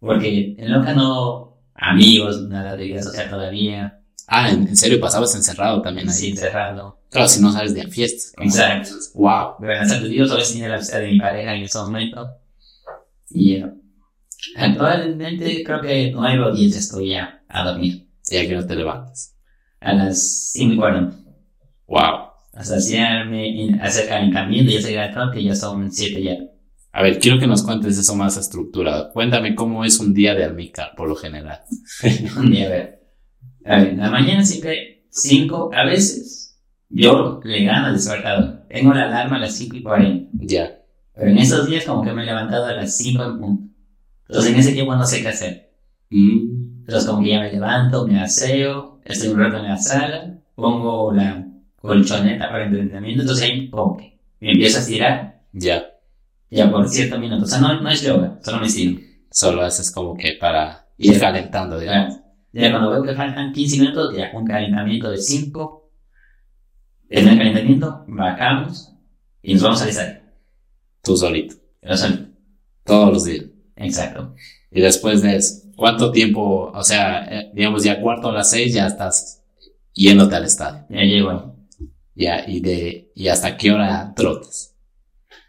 Porque 0.00 0.56
en 0.58 0.72
Loca 0.72 0.94
no, 0.94 1.58
amigos, 1.74 2.42
nada 2.48 2.76
de 2.76 2.84
vida 2.84 3.02
social 3.02 3.30
todavía. 3.30 4.00
Ah, 4.30 4.50
¿en, 4.50 4.76
serio 4.76 5.00
pasabas 5.00 5.34
encerrado 5.34 5.80
también 5.80 6.06
ahí? 6.06 6.14
Sí, 6.14 6.30
encerrado. 6.30 7.00
Claro, 7.10 7.28
si 7.28 7.40
no 7.40 7.50
sabes 7.50 7.74
de 7.74 7.88
fiestas. 7.88 8.34
Exacto. 8.38 8.90
Wow. 9.14 9.54
En 9.66 9.88
Santo 9.88 10.06
Dios 10.06 10.28
solo 10.28 10.42
tenía 10.44 10.68
la 10.68 10.76
visita 10.76 10.98
de 10.98 11.12
mi 11.12 11.18
pareja 11.18 11.54
en 11.54 11.62
ese 11.62 11.78
momento. 11.78 12.28
Y 13.30 13.62
uh, 13.62 13.72
actualmente 14.56 15.64
creo 15.64 15.80
que 15.80 16.10
9 16.12 16.44
o 16.44 16.54
10 16.54 16.76
estoy 16.76 17.10
ya 17.10 17.42
a 17.48 17.64
dormir. 17.64 18.06
¿Y 18.28 18.36
a 18.36 18.46
qué 18.46 18.54
no 18.54 18.66
te 18.66 18.76
levantas? 18.76 19.34
A 19.80 19.94
las 19.94 20.50
5 20.52 20.74
y 20.74 20.76
40. 20.76 21.16
Wow. 21.86 22.28
Hasta 22.52 22.76
hacerme, 22.76 23.78
hacer 23.80 24.08
calentamiento 24.08 24.70
y 24.70 24.76
hacer 24.76 24.98
el 24.98 25.30
que 25.32 25.42
ya 25.42 25.54
son 25.54 25.90
7 25.90 26.22
ya. 26.22 26.36
A 26.92 27.02
ver, 27.02 27.18
quiero 27.18 27.38
que 27.38 27.46
nos 27.46 27.62
cuentes 27.62 27.96
eso 27.96 28.14
más 28.14 28.36
estructurado. 28.36 29.10
Cuéntame 29.12 29.54
cómo 29.54 29.86
es 29.86 29.98
un 30.00 30.12
día 30.12 30.34
de 30.34 30.44
Almicar, 30.44 30.92
por 30.96 31.08
lo 31.08 31.16
general. 31.16 31.60
un 32.36 32.50
día, 32.50 32.66
a 32.66 32.70
ver. 32.70 32.97
A 33.68 33.76
ver, 33.76 33.96
la 33.98 34.10
mañana 34.10 34.42
siempre 34.44 35.04
5, 35.10 35.70
a 35.74 35.84
veces 35.84 36.58
yo 36.88 37.40
le 37.44 37.64
gano 37.64 37.88
al 37.88 37.94
despertador. 37.94 38.62
Tengo 38.68 38.94
la 38.94 39.04
alarma 39.04 39.36
a 39.36 39.40
las 39.40 39.56
5 39.56 39.76
y 39.76 39.82
40. 39.82 40.30
Ya. 40.40 40.78
Pero 41.14 41.30
en 41.30 41.38
esos 41.38 41.68
días 41.68 41.84
como 41.84 42.02
que 42.02 42.12
me 42.12 42.22
he 42.22 42.26
levantado 42.26 42.64
a 42.64 42.72
las 42.72 42.96
5 42.96 43.22
en 43.22 43.38
punto. 43.38 43.74
Entonces 44.26 44.52
en 44.52 44.58
ese 44.58 44.72
tiempo 44.72 44.96
no 44.96 45.04
sé 45.04 45.20
qué 45.20 45.28
hacer. 45.28 45.70
Mm. 46.08 46.78
Entonces 46.80 47.04
como 47.06 47.22
que 47.22 47.28
ya 47.28 47.40
me 47.40 47.52
levanto, 47.52 48.06
me 48.06 48.18
aseo, 48.20 49.00
estoy 49.04 49.28
un 49.28 49.38
rato 49.38 49.58
en 49.58 49.64
la 49.64 49.76
sala, 49.76 50.38
pongo 50.54 51.12
la 51.12 51.46
colchoneta 51.76 52.48
para 52.48 52.64
entrenamiento, 52.64 53.22
entonces 53.22 53.44
ahí 53.44 53.70
que 53.70 54.18
me 54.40 54.52
empiezo 54.52 54.78
a 54.78 54.80
estirar. 54.80 55.40
Ya. 55.52 55.84
Ya 56.50 56.70
por 56.70 56.88
ciertos 56.88 57.20
minutos. 57.20 57.44
O 57.44 57.46
sea, 57.46 57.60
no, 57.60 57.82
no 57.82 57.90
es 57.90 58.00
yoga, 58.00 58.38
solo 58.42 58.60
me 58.60 58.66
estiro. 58.66 58.98
Solo 59.30 59.60
haces 59.60 59.90
como 59.90 60.16
que 60.16 60.38
para 60.40 60.86
ir 60.96 61.20
calentando, 61.20 61.78
digamos. 61.78 62.14
Ya 62.52 62.70
cuando 62.70 62.90
veo 62.90 63.02
que 63.02 63.14
faltan 63.14 63.52
15 63.52 63.78
minutos, 63.78 64.16
ya 64.16 64.30
un 64.34 64.46
calentamiento 64.46 65.10
de 65.10 65.18
5. 65.18 65.90
En 67.10 67.28
el 67.28 67.38
calentamiento, 67.38 68.04
bajamos 68.08 68.92
y 69.42 69.54
nos 69.54 69.62
vamos 69.62 69.80
a 69.80 69.84
alisar. 69.84 70.22
Tú 71.02 71.16
solito. 71.16 71.56
Yo 71.82 71.96
solito. 71.96 72.28
Todos 72.84 73.12
los 73.12 73.24
días. 73.24 73.44
Exacto. 73.76 74.34
Y 74.70 74.80
después 74.80 75.22
de 75.22 75.36
eso, 75.36 75.68
¿cuánto 75.76 76.10
tiempo? 76.10 76.70
O 76.74 76.82
sea, 76.82 77.24
eh, 77.24 77.50
digamos 77.54 77.84
ya 77.84 78.00
cuarto 78.00 78.28
a 78.28 78.32
las 78.32 78.50
seis 78.50 78.74
ya 78.74 78.86
estás 78.86 79.42
yéndote 79.94 80.34
al 80.34 80.44
estadio. 80.44 80.86
Ya 80.90 81.02
llego. 81.02 81.56
Ya, 82.14 82.44
y 82.48 82.60
de, 82.60 83.12
y 83.14 83.28
hasta 83.28 83.56
qué 83.56 83.70
hora 83.70 84.12
trotas. 84.16 84.74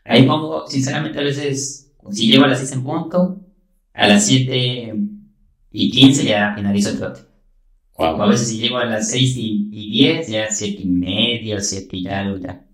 Ahí 0.05 0.23
pongo, 0.23 0.67
sinceramente, 0.67 1.19
a 1.19 1.23
veces, 1.23 1.91
si 2.11 2.27
llego 2.27 2.45
a 2.45 2.47
las 2.47 2.59
6 2.59 2.71
en 2.73 2.83
punto, 2.83 3.41
a 3.93 4.07
las 4.07 4.25
7 4.25 4.93
y 5.71 5.91
15 5.91 6.25
ya 6.25 6.53
finalizo 6.55 6.89
el 6.89 6.97
trote. 6.97 7.21
O 7.93 8.05
a 8.05 8.27
veces 8.27 8.47
si 8.47 8.59
llego 8.59 8.77
a 8.77 8.85
las 8.85 9.09
6 9.11 9.33
y, 9.37 9.91
10, 9.91 10.27
ya 10.29 10.49
7 10.49 10.81
y 10.81 10.85
media, 10.85 11.59
7 11.59 11.97
y 11.97 12.07
algo, 12.07 12.37
ya 12.37 12.65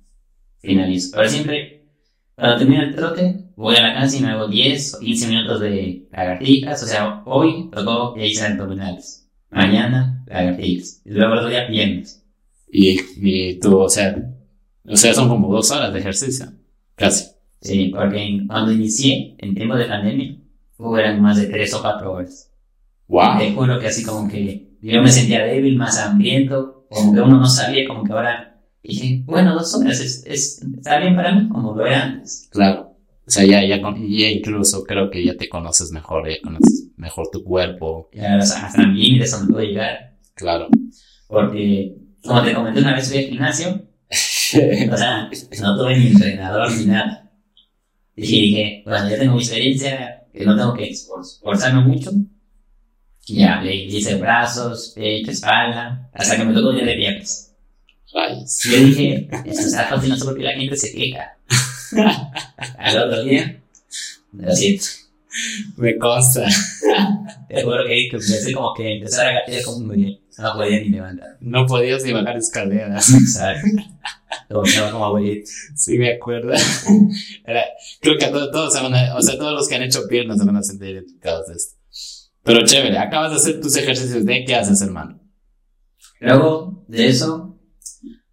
finalizo. 0.59 1.15
Pero 1.15 1.29
siempre, 1.29 1.87
cuando 2.35 2.57
termino 2.57 2.83
el 2.83 2.95
trote, 2.95 3.49
voy 3.55 3.75
a 3.75 3.81
la 3.81 3.93
casa 3.95 4.17
y 4.17 4.21
me 4.21 4.29
hago 4.29 4.47
10 4.47 4.93
o 4.93 4.99
15 4.99 5.27
minutos 5.27 5.59
de 5.61 6.07
lagartijas. 6.11 6.83
O 6.83 6.85
sea, 6.85 7.23
hoy 7.25 7.69
tocó 7.71 8.15
ya 8.15 8.25
hice 8.25 8.45
abdominales. 8.45 9.27
Mañana, 9.49 10.23
lagartijas. 10.27 11.01
Y 11.05 11.11
luego 11.11 11.33
otro 11.33 11.49
día, 11.49 11.67
piernas. 11.67 12.23
Y, 12.71 12.99
y 13.17 13.59
tú, 13.59 13.79
o 13.79 13.89
sea, 13.89 14.15
o 14.87 14.95
sea, 14.95 15.13
son 15.13 15.27
como 15.27 15.51
dos 15.51 15.71
horas 15.71 15.91
de 15.91 15.99
ejercicio, 15.99 16.45
casi. 16.95 17.31
Sí, 17.61 17.91
porque 17.95 18.43
cuando 18.47 18.71
inicié, 18.71 19.35
en 19.39 19.55
tiempo 19.55 19.75
de 19.75 19.85
pandemia, 19.85 20.37
fueran 20.77 21.21
más 21.21 21.37
de 21.37 21.47
tres 21.47 21.73
o 21.73 21.81
cuatro 21.81 22.13
horas. 22.13 22.51
Wow. 23.07 23.37
Te 23.39 23.53
juro 23.53 23.79
que 23.79 23.87
así 23.87 24.03
como 24.03 24.27
que 24.27 24.69
yo 24.81 25.01
me 25.01 25.11
sentía 25.11 25.43
débil, 25.45 25.77
más 25.77 25.97
hambriento, 25.99 26.85
como 26.89 27.13
que 27.13 27.21
uno 27.21 27.39
no 27.39 27.47
sabía, 27.47 27.87
como 27.87 28.03
que 28.03 28.11
ahora 28.13 28.61
dije, 28.83 29.23
bueno, 29.25 29.53
dos 29.55 29.73
horas 29.75 29.99
es, 29.99 30.23
es, 30.25 30.61
está 30.77 30.99
bien 30.99 31.15
para 31.15 31.33
mí, 31.33 31.49
como 31.49 31.73
lo 31.75 31.85
era 31.85 32.03
antes. 32.03 32.47
Claro. 32.51 32.91
O 33.27 33.31
sea, 33.31 33.43
ya, 33.45 33.65
ya, 33.65 33.81
con- 33.81 33.95
ya 34.07 34.27
incluso 34.29 34.83
creo 34.83 35.09
que 35.09 35.25
ya 35.25 35.35
te 35.35 35.49
conoces 35.49 35.91
mejor, 35.91 36.29
ya 36.29 36.35
conoces 36.43 36.89
mejor 36.95 37.29
tu 37.31 37.43
cuerpo. 37.43 38.09
Ya, 38.13 38.37
o 38.37 38.41
sea, 38.45 38.67
hasta 38.67 38.85
mi 38.85 39.01
límites 39.01 39.31
donde 39.31 39.51
puedo 39.53 39.65
llegar. 39.65 40.17
Claro. 40.35 40.67
Porque, 41.27 41.95
como 42.23 42.43
te 42.43 42.53
comenté 42.53 42.81
una 42.81 42.93
vez, 42.95 43.09
fui 43.09 43.17
al 43.17 43.25
gimnasio, 43.25 43.69
o 44.09 44.97
sea, 44.97 45.29
no 45.61 45.77
tuve 45.77 45.97
ni 45.97 46.07
entrenador 46.07 46.71
ni 46.71 46.85
nada. 46.85 47.31
Y 48.15 48.21
dije, 48.21 48.81
bueno, 48.85 49.09
ya 49.09 49.17
tengo 49.17 49.33
mi 49.35 49.39
experiencia, 49.41 50.23
que 50.31 50.45
no 50.45 50.55
tengo 50.55 50.73
que 50.75 50.91
esfor- 50.91 51.21
esforzarme 51.21 51.81
mucho. 51.81 52.11
Y 53.28 53.39
ya, 53.39 53.61
le 53.61 53.76
hice 53.76 54.15
brazos, 54.15 54.93
pecho, 54.95 55.32
espalda, 55.32 56.09
hasta 56.13 56.38
que 56.38 56.45
me 56.45 56.53
tocó 56.53 56.69
un 56.69 56.76
día 56.76 56.86
de 56.86 56.95
piernas. 56.95 57.53
Rayos. 58.13 58.65
Y 58.65 58.71
yo 58.71 58.78
dije, 58.78 59.30
esto 59.45 59.67
está 59.67 59.86
fácil, 59.86 60.09
no 60.09 60.17
sé 60.17 60.26
por 60.26 60.38
qué 60.38 60.43
la 60.43 60.53
gente 60.53 60.78
se 60.78 60.93
queja. 60.93 61.38
Al 62.78 62.97
otro 62.99 63.23
día, 63.23 63.61
lo 64.32 64.55
siento. 64.55 64.86
Me 65.78 65.97
consta. 65.97 66.45
Te 67.49 67.63
juro 67.63 67.86
que 67.86 68.07
empecé 68.07 68.53
como 68.53 68.73
que 68.73 68.97
empezar 68.97 69.28
a 69.28 69.34
gatear 69.34 69.63
como 69.63 69.78
un. 69.78 70.19
No 70.38 70.53
podía 70.53 70.82
ni 70.82 70.89
levantar. 70.89 71.38
No 71.39 71.65
podías 71.65 72.03
ni 72.03 72.13
bajar 72.13 72.38
escaleras. 72.38 73.11
Que 73.11 74.69
estaba 74.69 74.91
como 74.91 75.05
abuelito. 75.05 75.49
Sí, 75.76 75.97
me 75.97 76.13
acuerdo. 76.13 76.53
Era, 77.45 77.65
creo 78.01 78.17
que 78.17 78.26
a 78.26 78.32
todos, 78.32 78.51
todos 78.51 78.76
o 78.76 79.21
sea, 79.21 79.38
todos 79.38 79.53
los 79.53 79.67
que 79.67 79.76
han 79.76 79.84
hecho 79.84 80.07
piernas 80.07 80.38
se 80.38 80.45
van 80.45 80.57
a 80.57 80.63
sentir 80.63 80.89
identificados 80.89 81.47
de 81.47 81.53
esto. 81.53 81.74
Pero 82.45 82.63
chévere, 82.63 82.97
acabas 82.99 83.31
de 83.31 83.37
hacer 83.37 83.59
tus 83.59 83.75
ejercicios 83.75 84.23
de 84.23 84.45
qué 84.45 84.55
haces, 84.55 84.79
hermano. 84.81 85.19
Luego 86.19 86.85
de 86.87 87.07
eso, 87.07 87.59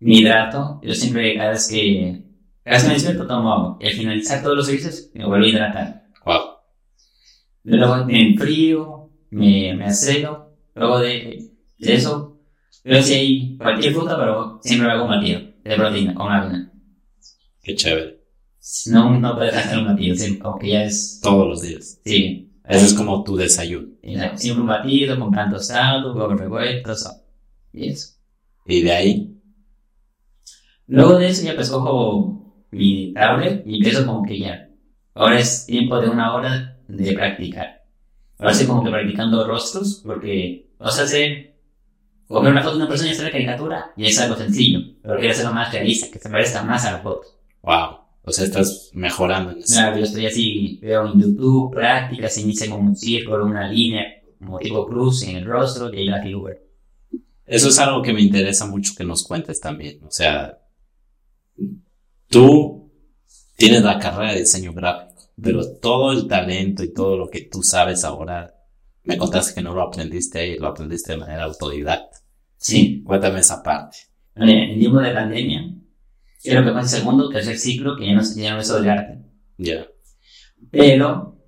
me 0.00 0.16
hidrato. 0.18 0.80
Yo 0.82 0.94
siempre, 0.94 1.34
cada 1.34 1.50
vez 1.52 1.66
que, 1.68 2.22
cada 2.62 2.76
vez 2.76 2.82
que 2.82 2.88
me 2.88 2.94
despierto, 2.94 3.26
tomo 3.26 3.52
agua. 3.52 3.78
Y 3.80 3.86
al 3.86 3.92
finalizar 3.94 4.42
todos 4.42 4.56
los 4.56 4.66
servicios, 4.66 5.10
me 5.14 5.24
vuelvo 5.24 5.46
a 5.46 5.48
hidratar. 5.48 6.04
Wow. 6.26 6.40
Luego 7.64 8.04
me 8.04 8.20
enfrío, 8.32 9.10
me, 9.30 9.74
me 9.74 9.86
aseo. 9.86 10.56
Luego 10.74 10.98
de, 11.00 11.50
de 11.78 11.94
eso, 11.94 12.38
veo 12.84 13.02
si 13.02 13.14
hay 13.14 13.56
cualquier 13.56 13.94
fruta, 13.94 14.18
pero 14.18 14.60
siempre 14.62 14.88
me 14.88 14.92
hago 14.92 15.04
un 15.04 15.10
batido 15.10 15.40
de 15.64 15.74
proteína 15.74 16.14
con 16.14 16.30
avena. 16.30 16.70
Qué 17.62 17.74
chévere. 17.74 18.20
No, 18.90 19.18
no 19.18 19.34
puedo 19.34 19.50
dejar 19.50 19.78
un 19.78 19.86
batido, 19.86 20.14
siempre, 20.16 20.42
aunque 20.44 20.68
ya 20.68 20.84
es, 20.84 21.18
Todos 21.22 21.48
los 21.48 21.62
días. 21.62 21.98
sí. 22.04 22.50
Ese 22.76 22.86
es 22.86 22.94
como 22.94 23.22
tu 23.22 23.36
desayuno. 23.36 23.88
Y 24.02 24.14
la- 24.16 24.36
Siempre 24.36 24.62
un 24.62 24.68
batido 24.68 25.18
con 25.18 25.30
pan 25.30 25.50
tostado, 25.50 26.14
huevos 26.14 26.38
revueltos, 26.38 27.06
y 27.72 27.88
eso. 27.88 28.14
Y 28.66 28.82
de 28.82 28.92
ahí, 28.92 29.28
Luego 30.86 31.18
de 31.18 31.28
eso 31.28 31.44
ya 31.44 31.54
pues 31.54 31.70
cojo 31.70 32.66
mi 32.70 33.12
tablet 33.14 33.62
y 33.66 33.76
empiezo 33.76 34.04
como 34.04 34.22
que 34.24 34.38
ya. 34.38 34.68
Ahora 35.14 35.38
es 35.38 35.64
tiempo 35.66 36.00
de 36.00 36.08
una 36.08 36.34
hora 36.34 36.78
de 36.88 37.12
practicar. 37.12 37.82
Ahora 38.38 38.52
estoy 38.52 38.66
como 38.66 38.84
que 38.84 38.90
practicando 38.90 39.46
rostros 39.46 40.02
porque, 40.04 40.70
o 40.78 40.90
sea, 40.90 41.04
hacer, 41.04 41.54
coger 42.26 42.50
una 42.52 42.62
foto 42.62 42.74
de 42.76 42.80
una 42.82 42.88
persona 42.88 43.10
y 43.10 43.12
hacer 43.12 43.24
la 43.26 43.30
caricatura 43.30 43.92
y 43.96 44.06
es 44.06 44.20
algo 44.20 44.36
sencillo. 44.36 44.80
Pero 45.02 45.16
quiero 45.18 45.32
hacerlo 45.32 45.52
más 45.54 45.72
realista, 45.72 46.10
que 46.10 46.18
se 46.18 46.28
parezca 46.28 46.62
más 46.62 46.84
a 46.84 46.92
la 46.92 46.98
foto. 46.98 47.22
wow. 47.62 48.01
O 48.24 48.30
sea, 48.30 48.44
estás 48.44 48.90
mejorando 48.94 49.52
en. 49.52 49.62
Claro, 49.62 49.98
yo 49.98 50.04
estoy 50.04 50.26
así, 50.26 50.78
veo 50.80 51.12
en 51.12 51.20
YouTube 51.20 51.72
prácticas, 51.72 52.38
inicia 52.38 52.70
como 52.70 52.88
un 52.88 52.96
círculo, 52.96 53.44
una 53.44 53.68
línea, 53.68 54.04
como 54.38 54.58
tipo 54.58 54.86
cruz 54.86 55.22
en 55.24 55.36
el 55.36 55.44
rostro 55.44 55.92
y 55.92 55.98
ahí 55.98 56.06
la 56.06 56.22
figura. 56.22 56.54
Eso 57.44 57.68
es 57.68 57.78
algo 57.78 58.00
que 58.02 58.12
me 58.12 58.22
interesa 58.22 58.66
mucho 58.66 58.92
que 58.96 59.04
nos 59.04 59.24
cuentes 59.24 59.60
también. 59.60 60.02
O 60.04 60.10
sea, 60.10 60.58
tú 62.28 62.90
tienes 63.56 63.82
la 63.82 63.98
carrera 63.98 64.32
de 64.32 64.40
diseño 64.40 64.72
gráfico, 64.72 65.22
pero 65.40 65.76
todo 65.80 66.12
el 66.12 66.28
talento 66.28 66.84
y 66.84 66.92
todo 66.92 67.16
lo 67.16 67.28
que 67.28 67.42
tú 67.42 67.62
sabes 67.62 68.04
ahora, 68.04 68.54
me 69.04 69.16
contaste 69.16 69.54
que 69.54 69.62
no 69.62 69.74
lo 69.74 69.82
aprendiste 69.82 70.38
ahí, 70.38 70.58
lo 70.58 70.68
aprendiste 70.68 71.12
de 71.12 71.18
manera 71.18 71.44
autodidacta. 71.44 72.18
Sí, 72.56 73.02
Cuéntame 73.04 73.40
esa 73.40 73.62
parte. 73.62 73.98
en 74.36 74.48
el 74.48 74.78
tiempo 74.78 75.00
de 75.00 75.12
pandemia, 75.12 75.71
creo 76.42 76.64
que 76.64 76.72
fue 76.72 76.80
el 76.80 76.88
segundo, 76.88 77.28
tercer 77.28 77.58
ciclo 77.58 77.96
que 77.96 78.06
ya 78.06 78.14
no, 78.14 78.22
ya 78.22 78.54
no 78.54 78.60
es 78.60 78.66
sobre 78.66 78.90
arte. 78.90 79.18
Ya. 79.58 79.86
Pero, 80.70 81.38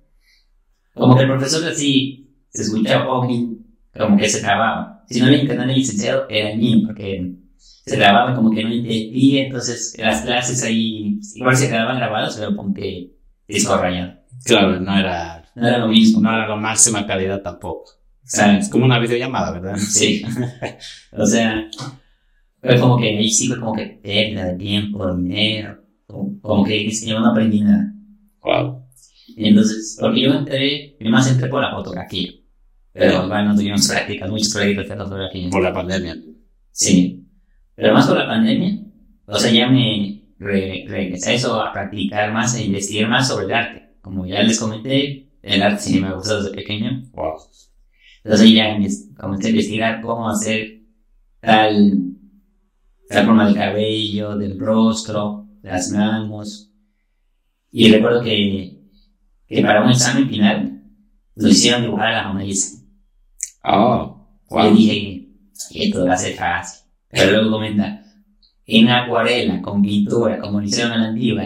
como 0.93 1.15
que 1.15 1.23
el 1.23 1.29
profesor 1.29 1.67
así 1.67 2.29
se 2.49 2.63
escuchaba 2.63 3.05
como 3.05 4.17
que 4.17 4.29
se 4.29 4.41
trababa. 4.41 5.03
Si 5.09 5.19
no 5.19 5.27
era 5.27 5.37
internado 5.37 5.71
y 5.71 5.75
licenciado, 5.75 6.25
era 6.29 6.51
el 6.51 6.59
mío, 6.59 6.79
porque 6.85 7.33
se 7.57 7.97
trababa 7.97 8.31
y 8.31 8.35
como 8.35 8.51
que 8.51 8.63
no 8.63 8.71
entendía, 8.71 9.45
entonces 9.45 9.95
las 9.99 10.21
clases 10.21 10.63
ahí 10.63 11.19
igual 11.35 11.55
se 11.55 11.67
quedaban 11.67 11.97
grabadas, 11.97 12.35
pero 12.37 12.55
como 12.55 12.73
que 12.73 13.11
disco 13.47 13.77
rayado. 13.77 14.13
Claro, 14.43 14.79
no 14.79 14.97
era, 14.97 15.45
No 15.55 15.67
era 15.67 15.77
lo 15.79 15.87
mismo. 15.87 16.21
no 16.21 16.29
era 16.29 16.47
la 16.47 16.55
máxima 16.55 17.05
calidad 17.05 17.41
tampoco. 17.41 17.91
¿sabes? 18.25 18.65
Es 18.65 18.69
como 18.69 18.85
una 18.85 18.99
videollamada, 18.99 19.51
¿verdad? 19.51 19.77
Sí. 19.77 20.23
o 21.11 21.25
sea, 21.25 21.69
fue 22.65 22.79
como 22.79 22.97
que 22.97 23.17
ahí 23.17 23.29
sí 23.29 23.47
fue 23.47 23.59
como 23.59 23.73
que 23.73 23.85
pérdida 24.01 24.45
de 24.45 24.55
tiempo, 24.57 25.15
dinero, 25.15 25.83
como, 26.07 26.39
como 26.41 26.63
que 26.65 26.89
yo 26.89 27.19
no 27.19 27.31
aprendí 27.31 27.61
nada. 27.61 27.93
Wow. 28.41 28.83
Y 29.37 29.47
entonces, 29.49 29.97
porque 29.99 30.21
yo 30.21 30.33
entré, 30.33 30.95
yo 30.99 31.09
más 31.09 31.29
entré 31.29 31.47
por 31.47 31.61
la 31.61 31.71
fotografía. 31.71 32.29
Pero 32.93 33.27
bueno, 33.27 33.49
no 33.49 33.55
tuvimos 33.55 33.87
prácticas, 33.87 34.29
muchas 34.29 34.53
prácticas 34.53 34.87
de 34.87 34.95
fotografía. 34.95 35.49
Por 35.49 35.63
la 35.63 35.73
pandemia. 35.73 36.15
Sí. 36.71 37.27
Pero 37.75 37.93
más 37.93 38.07
por 38.07 38.17
la 38.17 38.27
pandemia, 38.27 38.79
o 39.25 39.37
sea, 39.37 39.51
ya 39.51 39.67
me 39.67 40.23
re- 40.39 40.85
regresé 40.87 41.31
a 41.31 41.33
eso, 41.33 41.61
a 41.61 41.73
practicar 41.73 42.31
más, 42.31 42.55
a 42.55 42.61
investigar 42.61 43.09
más 43.09 43.27
sobre 43.27 43.45
el 43.45 43.53
arte. 43.53 43.95
Como 44.01 44.25
ya 44.25 44.41
les 44.43 44.57
comenté, 44.59 45.29
el 45.41 45.61
arte 45.61 45.81
sí 45.81 45.99
me 45.99 46.13
gustó 46.13 46.41
desde 46.41 46.55
pequeño. 46.55 47.03
Wow. 47.13 47.33
Entonces 48.23 48.53
ya 48.53 48.77
comencé 49.19 49.47
a 49.47 49.49
investigar 49.49 50.01
cómo 50.01 50.29
hacer 50.29 50.81
tal, 51.41 52.14
tal 53.09 53.25
forma 53.25 53.45
del 53.45 53.55
cabello, 53.55 54.37
del 54.37 54.59
rostro, 54.59 55.47
de 55.61 55.69
las 55.69 55.89
manos. 55.91 56.71
Y 57.71 57.91
recuerdo 57.91 58.21
que, 58.21 58.79
que 59.47 59.61
para 59.61 59.83
un 59.83 59.91
examen 59.91 60.29
final 60.29 60.83
nos 61.35 61.51
hicieron 61.51 61.81
dibujar 61.83 62.07
a 62.07 62.21
la 62.23 62.27
Mona 62.29 62.43
Lisa. 62.43 62.77
Oh, 63.63 64.27
Y 64.49 64.53
wow. 64.53 64.75
dije, 64.75 65.29
esto 65.73 66.05
va 66.05 66.13
a 66.13 66.17
ser 66.17 66.35
fácil. 66.35 66.81
Pero 67.09 67.31
luego 67.31 67.51
comenta, 67.51 68.03
en 68.65 68.89
acuarela, 68.89 69.61
con 69.61 69.81
pintura, 69.81 70.39
como 70.39 70.59
lo 70.59 70.65
hicieron 70.65 70.93
a 70.93 70.97
la 70.97 71.07
antigua. 71.09 71.43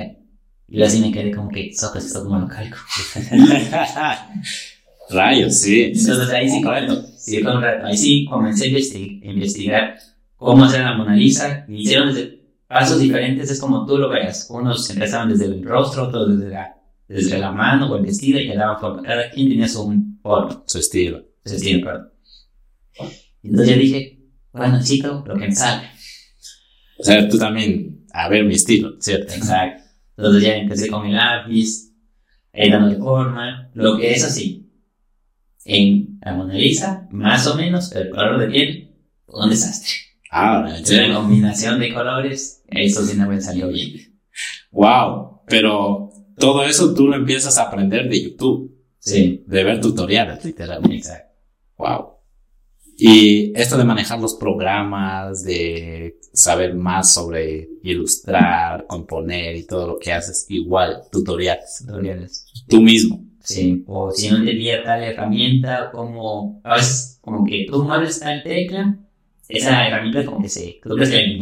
Y 0.67 0.77
yo 0.77 0.85
así 0.85 0.99
me 0.99 1.11
quedé 1.11 1.31
como 1.31 1.49
que, 1.49 1.73
sopa, 1.73 1.99
esto 1.99 2.23
como 2.23 2.39
lo 2.39 2.47
calco. 2.47 2.77
Rayos, 5.09 5.55
sí. 5.59 5.85
Entonces 5.85 6.29
ahí 6.29 6.49
sí, 6.49 6.61
correcto. 6.61 7.03
Sí. 7.17 7.41
Ahí 7.83 7.97
sí 7.97 8.25
comencé 8.29 8.65
a 8.65 9.29
investigar 9.29 9.95
cómo 10.39 10.63
hacer 10.65 10.81
la 10.83 10.97
Mona 10.97 11.15
Lisa. 11.15 11.65
Hicieron 11.67 12.07
desde 12.13 12.39
pasos 12.67 12.99
diferentes, 12.99 13.51
es 13.51 13.59
como 13.59 13.85
tú 13.85 13.97
lo 13.97 14.09
veas. 14.09 14.47
Unos 14.49 14.89
empezaban 14.89 15.29
desde 15.29 15.45
el 15.45 15.63
rostro, 15.63 16.07
otros 16.07 16.39
desde 16.39 16.51
la, 16.51 16.75
desde 17.07 17.37
la 17.37 17.51
mano 17.51 17.91
o 17.91 17.97
el 17.97 18.03
vestido 18.03 18.39
y 18.39 18.47
le 18.47 18.55
daban 18.55 18.79
forma. 18.79 19.03
Cada 19.03 19.29
quien 19.29 19.49
tenía 19.49 19.67
su 19.67 19.93
forma, 20.21 20.63
Su 20.65 20.79
estilo. 20.79 21.23
su 21.45 21.55
estilo, 21.55 21.85
perdón. 21.85 22.09
Entonces 23.43 23.75
yo 23.75 23.81
dije, 23.81 24.19
bueno, 24.51 24.79
chico, 24.83 25.23
lo 25.27 25.35
que 25.35 25.47
me 25.47 25.55
sale. 25.55 25.87
O 26.97 27.03
sea, 27.03 27.27
tú 27.29 27.37
también, 27.37 28.05
a 28.11 28.27
ver 28.27 28.43
mi 28.43 28.55
estilo, 28.55 28.95
¿cierto? 28.99 29.33
Exacto. 29.33 29.83
Entonces 30.17 30.43
ya 30.43 30.55
empecé 30.55 30.89
con 30.89 31.05
el 31.05 31.15
lápiz, 31.15 31.93
ahí 32.53 32.69
dándole 32.69 32.97
forma. 32.97 33.69
Lo 33.73 33.97
que 33.97 34.11
es 34.11 34.23
así. 34.25 34.69
En 35.63 36.19
la 36.21 36.33
Mona 36.33 36.55
Lisa, 36.55 37.07
más 37.11 37.45
o 37.47 37.55
menos, 37.55 37.91
el 37.93 38.09
color 38.09 38.39
de 38.39 38.47
piel, 38.47 38.95
un 39.27 39.49
desastre. 39.49 40.08
Ah, 40.31 40.67
La 40.67 41.15
combinación 41.15 41.79
de 41.79 41.93
colores, 41.93 42.63
eso 42.67 43.03
sí 43.05 43.17
no 43.17 43.27
me 43.27 43.41
salió 43.41 43.69
bien. 43.69 44.19
Wow. 44.71 45.41
Pero 45.47 46.11
todo 46.37 46.63
eso 46.63 46.93
tú 46.93 47.07
lo 47.07 47.15
empiezas 47.15 47.57
a 47.57 47.63
aprender 47.63 48.07
de 48.09 48.23
YouTube, 48.23 48.75
Sí, 48.99 49.43
de 49.47 49.63
ver 49.63 49.79
tutoriales. 49.81 50.43
literalmente. 50.45 51.09
Wow. 51.77 52.17
Y 52.97 53.53
esto 53.59 53.77
de 53.77 53.85
manejar 53.85 54.19
los 54.19 54.35
programas, 54.35 55.43
de 55.43 56.19
saber 56.33 56.75
más 56.75 57.13
sobre 57.13 57.69
ilustrar, 57.81 58.85
componer 58.87 59.55
y 59.55 59.65
todo 59.65 59.87
lo 59.87 59.97
que 59.97 60.11
haces, 60.11 60.45
igual, 60.49 61.03
tutoriales. 61.11 61.83
Tutoriales. 61.87 62.45
Tú 62.67 62.81
mismo. 62.81 63.25
Sí, 63.41 63.83
o 63.87 64.11
si 64.11 64.29
no 64.29 64.37
entendía 64.37 64.83
tal 64.83 65.01
herramienta, 65.01 65.89
como 65.91 66.59
a 66.63 66.75
veces 66.75 67.17
como 67.21 67.45
que 67.45 67.65
tú 67.71 67.83
mueves 67.83 68.19
tal 68.19 68.43
tecla, 68.43 68.99
esa 69.49 69.87
herramienta 69.87 70.25
como 70.25 70.41
que 70.41 70.49
se, 70.49 70.79
tú 70.81 70.95
crees 70.95 71.09
que. 71.09 71.39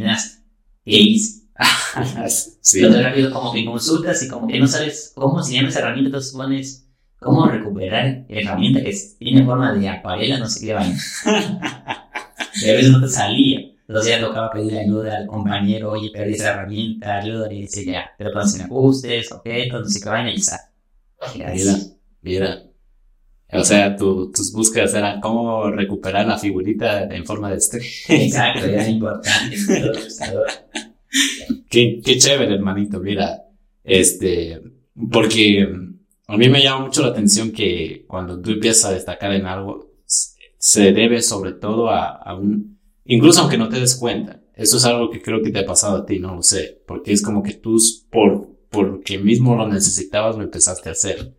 ¿Qué 0.85 0.97
hice? 0.99 1.47
sí. 2.61 2.79
Entonces 2.79 3.03
rápido 3.03 3.31
como 3.31 3.53
que 3.53 3.65
consultas 3.65 4.23
y 4.23 4.27
como 4.27 4.47
que 4.47 4.59
no 4.59 4.67
sabes 4.67 5.11
cómo 5.15 5.41
se 5.43 5.55
llama 5.55 5.69
esa 5.69 5.79
herramienta, 5.79 6.07
entonces 6.07 6.33
pones 6.33 6.87
cómo 7.19 7.47
recuperar 7.47 8.25
herramienta 8.29 8.81
que 8.81 8.95
tiene 9.19 9.43
forma 9.43 9.73
de 9.73 9.89
acuarela, 9.89 10.37
no 10.37 10.47
sé 10.47 10.65
qué 10.65 10.73
vaina. 10.73 10.97
y 12.61 12.69
a 12.69 12.73
veces 12.73 12.91
no 12.91 13.01
te 13.01 13.09
salía. 13.09 13.59
Entonces 13.87 14.11
ya 14.11 14.25
tocaba 14.25 14.51
pedir 14.51 14.77
ayuda 14.77 15.17
al 15.17 15.27
compañero, 15.27 15.91
oye, 15.91 16.09
perdí 16.13 16.33
esa 16.33 16.51
herramienta, 16.51 17.17
ayuda, 17.17 17.51
y 17.51 17.61
dice, 17.61 17.85
ya, 17.85 18.11
te 18.17 18.25
lo 18.25 18.33
pones 18.33 18.55
en 18.55 18.61
ajustes, 18.63 19.31
ok, 19.31 19.45
entonces 19.45 20.03
que 20.03 20.09
vaina 20.09 20.31
y 20.31 20.35
está. 20.35 20.71
Mira, 21.33 21.73
mira. 22.21 22.66
O 23.53 23.63
sea, 23.63 23.95
tus 23.95 24.51
búsquedas 24.51 24.93
eran 24.93 25.21
cómo 25.21 25.71
recuperar 25.71 26.27
la 26.27 26.37
figurita 26.37 27.03
en 27.03 27.25
forma 27.25 27.49
de 27.49 27.57
este. 27.57 27.77
Exacto, 28.09 28.65
era 28.65 28.87
importante. 28.87 29.55
qué, 31.69 32.01
qué 32.03 32.17
chévere, 32.17 32.55
hermanito, 32.55 32.99
mira. 32.99 33.43
Este, 33.83 34.61
porque 35.11 35.65
a 36.27 36.37
mí 36.37 36.49
me 36.49 36.61
llama 36.61 36.85
mucho 36.85 37.01
la 37.01 37.09
atención 37.09 37.51
que 37.51 38.05
cuando 38.07 38.41
tú 38.41 38.51
empiezas 38.51 38.91
a 38.91 38.93
destacar 38.93 39.31
en 39.31 39.45
algo, 39.45 39.93
se 40.57 40.91
debe 40.91 41.21
sobre 41.21 41.53
todo 41.53 41.89
a, 41.89 42.35
un, 42.35 42.79
incluso 43.05 43.41
aunque 43.41 43.57
no 43.57 43.69
te 43.69 43.79
des 43.79 43.95
cuenta, 43.95 44.41
eso 44.53 44.77
es 44.77 44.85
algo 44.85 45.09
que 45.09 45.21
creo 45.21 45.41
que 45.41 45.51
te 45.51 45.59
ha 45.59 45.65
pasado 45.65 45.97
a 45.97 46.05
ti, 46.05 46.19
no 46.19 46.35
lo 46.35 46.43
sé, 46.43 46.81
porque 46.85 47.13
es 47.13 47.21
como 47.21 47.43
que 47.43 47.53
tú 47.53 47.77
por, 48.09 48.49
porque 48.69 49.17
mismo 49.17 49.55
lo 49.55 49.67
necesitabas 49.67 50.35
lo 50.35 50.43
empezaste 50.43 50.89
a 50.89 50.91
hacer, 50.91 51.33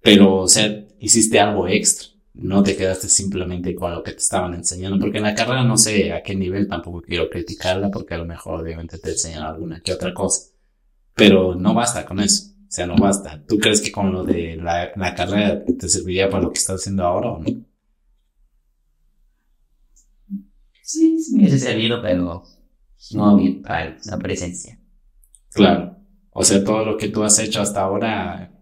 pero 0.00 0.36
o 0.36 0.48
sea, 0.48 0.86
hiciste 1.00 1.40
algo 1.40 1.66
extra, 1.66 2.08
no 2.34 2.62
te 2.62 2.76
quedaste 2.76 3.08
simplemente 3.08 3.74
con 3.74 3.92
lo 3.92 4.02
que 4.02 4.12
te 4.12 4.18
estaban 4.18 4.54
enseñando, 4.54 4.98
porque 5.00 5.18
en 5.18 5.24
la 5.24 5.34
carrera 5.34 5.64
no 5.64 5.76
sé 5.76 6.12
a 6.12 6.22
qué 6.22 6.36
nivel 6.36 6.68
tampoco 6.68 7.02
quiero 7.02 7.28
criticarla, 7.28 7.90
porque 7.90 8.14
a 8.14 8.18
lo 8.18 8.26
mejor 8.26 8.60
obviamente 8.60 8.98
te 8.98 9.10
enseñan 9.10 9.42
alguna 9.42 9.80
que 9.80 9.92
otra 9.92 10.14
cosa, 10.14 10.52
pero 11.14 11.54
no 11.54 11.74
basta 11.74 12.04
con 12.04 12.20
eso. 12.20 12.50
O 12.70 12.72
sea, 12.72 12.86
no 12.86 12.94
basta. 12.94 13.42
¿Tú 13.48 13.58
crees 13.58 13.80
que 13.80 13.90
con 13.90 14.12
lo 14.12 14.22
de 14.22 14.54
la, 14.56 14.92
la 14.94 15.12
carrera 15.12 15.64
te 15.64 15.88
serviría 15.88 16.30
para 16.30 16.44
lo 16.44 16.52
que 16.52 16.60
estás 16.60 16.76
haciendo 16.76 17.02
ahora 17.02 17.32
o 17.32 17.40
no? 17.40 17.46
Sí, 20.82 21.20
sí 21.20 21.34
me 21.34 21.40
hubiese 21.40 21.58
servido, 21.58 22.00
pero 22.00 22.44
no 23.12 23.36
bien 23.36 23.62
para 23.62 23.96
la 24.04 24.18
presencia. 24.18 24.78
Claro. 25.52 25.96
O 26.30 26.44
sea, 26.44 26.62
todo 26.62 26.84
lo 26.84 26.96
que 26.96 27.08
tú 27.08 27.24
has 27.24 27.38
hecho 27.40 27.60
hasta 27.60 27.80
ahora, 27.80 28.52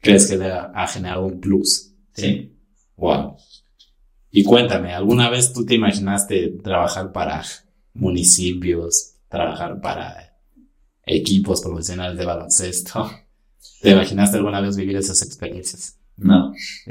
¿crees 0.00 0.28
que 0.28 0.36
le 0.36 0.50
ha 0.50 0.86
generado 0.86 1.26
un 1.26 1.40
plus? 1.40 1.92
Sí. 2.12 2.52
Wow. 2.96 3.36
Y 4.30 4.44
cuéntame, 4.44 4.92
¿alguna 4.92 5.30
vez 5.30 5.52
tú 5.52 5.64
te 5.64 5.74
imaginaste 5.74 6.58
trabajar 6.62 7.12
para 7.12 7.42
municipios, 7.94 9.14
trabajar 9.28 9.80
para 9.80 10.36
equipos 11.06 11.62
profesionales 11.62 12.18
de 12.18 12.24
baloncesto? 12.24 13.10
¿Te 13.80 13.90
imaginaste 13.90 14.36
alguna 14.36 14.60
vez 14.60 14.76
vivir 14.76 14.96
esas 14.96 15.22
experiencias? 15.22 15.98
No. 16.16 16.52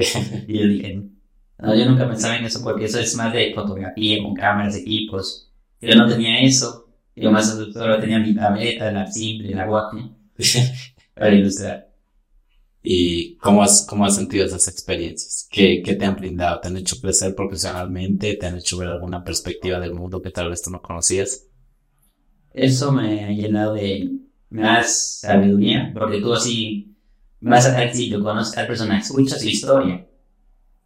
y 0.48 0.60
yo 0.60 0.68
dije, 0.68 1.04
no, 1.60 1.76
yo 1.76 1.86
nunca 1.86 2.08
pensaba 2.08 2.38
en 2.38 2.46
eso 2.46 2.64
porque 2.64 2.86
eso 2.86 3.00
es 3.00 3.16
más 3.16 3.34
de 3.34 3.54
fotografía 3.54 4.24
con 4.24 4.34
cámaras, 4.34 4.76
equipos. 4.76 5.52
Yo 5.82 5.96
no 5.96 6.08
tenía 6.08 6.42
eso. 6.42 6.86
Yo 7.16 7.32
más 7.32 7.50
solo 7.50 8.00
tenía 8.00 8.20
mi 8.20 8.36
tableta, 8.36 8.92
la 8.92 9.08
simple, 9.12 9.50
la 9.56 9.70
Wacom 9.70 10.14
para 11.16 11.34
ilustrar. 11.34 11.87
¿Y 12.90 13.36
cómo 13.40 13.64
has, 13.64 13.86
cómo 13.86 14.06
has 14.06 14.16
sentido 14.16 14.46
esas 14.46 14.70
experiencias? 14.70 15.46
¿Qué, 15.52 15.82
¿Qué 15.84 15.96
te 15.96 16.06
han 16.06 16.16
brindado? 16.16 16.62
¿Te 16.62 16.70
han 16.70 16.78
hecho 16.78 16.96
crecer 17.02 17.36
profesionalmente? 17.36 18.36
¿Te 18.36 18.46
han 18.46 18.56
hecho 18.56 18.78
ver 18.78 18.88
alguna 18.88 19.26
perspectiva 19.26 19.78
del 19.82 19.94
mundo 19.94 20.22
que 20.22 20.32
tal 20.32 20.50
vez 20.50 20.62
tú 20.62 20.70
no 20.70 20.82
conocías? 20.82 21.48
Eso 22.54 22.94
me 22.94 23.26
ha 23.26 23.32
llenado 23.32 23.74
de 23.74 24.10
más 24.50 25.20
sabiduría, 25.20 25.92
porque 25.94 26.22
tú 26.22 26.34
así 26.34 26.96
vas 27.42 27.66
a 27.66 27.94
si 27.94 28.10
conoces 28.10 28.58
al 28.58 28.68
personaje, 28.68 29.02
escuchas 29.02 29.42
su 29.42 29.50
historia. 29.50 30.08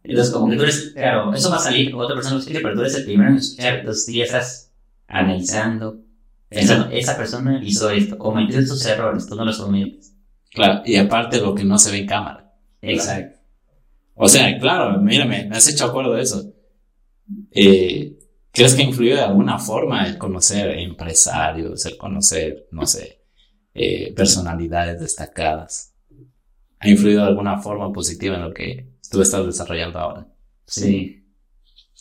Entonces, 0.02 0.34
como 0.34 0.50
que 0.50 0.56
tú 0.56 0.64
eres, 0.64 0.90
claro, 0.96 1.32
eso 1.32 1.50
va 1.50 1.58
a 1.58 1.60
salir, 1.60 1.94
otra 1.94 2.16
persona 2.16 2.34
lo 2.34 2.40
escucha, 2.40 2.58
pero 2.60 2.74
tú 2.74 2.80
eres 2.80 2.96
el 2.96 3.04
primero 3.04 3.30
en 3.30 3.36
escuchar, 3.36 3.78
entonces 3.78 4.06
tú 4.06 4.10
ya 4.10 4.24
estás 4.24 4.72
analizando, 5.06 6.00
pensando, 6.48 6.88
esa 6.90 7.16
persona 7.16 7.62
hizo 7.62 7.88
esto, 7.90 8.18
cometió 8.18 8.58
estos 8.58 8.84
errores, 8.86 9.28
tú 9.28 9.36
no 9.36 9.44
los 9.44 9.60
cometes. 9.60 10.11
Claro, 10.52 10.82
y 10.84 10.96
aparte 10.96 11.40
lo 11.40 11.54
que 11.54 11.64
no 11.64 11.78
se 11.78 11.90
ve 11.90 11.98
en 11.98 12.06
cámara. 12.06 12.54
Exacto. 12.80 13.38
O 14.14 14.28
sea, 14.28 14.58
claro, 14.58 15.00
mírame, 15.00 15.46
me 15.46 15.56
has 15.56 15.68
hecho 15.68 15.86
acuerdo 15.86 16.14
de 16.14 16.22
eso. 16.22 16.52
Eh, 17.50 18.18
¿Crees 18.52 18.74
que 18.74 18.82
influyó 18.82 19.16
de 19.16 19.22
alguna 19.22 19.58
forma 19.58 20.06
el 20.06 20.18
conocer 20.18 20.78
empresarios, 20.78 21.86
el 21.86 21.96
conocer, 21.96 22.66
no 22.70 22.86
sé, 22.86 23.22
eh, 23.74 24.12
personalidades 24.14 25.00
destacadas. 25.00 25.94
¿Ha 26.78 26.88
influido 26.88 27.22
de 27.22 27.28
alguna 27.28 27.58
forma 27.58 27.90
positiva 27.90 28.36
en 28.36 28.42
lo 28.42 28.52
que 28.52 28.92
tú 29.10 29.22
estás 29.22 29.46
desarrollando 29.46 29.98
ahora? 29.98 30.28
Sí. 30.66 31.24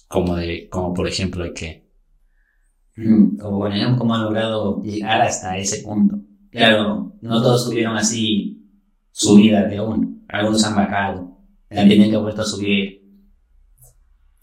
Como 0.07 0.35
de, 0.35 0.67
como 0.69 0.93
por 0.93 1.07
ejemplo, 1.07 1.45
de 1.45 1.53
qué? 1.53 1.89
Mm, 2.97 3.37
como 3.37 3.57
bueno, 3.59 3.97
cómo 3.97 4.15
han 4.15 4.23
logrado 4.23 4.81
llegar 4.81 5.21
hasta 5.21 5.57
ese 5.57 5.81
punto. 5.81 6.19
Claro, 6.51 7.13
no 7.21 7.41
todos 7.41 7.65
tuvieron 7.65 7.95
así 7.95 8.61
subida 9.11 9.63
de 9.63 9.79
uno. 9.79 10.21
Algunos 10.27 10.63
han 10.63 10.75
bajado. 10.75 11.37
También 11.69 12.11
que 12.11 12.17
vuelto 12.17 12.41
a 12.41 12.45
subir. 12.45 13.01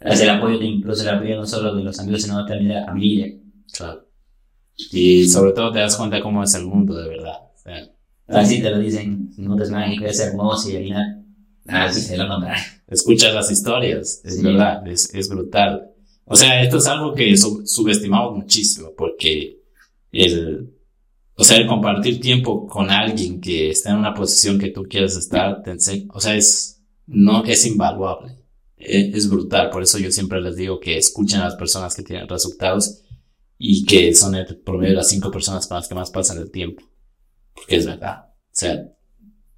Gracias 0.01 0.23
el 0.23 0.31
apoyo 0.31 0.59
de 0.59 0.65
incluso 0.65 1.03
el 1.03 1.09
apoyo 1.11 1.37
no 1.37 1.47
solo 1.47 1.75
de 1.75 1.83
los 1.83 1.99
amigos, 1.99 2.23
sino 2.23 2.47
también 2.47 2.69
de 2.69 2.75
la 2.75 2.87
familia. 2.87 3.27
Claro. 3.73 4.07
Y 4.93 5.29
sobre 5.29 5.53
todo 5.53 5.73
te 5.73 5.81
das 5.81 5.97
cuenta 5.97 6.23
cómo 6.23 6.43
es 6.43 6.55
el 6.55 6.65
mundo 6.65 6.95
de 6.95 7.09
verdad. 7.09 7.39
Así 8.29 8.63
te 8.63 8.71
lo 8.71 8.79
dicen, 8.79 9.31
no 9.39 9.57
te 9.57 9.71
mágico, 9.71 10.05
es 10.05 10.21
hermoso 10.21 10.71
y 10.71 10.77
al 10.77 10.83
final, 10.85 11.25
así 11.67 12.01
se 12.03 12.17
lo 12.17 12.27
Escuchas 12.87 13.35
las 13.35 13.51
historias, 13.51 14.21
es 14.23 14.43
verdad, 14.43 14.87
es, 14.87 15.15
es, 15.15 15.29
brutal. 15.31 15.91
O 16.25 16.37
sea, 16.37 16.63
esto 16.63 16.77
es 16.77 16.87
algo 16.87 17.15
que 17.15 17.37
subestimamos 17.37 18.37
muchísimo 18.37 18.91
porque 18.97 19.61
el, 20.13 20.78
o 21.41 21.45
sea, 21.45 21.57
el 21.57 21.69
compartir 21.69 22.21
tiempo 22.21 22.67
con 22.67 22.91
alguien 22.91 23.41
que 23.41 23.71
está 23.71 23.91
en 23.91 23.97
una 23.99 24.13
posición 24.13 24.59
que 24.59 24.71
tú 24.71 24.83
quieres 24.83 25.17
estar, 25.17 25.63
te 25.63 25.77
o 26.13 26.21
sea, 26.21 26.35
es, 26.35 26.83
no, 27.07 27.45
es 27.45 27.65
invaluable. 27.65 28.37
Es, 28.77 29.15
es 29.15 29.31
brutal. 29.31 29.71
Por 29.71 29.85
eso 29.85 29.99
yo 29.99 30.11
siempre 30.11 30.41
les 30.41 30.57
digo 30.57 30.81
que 30.81 30.99
escuchen 30.99 31.41
a 31.41 31.45
las 31.45 31.55
personas 31.55 31.95
que 31.95 32.03
tienen 32.03 32.29
resultados 32.29 33.03
y 33.57 33.87
que 33.87 34.13
son 34.15 34.35
el 34.35 34.59
promedio 34.59 34.91
de 34.91 34.97
las 34.97 35.09
cinco 35.09 35.31
personas 35.31 35.69
con 35.69 35.77
las 35.77 35.87
que 35.87 35.95
más 35.95 36.11
pasan 36.11 36.39
el 36.39 36.51
tiempo. 36.51 36.83
Porque 37.55 37.77
es 37.77 37.87
verdad. 37.87 38.27
O 38.27 38.51
sea, 38.51 38.89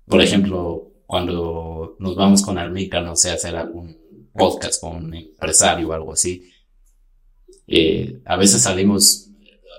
por 0.04 0.20
ejemplo, 0.20 0.92
cuando 1.06 1.96
nos 1.98 2.14
vamos 2.14 2.42
con 2.42 2.58
Armica, 2.58 3.00
no 3.00 3.16
sé, 3.16 3.30
hacer 3.30 3.56
algún 3.56 3.96
podcast 4.34 4.82
con 4.82 4.96
un 4.96 5.14
empresario 5.14 5.88
o 5.88 5.92
algo 5.94 6.12
así, 6.12 6.50
eh, 7.66 8.20
a 8.26 8.36
veces 8.36 8.60
salimos, 8.60 9.29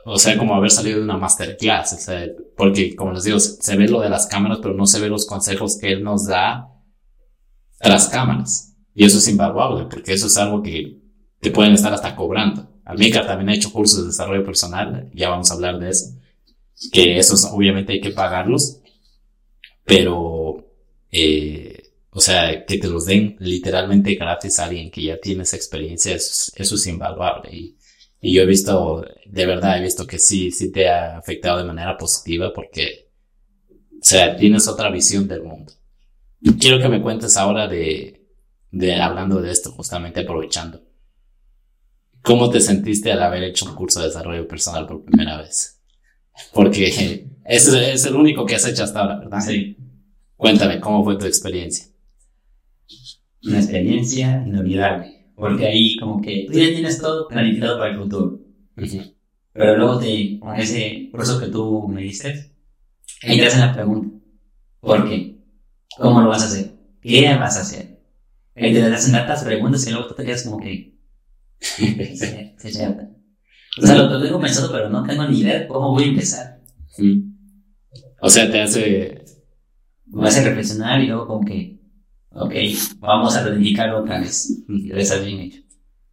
o 0.05 0.17
sea, 0.17 0.37
como 0.37 0.55
haber 0.55 0.71
salido 0.71 0.97
de 0.97 1.03
una 1.03 1.17
masterclass, 1.17 1.93
o 1.93 1.97
sea, 1.97 2.27
porque 2.57 2.95
como 2.95 3.13
les 3.13 3.23
digo, 3.23 3.39
se 3.39 3.75
ve 3.75 3.87
lo 3.87 4.01
de 4.01 4.09
las 4.09 4.27
cámaras, 4.27 4.59
pero 4.61 4.73
no 4.73 4.85
se 4.85 4.99
ve 4.99 5.09
los 5.09 5.25
consejos 5.25 5.77
que 5.77 5.91
él 5.91 6.03
nos 6.03 6.27
da 6.27 6.69
tras 7.79 8.09
cámaras. 8.09 8.75
Y 8.93 9.05
eso 9.05 9.19
es 9.19 9.27
invaluable, 9.27 9.85
porque 9.89 10.13
eso 10.13 10.27
es 10.27 10.37
algo 10.37 10.61
que 10.61 10.99
te 11.39 11.51
pueden 11.51 11.73
estar 11.73 11.93
hasta 11.93 12.15
cobrando. 12.15 12.67
Amica 12.85 13.25
también 13.25 13.49
ha 13.49 13.55
hecho 13.55 13.71
cursos 13.71 14.01
de 14.01 14.07
desarrollo 14.07 14.43
personal, 14.43 15.09
ya 15.13 15.29
vamos 15.29 15.49
a 15.49 15.53
hablar 15.53 15.79
de 15.79 15.89
eso, 15.89 16.07
que 16.91 17.17
esos 17.17 17.45
obviamente 17.45 17.93
hay 17.93 18.01
que 18.01 18.11
pagarlos, 18.11 18.81
pero, 19.85 20.65
eh, 21.11 21.93
o 22.11 22.19
sea, 22.19 22.65
que 22.65 22.77
te 22.77 22.87
los 22.87 23.05
den 23.05 23.35
literalmente 23.39 24.15
gratis 24.15 24.59
a 24.59 24.65
alguien 24.65 24.91
que 24.91 25.03
ya 25.03 25.19
tiene 25.19 25.43
esa 25.43 25.55
experiencia, 25.55 26.15
eso, 26.15 26.51
es 26.55 26.87
invaluable. 26.87 27.49
Y, 27.55 27.77
y 28.21 28.35
yo 28.35 28.43
he 28.43 28.45
visto, 28.45 29.03
de 29.25 29.45
verdad 29.47 29.79
he 29.79 29.81
visto 29.81 30.05
que 30.05 30.19
sí, 30.19 30.51
sí 30.51 30.71
te 30.71 30.87
ha 30.87 31.17
afectado 31.17 31.57
de 31.57 31.63
manera 31.63 31.97
positiva 31.97 32.53
porque, 32.53 33.09
o 33.69 34.03
sea, 34.03 34.35
tienes 34.35 34.67
otra 34.67 34.91
visión 34.91 35.27
del 35.27 35.41
mundo. 35.41 35.73
Quiero 36.59 36.79
que 36.79 36.87
me 36.87 37.01
cuentes 37.01 37.35
ahora 37.35 37.67
de, 37.67 38.27
de 38.69 38.95
hablando 38.95 39.41
de 39.41 39.51
esto, 39.51 39.71
justamente 39.71 40.19
aprovechando. 40.19 40.83
¿Cómo 42.21 42.51
te 42.51 42.59
sentiste 42.59 43.11
al 43.11 43.23
haber 43.23 43.43
hecho 43.43 43.65
un 43.65 43.73
curso 43.73 43.99
de 43.99 44.07
desarrollo 44.07 44.47
personal 44.47 44.85
por 44.85 45.03
primera 45.03 45.37
vez? 45.37 45.81
Porque 46.53 47.27
ese 47.45 47.91
es 47.91 48.05
el 48.05 48.15
único 48.15 48.45
que 48.45 48.55
has 48.55 48.67
hecho 48.67 48.83
hasta 48.83 48.99
ahora, 48.99 49.17
¿verdad? 49.17 49.41
Sí. 49.41 49.77
Cuéntame, 50.35 50.79
¿cómo 50.79 51.03
fue 51.03 51.17
tu 51.17 51.25
experiencia? 51.25 51.87
Una 53.43 53.57
experiencia 53.57 54.43
inolvidable. 54.45 55.20
Porque 55.35 55.67
ahí 55.67 55.95
como 55.97 56.21
que 56.21 56.45
tú 56.47 56.53
ya 56.53 56.67
tienes 56.67 56.99
todo 56.99 57.27
planificado 57.27 57.77
para 57.77 57.91
el 57.91 57.97
futuro. 57.97 58.39
Pero 59.53 59.77
luego 59.77 59.99
te, 59.99 60.39
con 60.39 60.55
ese 60.55 61.09
curso 61.11 61.39
que 61.39 61.47
tú 61.47 61.87
me 61.87 62.01
diste, 62.01 62.53
ahí 63.23 63.37
te 63.37 63.47
hacen 63.47 63.61
la 63.61 63.73
pregunta. 63.73 64.17
¿Por 64.79 65.09
qué? 65.09 65.37
¿Cómo 65.97 66.21
lo 66.21 66.29
vas 66.29 66.43
a 66.43 66.45
hacer? 66.45 66.73
¿Qué 67.01 67.35
vas 67.35 67.57
a 67.57 67.61
hacer? 67.61 67.99
Ahí 68.55 68.73
te 68.73 68.83
hacen 68.83 69.13
tantas 69.13 69.43
preguntas 69.43 69.85
y 69.87 69.91
luego 69.91 70.07
tú 70.07 70.15
te 70.15 70.25
quedas 70.25 70.43
como 70.43 70.59
que, 70.59 70.95
o 73.77 73.81
sea, 73.81 73.95
lo 73.95 74.21
tengo 74.21 74.39
pensado, 74.39 74.71
pero 74.71 74.89
no 74.89 75.03
tengo 75.03 75.27
ni 75.27 75.39
idea 75.39 75.67
cómo 75.67 75.91
voy 75.91 76.03
a 76.03 76.07
empezar. 76.07 76.59
O 78.21 78.29
sea, 78.29 78.51
te 78.51 78.61
hace... 78.61 79.25
Me 80.07 80.27
hace 80.27 80.43
reflexionar 80.43 81.01
y 81.01 81.07
luego 81.07 81.27
como 81.27 81.45
que... 81.45 81.80
Ok, 82.33 82.53
vamos 82.99 83.35
a 83.35 83.43
reivindicarlo 83.43 84.01
otra 84.01 84.19
vez. 84.19 84.63
Pero 84.67 84.99
está 84.99 85.17
bien 85.19 85.39
hecho. 85.41 85.61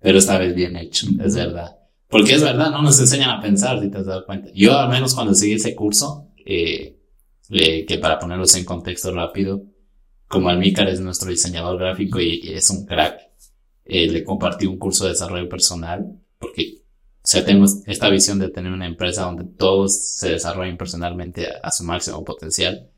Pero 0.01 0.19
esta 0.19 0.39
vez 0.39 0.55
bien 0.55 0.77
hecho, 0.77 1.07
es 1.25 1.35
verdad. 1.35 1.77
Porque 2.09 2.35
es 2.35 2.43
verdad, 2.43 2.71
no 2.71 2.83
nos 2.83 2.99
enseñan 2.99 3.31
a 3.31 3.41
pensar, 3.41 3.81
si 3.81 3.91
te 3.91 3.99
has 3.99 4.07
dado 4.07 4.25
cuenta. 4.25 4.49
Yo 4.55 4.77
al 4.77 4.89
menos 4.89 5.15
cuando 5.15 5.35
seguí 5.35 5.55
ese 5.55 5.75
curso, 5.75 6.33
eh, 6.45 6.99
eh, 7.51 7.85
que 7.87 7.99
para 7.99 8.19
ponerlos 8.19 8.55
en 8.57 8.65
contexto 8.65 9.13
rápido, 9.13 9.63
como 10.27 10.49
Almícar 10.49 10.89
es 10.89 11.01
nuestro 11.01 11.31
diseñador 11.31 11.79
gráfico 11.79 12.21
y, 12.21 12.41
y 12.43 12.53
es 12.53 12.69
un 12.71 12.87
crack, 12.87 13.21
eh, 13.85 14.09
le 14.09 14.25
compartí 14.25 14.67
un 14.67 14.79
curso 14.79 15.05
de 15.05 15.11
desarrollo 15.11 15.49
personal, 15.49 16.07
porque, 16.39 16.83
o 17.17 17.27
sea, 17.27 17.45
tengo 17.45 17.67
esta 17.87 18.09
visión 18.09 18.39
de 18.39 18.51
tener 18.51 18.73
una 18.73 18.87
empresa 18.87 19.25
donde 19.25 19.45
todos 19.45 20.17
se 20.17 20.31
desarrollen 20.31 20.77
personalmente 20.77 21.47
a, 21.47 21.59
a 21.63 21.71
su 21.71 21.85
máximo 21.85 22.25
potencial. 22.25 22.91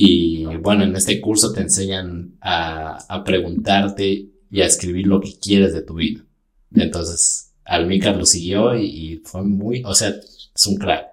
Y 0.00 0.44
bueno, 0.44 0.84
en 0.84 0.94
este 0.94 1.20
curso 1.20 1.52
te 1.52 1.60
enseñan 1.60 2.36
a, 2.40 3.04
a 3.08 3.24
preguntarte 3.24 4.28
y 4.48 4.60
a 4.60 4.66
escribir 4.66 5.08
lo 5.08 5.20
que 5.20 5.32
quieres 5.42 5.74
de 5.74 5.82
tu 5.82 5.94
vida. 5.94 6.24
Entonces, 6.72 7.52
Almícar 7.64 8.16
lo 8.16 8.24
siguió 8.24 8.76
y, 8.78 9.20
fue 9.24 9.42
muy, 9.42 9.82
o 9.84 9.92
sea, 9.94 10.10
es 10.10 10.66
un 10.68 10.76
crack. 10.76 11.04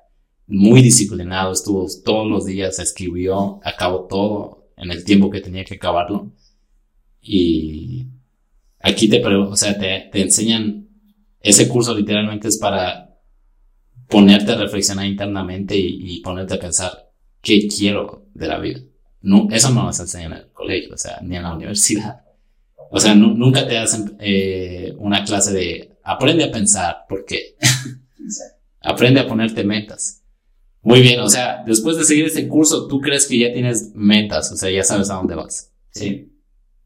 Muy 0.46 0.84
disciplinado, 0.84 1.52
estuvo 1.52 1.88
todos 2.04 2.28
los 2.28 2.46
días, 2.46 2.78
escribió, 2.78 3.60
acabó 3.64 4.06
todo 4.06 4.70
en 4.78 4.92
el 4.92 5.04
tiempo 5.04 5.32
que 5.32 5.42
tenía 5.42 5.64
que 5.64 5.74
acabarlo. 5.76 6.32
Y 7.22 8.06
aquí 8.80 9.10
te, 9.10 9.26
o 9.26 9.56
sea, 9.56 9.80
te, 9.80 10.10
te 10.12 10.22
enseñan, 10.22 10.88
ese 11.40 11.68
curso 11.68 11.96
literalmente 11.96 12.50
es 12.50 12.60
para 12.60 13.18
ponerte 14.08 14.52
a 14.52 14.58
reflexionar 14.58 15.08
internamente 15.08 15.76
y 15.76 16.22
ponerte 16.22 16.54
a 16.54 16.60
pensar 16.60 17.12
qué 17.42 17.68
quiero 17.68 18.25
de 18.36 18.48
la 18.48 18.60
vida. 18.60 18.80
No, 19.22 19.48
eso 19.52 19.72
no 19.72 19.84
nos 19.84 20.00
enseñan 20.00 20.34
en 20.34 20.38
el 20.40 20.52
colegio, 20.52 20.94
o 20.94 20.98
sea, 20.98 21.20
ni 21.24 21.36
en 21.36 21.44
la 21.44 21.56
universidad. 21.56 22.22
O 22.92 23.00
sea, 23.00 23.16
nu- 23.16 23.34
nunca 23.34 23.68
te 23.68 23.78
hacen 23.80 24.16
eh, 24.20 24.94
una 25.00 25.24
clase 25.24 25.52
de 25.54 25.98
aprende 26.04 26.44
a 26.44 26.52
pensar, 26.52 27.06
¿por 27.10 27.26
qué? 27.26 27.56
aprende 28.82 29.20
a 29.22 29.28
ponerte 29.28 29.64
metas. 29.64 30.22
Muy 30.84 31.02
bien, 31.02 31.20
o 31.22 31.28
sea, 31.30 31.64
después 31.66 31.98
de 31.98 32.04
seguir 32.04 32.26
este 32.26 32.48
curso, 32.48 32.88
tú 32.88 33.02
crees 33.02 33.26
que 33.26 33.40
ya 33.40 33.52
tienes 33.52 33.92
metas, 33.96 34.52
o 34.52 34.56
sea, 34.56 34.70
ya 34.70 34.84
sabes 34.84 35.10
a 35.10 35.16
dónde 35.16 35.34
vas. 35.34 35.72
Sí, 35.90 36.32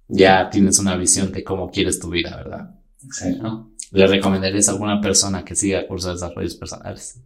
Ya 0.07 0.49
tienes 0.49 0.79
una 0.79 0.95
visión 0.95 1.31
de 1.33 1.43
cómo 1.43 1.69
quieres 1.69 1.99
tu 1.99 2.09
vida, 2.09 2.37
¿verdad? 2.37 2.75
exacto. 3.03 3.71
¿Le 3.91 4.07
recomendarías 4.07 4.69
a 4.69 4.73
alguna 4.73 5.01
persona 5.01 5.43
que 5.43 5.55
siga 5.55 5.85
cursos 5.87 6.07
de 6.07 6.13
desarrollos 6.13 6.55
personales? 6.55 7.21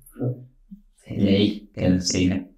De 1.08 1.30
ahí, 1.36 1.70
que. 1.74 2.53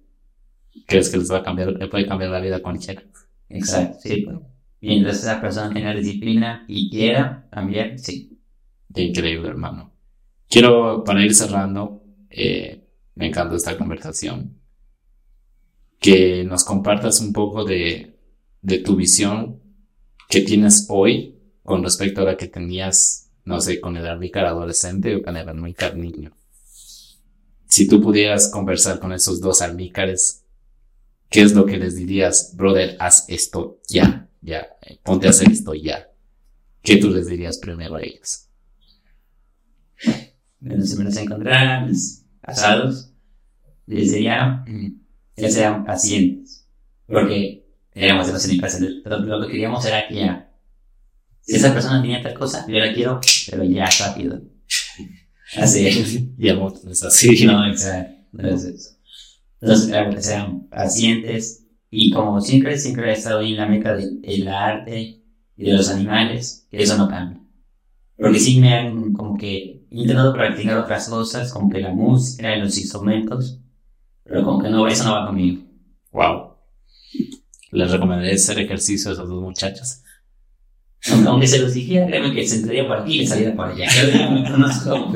¿Crees 0.86 1.10
que 1.10 1.18
les 1.18 1.30
va 1.30 1.38
a 1.38 1.42
cambiar, 1.42 1.72
le 1.72 1.88
puede 1.88 2.06
cambiar 2.06 2.30
la 2.30 2.40
vida 2.40 2.56
a 2.56 2.62
cualquiera? 2.62 3.02
Exacto, 3.48 3.98
sí. 4.02 4.26
Mientras 4.80 5.18
esa 5.18 5.40
persona 5.40 5.72
tenga 5.72 5.94
disciplina 5.94 6.64
y 6.68 6.90
quiera 6.90 7.48
cambiar, 7.50 7.98
sí. 7.98 8.38
Increíble, 8.94 9.48
hermano. 9.48 9.92
Quiero, 10.48 11.02
para 11.04 11.24
ir 11.24 11.34
cerrando, 11.34 12.02
eh, 12.30 12.84
me 13.14 13.26
encanta 13.28 13.56
esta 13.56 13.76
conversación, 13.76 14.58
que 15.98 16.44
nos 16.44 16.64
compartas 16.64 17.20
un 17.20 17.32
poco 17.32 17.64
de, 17.64 18.16
de 18.62 18.78
tu 18.78 18.96
visión 18.96 19.60
que 20.28 20.42
tienes 20.42 20.86
hoy 20.88 21.36
con 21.62 21.82
respecto 21.82 22.20
a 22.20 22.24
la 22.24 22.36
que 22.36 22.46
tenías, 22.46 23.32
no 23.44 23.60
sé, 23.60 23.80
con 23.80 23.96
el 23.96 24.06
Almícar 24.06 24.44
adolescente 24.44 25.16
o 25.16 25.22
con 25.22 25.36
el 25.36 25.48
Almícar 25.48 25.96
niño. 25.96 26.36
Si 27.68 27.88
tú 27.88 28.00
pudieras 28.00 28.50
conversar 28.50 29.00
con 29.00 29.12
esos 29.12 29.40
dos 29.40 29.60
almícares, 29.60 30.45
¿qué 31.28 31.42
es 31.42 31.52
lo 31.52 31.66
que 31.66 31.76
les 31.76 31.96
dirías? 31.96 32.54
Brother, 32.56 32.96
haz 32.98 33.24
esto 33.28 33.80
ya, 33.88 34.28
ya, 34.40 34.66
ponte 35.02 35.26
a 35.26 35.30
hacer 35.30 35.50
esto 35.50 35.74
ya. 35.74 36.08
¿Qué 36.82 36.96
tú 36.98 37.10
les 37.10 37.26
dirías 37.26 37.58
primero 37.58 37.96
a 37.96 38.02
ellos? 38.02 38.48
Bueno, 40.60 40.84
si 40.84 40.96
me 40.96 41.04
los 41.04 41.16
encontraran 41.16 41.82
a 41.82 41.86
mis 41.86 42.24
casados, 42.40 43.12
les 43.86 44.12
diría 44.12 44.64
que 45.36 45.50
sean 45.50 45.84
pacientes. 45.84 46.66
Porque 47.06 47.66
teníamos 47.92 48.26
demasiado 48.26 48.54
impacientes. 48.54 49.02
Lo 49.04 49.40
que 49.42 49.52
queríamos 49.52 49.84
era 49.84 50.06
que 50.08 50.14
ya, 50.16 50.46
si 51.46 51.54
esa 51.54 51.72
persona 51.72 52.02
tenía 52.02 52.22
tal 52.22 52.34
cosa, 52.34 52.66
yo 52.68 52.78
la 52.78 52.92
quiero, 52.92 53.20
pero 53.48 53.62
ya 53.62 53.88
rápido. 54.00 54.42
Así. 55.56 56.34
Y 56.36 56.48
el 56.48 56.60
es 56.90 57.04
así. 57.04 57.46
No, 57.46 57.64
exacto. 57.68 58.16
No 58.32 58.48
es 58.48 58.64
eso. 58.64 58.95
Entonces, 59.60 59.88
claro, 59.88 60.10
que 60.10 60.22
sean 60.22 60.68
pacientes. 60.68 61.66
Y 61.90 62.10
como 62.10 62.40
siempre, 62.40 62.78
siempre 62.78 63.10
he 63.10 63.12
estado 63.12 63.40
ahí 63.40 63.52
en 63.52 63.56
la 63.56 63.66
meca 63.66 63.94
del 63.94 64.20
del 64.20 64.48
arte 64.48 65.22
y 65.56 65.64
de 65.64 65.72
los 65.72 65.88
animales, 65.88 66.66
que 66.70 66.82
eso 66.82 66.98
no 66.98 67.08
cambia. 67.08 67.40
Porque 68.16 68.38
sí 68.38 68.60
me 68.60 68.74
han 68.74 69.12
como 69.12 69.36
que 69.36 69.86
intentado 69.90 70.32
practicar 70.32 70.78
otras 70.78 71.08
cosas, 71.08 71.52
como 71.52 71.70
que 71.70 71.80
la 71.80 71.92
música 71.92 72.54
y 72.54 72.60
los 72.60 72.76
instrumentos, 72.78 73.60
pero 74.24 74.42
como 74.44 74.62
que 74.62 74.68
no, 74.68 74.86
eso 74.88 75.04
no 75.04 75.12
va 75.12 75.26
conmigo. 75.26 75.62
Wow. 76.12 76.56
Les 77.72 77.90
recomendaría 77.90 78.34
hacer 78.34 78.58
ejercicio 78.58 79.10
a 79.10 79.14
esos 79.14 79.28
dos 79.28 79.42
muchachos. 79.42 80.02
Aunque, 81.26 81.46
se 81.46 81.60
los 81.60 81.74
dijera, 81.74 82.06
créeme 82.06 82.34
que 82.34 82.46
se 82.46 82.56
entraría 82.56 82.86
por 82.88 82.98
aquí 82.98 83.20
y 83.20 83.26
saliera 83.26 83.54
por 83.54 83.68
allá. 83.68 83.86
No, 84.86 85.12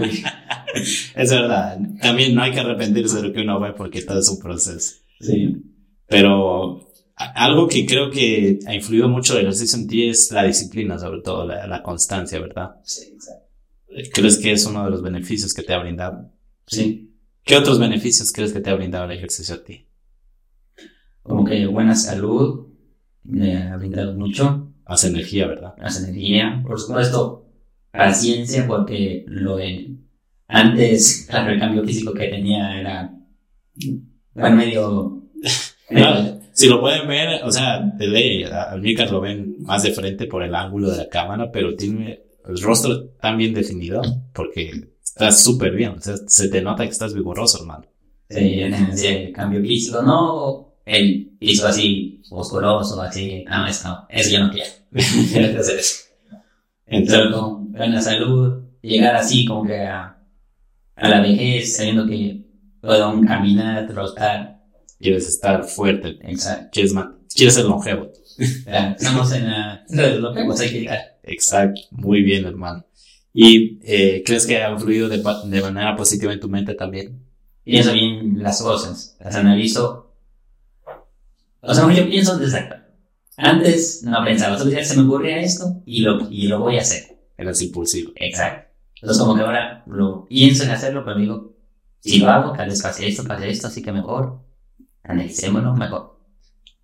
Es 1.15 1.31
verdad. 1.31 1.79
También 2.01 2.35
no 2.35 2.43
hay 2.43 2.53
que 2.53 2.61
arrepentirse 2.61 3.17
de 3.17 3.29
lo 3.29 3.33
que 3.33 3.41
uno 3.41 3.61
ve 3.61 3.73
porque 3.73 4.03
todo 4.03 4.21
es 4.21 4.29
un 4.29 4.39
proceso. 4.39 4.97
Sí. 5.21 5.57
Pero 6.07 6.91
algo 7.17 7.69
que 7.69 7.87
creo 7.87 8.11
que 8.11 8.59
ha 8.67 8.75
influido 8.75 9.09
mucho 9.09 9.35
el 9.35 9.43
ejercicio 9.43 9.79
en 9.79 9.87
ti 9.87 10.09
es 10.09 10.31
la 10.33 10.45
disciplina, 10.45 10.99
sobre 10.99 11.21
todo 11.21 11.47
la, 11.47 11.67
la 11.67 11.83
constancia, 11.83 12.41
¿verdad? 12.41 12.77
Sí, 12.83 13.13
exacto. 13.13 13.47
¿Crees 14.13 14.39
que 14.39 14.53
es 14.53 14.65
uno 14.67 14.85
de 14.85 14.91
los 14.91 15.03
beneficios 15.03 15.53
que 15.53 15.63
te 15.63 15.75
ha 15.75 15.79
brindado? 15.79 16.31
Sí. 16.67 17.13
¿Qué 17.45 17.57
otros 17.57 17.79
beneficios 17.79 18.33
crees 18.33 18.53
que 18.53 18.61
te 18.61 18.71
ha 18.71 18.75
brindado 18.75 19.05
el 19.07 19.13
ejercicio 19.13 19.57
a 19.57 19.65
ti? 19.65 19.87
Como 21.23 21.45
que 21.45 21.67
buena 21.67 21.95
salud, 21.95 22.69
me 23.25 23.57
ha 23.57 23.77
brindado 23.77 24.15
mucho. 24.15 24.73
Más 24.87 25.05
energía, 25.05 25.47
¿verdad? 25.47 25.77
más 25.79 26.03
energía, 26.03 26.65
por 26.67 26.81
supuesto, 26.81 27.47
paciencia, 27.93 28.67
porque 28.67 29.25
lo 29.29 29.57
de 29.57 29.97
antes, 30.51 31.27
claro, 31.29 31.53
el 31.53 31.61
cambio 31.61 31.85
físico 31.85 32.13
que 32.13 32.29
tenía 32.29 32.81
era, 32.81 33.15
era 34.35 34.51
medio, 34.51 35.23
Claro, 35.89 36.41
si 36.53 36.69
lo 36.69 36.81
pueden 36.81 37.09
ver, 37.09 37.43
o 37.45 37.51
sea, 37.51 37.81
de 37.81 38.07
ley, 38.07 38.45
a 38.45 38.77
Micas 38.77 39.11
lo 39.11 39.21
ven 39.21 39.57
más 39.61 39.83
de 39.83 39.93
frente 39.93 40.27
por 40.27 40.43
el 40.43 40.55
ángulo 40.55 40.91
de 40.91 40.99
la 40.99 41.09
cámara, 41.09 41.51
pero 41.53 41.75
tiene 41.75 42.23
el 42.47 42.61
rostro 42.61 43.09
tan 43.21 43.37
bien 43.37 43.55
definido 43.55 44.03
porque 44.33 44.89
estás 45.03 45.43
súper 45.43 45.75
bien, 45.75 45.91
o 45.91 46.01
sea, 46.01 46.17
se 46.27 46.49
te 46.49 46.63
nota 46.63 46.85
que 46.85 46.91
estás 46.91 47.15
vigoroso, 47.15 47.59
hermano. 47.61 47.87
sí, 48.29 48.61
ese 48.61 49.33
cambio 49.33 49.61
físico, 49.61 50.03
no 50.03 50.75
el 50.85 51.33
físico 51.39 51.69
así, 51.69 52.23
musculoso, 52.31 53.01
así, 53.01 53.45
no, 53.49 53.67
eso 53.67 53.89
no, 53.89 54.07
eso 54.09 54.31
yo 54.31 54.45
no 54.45 54.53
quiero. 54.53 54.71
Entonces, 54.93 56.13
Pero 56.87 57.33
con 57.33 57.73
buena 57.73 58.01
salud, 58.01 58.65
llegar 58.83 59.17
así 59.17 59.45
como 59.45 59.65
que 59.67 59.79
a, 59.79 60.20
a 61.01 61.09
la 61.09 61.21
vejez, 61.21 61.77
sabiendo 61.77 62.07
que 62.07 62.45
puedo 62.81 63.21
caminar, 63.23 63.87
trotar, 63.89 64.61
quieres 64.99 65.29
estar 65.29 65.65
fuerte, 65.65 66.19
exacto. 66.23 66.69
quieres, 66.73 66.95
quieres 67.35 67.55
ser 67.55 67.65
longevo. 67.65 68.11
Estamos 68.39 69.33
en 69.33 69.51
la, 69.51 69.85
de 69.89 70.19
lo 70.19 70.33
que 70.33 70.45
pues 70.45 70.61
hay 70.61 70.71
que 70.71 70.81
llegar. 70.81 71.19
Exacto, 71.23 71.81
muy 71.91 72.23
bien, 72.23 72.45
hermano. 72.45 72.85
¿Y 73.33 73.79
eh, 73.83 74.23
crees 74.25 74.47
que 74.47 74.59
ha 74.59 74.71
influido 74.71 75.09
de, 75.09 75.19
de 75.19 75.63
manera 75.63 75.97
positiva 75.97 76.33
en 76.33 76.41
tu 76.41 76.49
mente 76.49 76.75
también? 76.75 77.21
pienso 77.65 77.93
bien 77.93 78.43
las 78.43 78.61
cosas, 78.63 79.17
las 79.21 79.35
analizo. 79.35 80.13
O 81.61 81.75
sea, 81.75 81.93
yo 81.93 82.09
pienso 82.09 82.39
desde. 82.39 82.69
Antes 83.37 84.03
no 84.03 84.23
pensaba, 84.25 84.59
solo 84.59 84.71
se 84.83 84.97
me 84.97 85.03
ocurría 85.03 85.41
esto 85.41 85.83
y 85.87 86.01
lo, 86.01 86.29
y 86.31 86.49
lo 86.49 86.61
voy 86.61 86.79
a 86.79 86.83
hacer. 86.83 87.17
Eres 87.39 87.63
impulsivo. 87.63 88.13
Exacto. 88.17 88.70
Entonces, 89.01 89.19
como 89.23 89.35
que 89.35 89.43
ahora 89.43 89.83
lo 89.87 90.27
pienso 90.27 90.65
en 90.65 90.71
hacerlo, 90.71 91.05
pero 91.05 91.19
digo, 91.19 91.55
si 92.01 92.19
lo 92.19 92.29
hago, 92.31 92.53
tal 92.53 92.69
vez 92.69 92.83
pase 92.83 93.07
esto, 93.09 93.25
pase 93.25 93.49
esto, 93.51 93.67
así 93.69 93.83
que 93.83 93.93
mejor, 93.93 94.41
analicémoslo 95.03 95.75
mejor. 95.75 96.19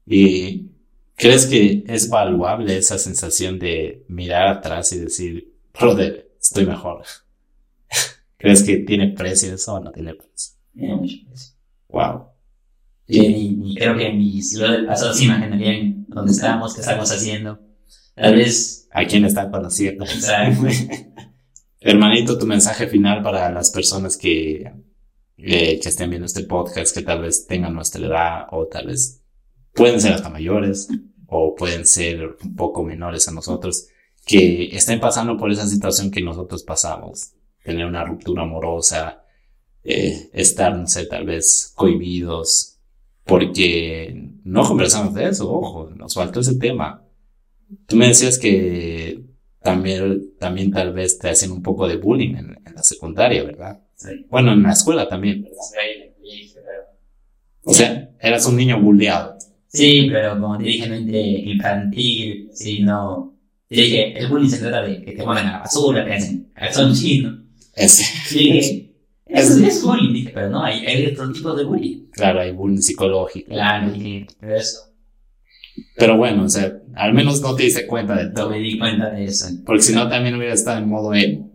¿Y 0.06 0.70
crees 1.16 1.46
que 1.46 1.84
es 1.86 2.08
valuable 2.08 2.76
esa 2.76 2.98
sensación 2.98 3.58
de 3.58 4.04
mirar 4.08 4.48
atrás 4.48 4.92
y 4.92 4.98
decir, 5.00 5.52
brother, 5.78 6.30
estoy 6.40 6.66
mejor? 6.66 7.02
¿Crees 8.38 8.62
que 8.62 8.78
tiene 8.78 9.08
precio 9.08 9.54
eso 9.54 9.74
o 9.74 9.80
no 9.80 9.90
tiene 9.92 10.14
precio? 10.14 10.54
Tiene 10.74 10.94
mucho 10.96 11.16
peso. 11.30 11.52
Wow. 11.88 12.26
Y, 13.08 13.20
y- 13.20 13.60
y 13.72 13.74
creo 13.76 13.96
que 13.96 14.12
mi 14.12 14.40
yo 14.42 14.70
del 14.70 14.86
pasado 14.86 15.14
se 15.14 15.24
imaginarían 15.24 16.06
dónde 16.08 16.32
estábamos, 16.32 16.74
qué 16.74 16.80
estamos 16.80 17.10
haciendo. 17.10 17.60
Tal 18.14 18.34
vez, 18.34 18.88
¿A 18.92 19.04
quién 19.06 19.24
están 19.24 19.50
conociendo? 19.50 20.04
exacto. 20.04 20.66
Hermanito, 21.88 22.36
tu 22.36 22.46
mensaje 22.46 22.88
final 22.88 23.22
para 23.22 23.48
las 23.52 23.70
personas 23.70 24.16
que, 24.16 24.72
eh, 25.38 25.78
que 25.80 25.88
estén 25.88 26.10
viendo 26.10 26.26
este 26.26 26.42
podcast, 26.42 26.92
que 26.92 27.02
tal 27.02 27.22
vez 27.22 27.46
tengan 27.46 27.74
nuestra 27.74 28.04
edad 28.04 28.46
o 28.50 28.66
tal 28.66 28.88
vez 28.88 29.22
pueden 29.72 30.00
ser 30.00 30.14
hasta 30.14 30.28
mayores. 30.28 30.88
o 31.28 31.54
pueden 31.56 31.86
ser 31.86 32.36
un 32.42 32.54
poco 32.54 32.84
menores 32.84 33.26
a 33.26 33.32
nosotros, 33.32 33.88
que 34.24 34.76
estén 34.76 35.00
pasando 35.00 35.36
por 35.36 35.50
esa 35.50 35.66
situación 35.66 36.10
que 36.12 36.22
nosotros 36.22 36.62
pasamos, 36.62 37.32
tener 37.64 37.84
una 37.84 38.04
ruptura 38.04 38.42
amorosa, 38.42 39.24
eh, 39.82 40.30
estar, 40.32 40.76
no 40.76 40.86
sé, 40.86 41.06
tal 41.06 41.26
vez 41.26 41.72
cohibidos, 41.74 42.78
porque 43.24 44.30
no 44.44 44.62
conversamos 44.62 45.14
de 45.14 45.28
eso, 45.28 45.52
ojo, 45.52 45.90
nos 45.96 46.14
faltó 46.14 46.38
ese 46.40 46.56
tema. 46.56 47.04
Tú 47.86 47.96
me 47.96 48.06
decías 48.06 48.38
que 48.38 49.25
también, 49.66 50.30
también 50.38 50.70
tal 50.70 50.92
vez 50.92 51.18
te 51.18 51.28
hacen 51.28 51.50
un 51.50 51.60
poco 51.60 51.88
de 51.88 51.96
bullying 51.96 52.36
en, 52.36 52.56
la 52.74 52.82
secundaria, 52.82 53.42
¿verdad? 53.42 53.80
Bueno, 54.30 54.52
en 54.52 54.62
la 54.62 54.72
escuela 54.72 55.08
también. 55.08 55.44
O 57.64 57.74
sea, 57.74 58.10
eras 58.20 58.46
un 58.46 58.56
niño 58.56 58.80
bulleado. 58.80 59.36
Sí, 59.66 60.08
pero 60.10 60.38
como 60.40 60.56
te 60.56 60.64
dije, 60.64 60.88
no 60.88 60.96
infantil, 60.96 62.48
sino... 62.52 63.34
Te 63.68 63.74
dije, 63.74 64.16
el 64.16 64.28
bullying 64.28 64.48
se 64.48 64.58
trata 64.58 64.82
de 64.82 65.02
que 65.02 65.12
te 65.12 65.24
ponen 65.24 65.46
a 65.46 65.52
la 65.52 65.58
basura, 65.58 66.04
que 66.04 66.12
hacen 66.12 66.52
son 66.72 66.94
chino. 66.94 67.42
Sí, 67.74 68.94
eso 69.26 69.66
es 69.66 69.82
bullying, 69.82 70.12
dije, 70.12 70.30
pero 70.32 70.48
no, 70.48 70.62
hay, 70.62 70.86
hay 70.86 71.06
otro 71.06 71.32
tipo 71.32 71.52
de 71.54 71.64
bullying. 71.64 72.06
Claro, 72.12 72.40
hay 72.40 72.52
bullying 72.52 72.80
psicológico. 72.80 73.48
Claro, 73.48 73.90
dije, 73.90 74.28
eso. 74.42 74.92
Pero 75.96 76.16
bueno, 76.16 76.44
o 76.44 76.48
sea, 76.48 76.78
al 76.94 77.14
menos 77.14 77.40
no 77.40 77.54
te 77.54 77.64
diste 77.64 77.86
cuenta 77.86 78.16
de 78.16 78.30
todo. 78.30 78.46
No 78.46 78.50
me 78.50 78.58
di 78.58 78.78
cuenta 78.78 79.10
de 79.10 79.24
eso. 79.24 79.46
Porque 79.64 79.82
si 79.82 79.94
no, 79.94 80.08
también 80.08 80.34
hubiera 80.34 80.54
estado 80.54 80.78
en 80.78 80.88
modo 80.88 81.14
emo. 81.14 81.52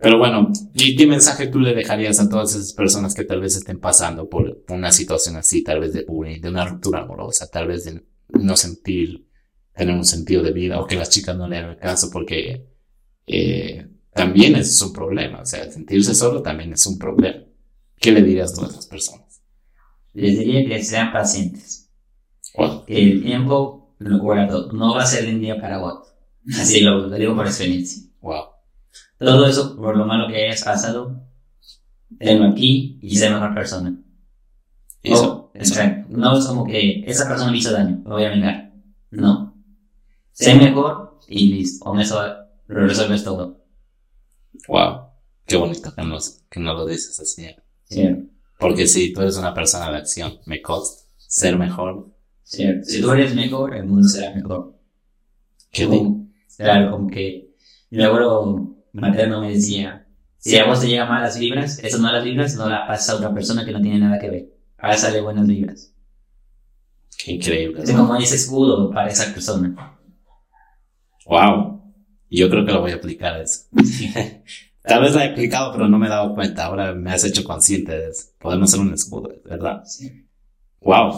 Pero 0.00 0.18
bueno, 0.18 0.52
¿qué, 0.76 1.06
mensaje 1.06 1.46
tú 1.46 1.60
le 1.60 1.74
dejarías 1.74 2.20
a 2.20 2.28
todas 2.28 2.54
esas 2.54 2.74
personas 2.74 3.14
que 3.14 3.24
tal 3.24 3.40
vez 3.40 3.56
estén 3.56 3.80
pasando 3.80 4.28
por 4.28 4.62
una 4.68 4.92
situación 4.92 5.36
así, 5.36 5.64
tal 5.64 5.80
vez 5.80 5.94
de 5.94 6.04
bullying, 6.04 6.42
de 6.42 6.50
una 6.50 6.66
ruptura 6.66 7.00
amorosa, 7.00 7.50
tal 7.50 7.68
vez 7.68 7.84
de 7.84 8.04
no 8.28 8.54
sentir, 8.54 9.26
tener 9.74 9.94
un 9.94 10.04
sentido 10.04 10.42
de 10.42 10.52
vida 10.52 10.78
o 10.78 10.86
que 10.86 10.96
las 10.96 11.08
chicas 11.08 11.36
no 11.38 11.48
le 11.48 11.56
hagan 11.56 11.76
caso 11.76 12.10
porque 12.10 12.66
eh, 13.26 13.88
también 14.12 14.56
es 14.56 14.80
un 14.82 14.92
problema, 14.92 15.40
o 15.40 15.46
sea, 15.46 15.70
sentirse 15.70 16.14
solo 16.14 16.42
también 16.42 16.74
es 16.74 16.84
un 16.86 16.98
problema. 16.98 17.42
¿Qué 17.96 18.12
le 18.12 18.22
dirías 18.22 18.52
a 18.52 18.56
todas 18.56 18.72
esas 18.72 18.86
personas? 18.86 19.42
Les 20.12 20.38
diría 20.38 20.68
que 20.68 20.84
sean 20.84 21.12
pacientes. 21.12 21.83
Que 22.86 23.02
el 23.02 23.22
tiempo 23.22 23.94
lo 23.98 24.18
guardo, 24.18 24.72
no 24.72 24.94
va 24.94 25.02
a 25.02 25.06
ser 25.06 25.26
de 25.26 25.34
un 25.34 25.40
día 25.40 25.60
para 25.60 25.82
otro. 25.82 26.12
Así 26.54 26.80
lo, 26.80 27.06
lo 27.06 27.16
digo 27.16 27.34
por 27.34 27.46
experiencia. 27.46 28.02
Wow. 28.20 28.44
Todo 29.18 29.46
eso, 29.46 29.76
por 29.76 29.96
lo 29.96 30.06
malo 30.06 30.28
que 30.28 30.44
hayas 30.44 30.62
pasado, 30.62 31.24
tenlo 32.18 32.50
aquí 32.50 32.98
y 33.02 33.16
sé 33.16 33.30
mejor 33.30 33.54
persona. 33.54 33.98
Eso. 35.02 35.52
no 36.08 36.38
es 36.38 36.46
como 36.46 36.64
que 36.64 37.04
esa 37.06 37.28
persona 37.28 37.50
me 37.50 37.58
hizo 37.58 37.72
daño, 37.72 38.02
me 38.04 38.10
voy 38.10 38.24
a 38.24 38.30
vengar. 38.30 38.72
No. 39.10 39.54
Sé 40.32 40.54
mejor 40.54 41.18
y 41.28 41.52
listo. 41.52 41.84
Con 41.84 42.00
eso 42.00 42.22
lo 42.66 42.86
resuelves 42.86 43.24
todo. 43.24 43.64
Wow. 44.68 45.08
Qué 45.46 45.56
bonito 45.56 45.94
que 45.94 46.02
nos, 46.02 46.42
que 46.50 46.60
nos 46.60 46.76
lo 46.76 46.86
dices 46.86 47.20
así. 47.20 47.46
Sí. 47.84 48.08
Porque 48.58 48.86
si 48.86 49.12
tú 49.12 49.20
eres 49.20 49.36
una 49.36 49.52
persona 49.52 49.90
de 49.90 49.98
acción, 49.98 50.38
me 50.46 50.62
consta 50.62 51.04
ser 51.16 51.58
mejor. 51.58 52.13
Sí. 52.44 52.66
Si 52.82 53.00
tú 53.00 53.10
eres 53.10 53.34
mejor, 53.34 53.74
el 53.74 53.84
mundo 53.84 54.06
será 54.06 54.34
mejor. 54.34 54.78
Qué 55.72 55.86
lindo. 55.86 56.24
Claro, 56.56 56.92
como 56.92 57.08
que 57.08 57.50
luego 57.90 58.76
materno 58.92 59.40
me 59.40 59.50
decía, 59.50 60.06
si 60.38 60.56
a 60.56 60.66
vos 60.66 60.80
te 60.80 60.88
llegan 60.88 61.08
malas 61.08 61.38
vibras, 61.38 61.78
esas 61.78 62.00
malas 62.00 62.22
vibras 62.22 62.54
no 62.54 62.68
las 62.68 62.86
pasa 62.86 63.12
a 63.12 63.16
otra 63.16 63.34
persona 63.34 63.64
que 63.64 63.72
no 63.72 63.80
tiene 63.80 63.98
nada 63.98 64.18
que 64.18 64.30
ver. 64.30 64.46
Pásale 64.76 65.20
buenas 65.20 65.46
vibras. 65.46 65.92
Qué 67.24 67.32
increíble. 67.32 67.82
Es 67.82 67.90
como 67.92 68.14
ese 68.16 68.36
escudo 68.36 68.90
para 68.90 69.08
esa 69.08 69.32
persona. 69.32 69.98
Wow. 71.26 71.82
Yo 72.30 72.50
creo 72.50 72.66
que 72.66 72.72
lo 72.72 72.82
voy 72.82 72.92
a 72.92 72.96
aplicar 72.96 73.40
eso. 73.40 73.62
Tal 74.82 75.00
vez 75.00 75.14
la 75.14 75.24
he 75.24 75.30
aplicado, 75.30 75.72
pero 75.72 75.88
no 75.88 75.98
me 75.98 76.06
he 76.06 76.10
dado 76.10 76.34
cuenta. 76.34 76.66
Ahora 76.66 76.92
me 76.92 77.10
has 77.10 77.24
hecho 77.24 77.42
consciente 77.42 77.92
de 77.92 78.10
eso. 78.10 78.28
Podemos 78.38 78.70
hacer 78.70 78.84
un 78.84 78.92
escudo, 78.92 79.32
¿verdad? 79.44 79.82
Sí. 79.86 80.26
Wow. 80.80 81.14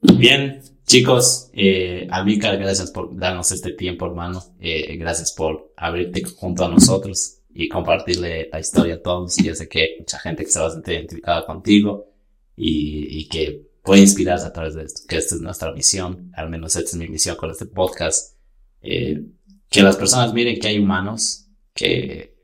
Bien, 0.00 0.60
chicos, 0.86 1.50
eh, 1.52 2.06
gracias 2.08 2.90
por 2.90 3.16
darnos 3.16 3.50
este 3.50 3.72
tiempo, 3.72 4.06
hermano. 4.06 4.42
Eh, 4.60 4.96
gracias 4.96 5.32
por 5.32 5.72
abrirte 5.76 6.22
junto 6.24 6.64
a 6.64 6.68
nosotros 6.68 7.38
y 7.52 7.68
compartirle 7.68 8.48
la 8.52 8.60
historia 8.60 8.96
a 8.96 9.02
todos. 9.02 9.36
Yo 9.36 9.54
sé 9.54 9.68
que 9.68 9.96
mucha 9.98 10.18
gente 10.20 10.44
que 10.44 10.50
se 10.50 10.60
va 10.60 10.66
a 10.66 10.70
sentir 10.70 10.94
identificada 10.94 11.44
contigo 11.44 12.12
y, 12.56 13.20
y 13.20 13.28
que 13.28 13.68
puede 13.82 14.02
inspirarse 14.02 14.46
a 14.46 14.52
través 14.52 14.74
de 14.74 14.84
esto, 14.84 15.00
que 15.08 15.16
esta 15.16 15.34
es 15.34 15.40
nuestra 15.40 15.72
misión, 15.72 16.30
al 16.34 16.50
menos 16.50 16.76
esta 16.76 16.90
es 16.90 16.96
mi 16.96 17.08
misión 17.08 17.36
con 17.36 17.50
este 17.50 17.66
podcast. 17.66 18.36
Eh, 18.80 19.24
que 19.68 19.82
las 19.82 19.96
personas 19.96 20.32
miren 20.32 20.60
que 20.60 20.68
hay 20.68 20.78
humanos 20.78 21.48
que 21.74 22.36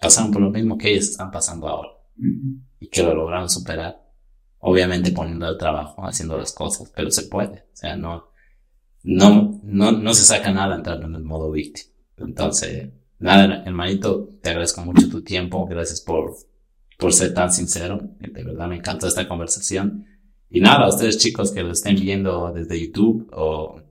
pasaron 0.00 0.30
por 0.30 0.42
lo 0.42 0.50
mismo 0.50 0.78
que 0.78 0.92
ellos 0.92 1.08
están 1.08 1.30
pasando 1.30 1.68
ahora 1.68 1.90
y 2.78 2.86
que 2.88 3.02
lo 3.02 3.14
lograron 3.14 3.48
superar 3.48 4.01
obviamente 4.64 5.10
poniendo 5.10 5.48
el 5.48 5.58
trabajo, 5.58 6.06
haciendo 6.06 6.38
las 6.38 6.52
cosas, 6.52 6.90
pero 6.94 7.10
se 7.10 7.24
puede. 7.24 7.64
O 7.72 7.76
sea, 7.76 7.96
no, 7.96 8.28
no, 9.02 9.60
no, 9.64 9.92
no 9.92 10.14
se 10.14 10.24
saca 10.24 10.52
nada 10.52 10.76
entrando 10.76 11.06
en 11.06 11.16
el 11.16 11.24
modo 11.24 11.50
víctima. 11.50 11.92
Entonces, 12.16 12.90
nada, 13.18 13.64
hermanito, 13.66 14.28
te 14.40 14.50
agradezco 14.50 14.82
mucho 14.82 15.08
tu 15.08 15.22
tiempo, 15.22 15.66
gracias 15.66 16.00
por, 16.00 16.36
por 16.96 17.12
ser 17.12 17.34
tan 17.34 17.52
sincero. 17.52 18.00
De 18.20 18.44
verdad 18.44 18.68
me 18.68 18.76
encantó 18.76 19.08
esta 19.08 19.26
conversación. 19.26 20.06
Y 20.48 20.60
nada, 20.60 20.88
ustedes 20.88 21.18
chicos 21.18 21.50
que 21.50 21.62
lo 21.62 21.72
estén 21.72 21.96
viendo 21.96 22.52
desde 22.52 22.80
YouTube 22.80 23.28
o 23.32 23.82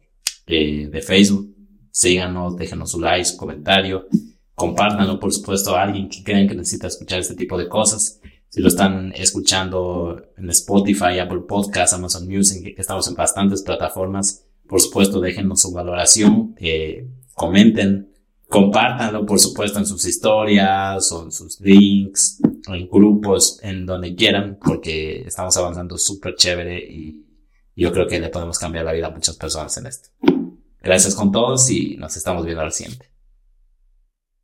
eh, 0.47 0.87
de 0.87 1.01
Facebook, 1.01 1.53
síganos, 1.91 2.55
déjenos 2.55 2.91
su 2.91 3.01
like, 3.01 3.25
su 3.25 3.35
comentario, 3.35 4.07
compártanlo 4.55 5.19
por 5.19 5.33
supuesto 5.33 5.75
a 5.75 5.83
alguien 5.83 6.07
que 6.07 6.23
crean 6.23 6.47
que 6.47 6.55
necesita 6.55 6.87
escuchar 6.87 7.19
este 7.19 7.35
tipo 7.35 7.57
de 7.57 7.67
cosas. 7.67 8.21
Si 8.51 8.59
lo 8.59 8.67
están 8.67 9.13
escuchando 9.15 10.21
en 10.35 10.49
Spotify, 10.49 11.19
Apple 11.19 11.43
Podcasts, 11.47 11.93
Amazon 11.93 12.27
Music, 12.27 12.75
estamos 12.77 13.07
en 13.07 13.15
bastantes 13.15 13.61
plataformas. 13.61 14.45
Por 14.67 14.81
supuesto, 14.81 15.21
déjenos 15.21 15.61
su 15.61 15.71
valoración, 15.71 16.53
eh, 16.57 17.07
comenten, 17.33 18.11
compártanlo, 18.49 19.25
por 19.25 19.39
supuesto, 19.39 19.79
en 19.79 19.85
sus 19.85 20.03
historias 20.03 21.09
o 21.13 21.23
en 21.23 21.31
sus 21.31 21.61
links 21.61 22.41
o 22.67 22.73
en 22.75 22.89
grupos, 22.89 23.57
en 23.63 23.85
donde 23.85 24.15
quieran, 24.15 24.59
porque 24.61 25.21
estamos 25.21 25.55
avanzando 25.55 25.97
súper 25.97 26.35
chévere 26.35 26.77
y 26.77 27.25
yo 27.73 27.93
creo 27.93 28.05
que 28.05 28.19
le 28.19 28.27
podemos 28.27 28.59
cambiar 28.59 28.83
la 28.83 28.91
vida 28.91 29.07
a 29.07 29.11
muchas 29.11 29.37
personas 29.37 29.77
en 29.77 29.85
esto. 29.85 30.09
Gracias 30.83 31.15
con 31.15 31.31
todos 31.31 31.69
y 31.69 31.95
nos 31.95 32.17
estamos 32.17 32.43
viendo 32.43 32.63
al 32.63 32.73
siguiente. 32.73 33.11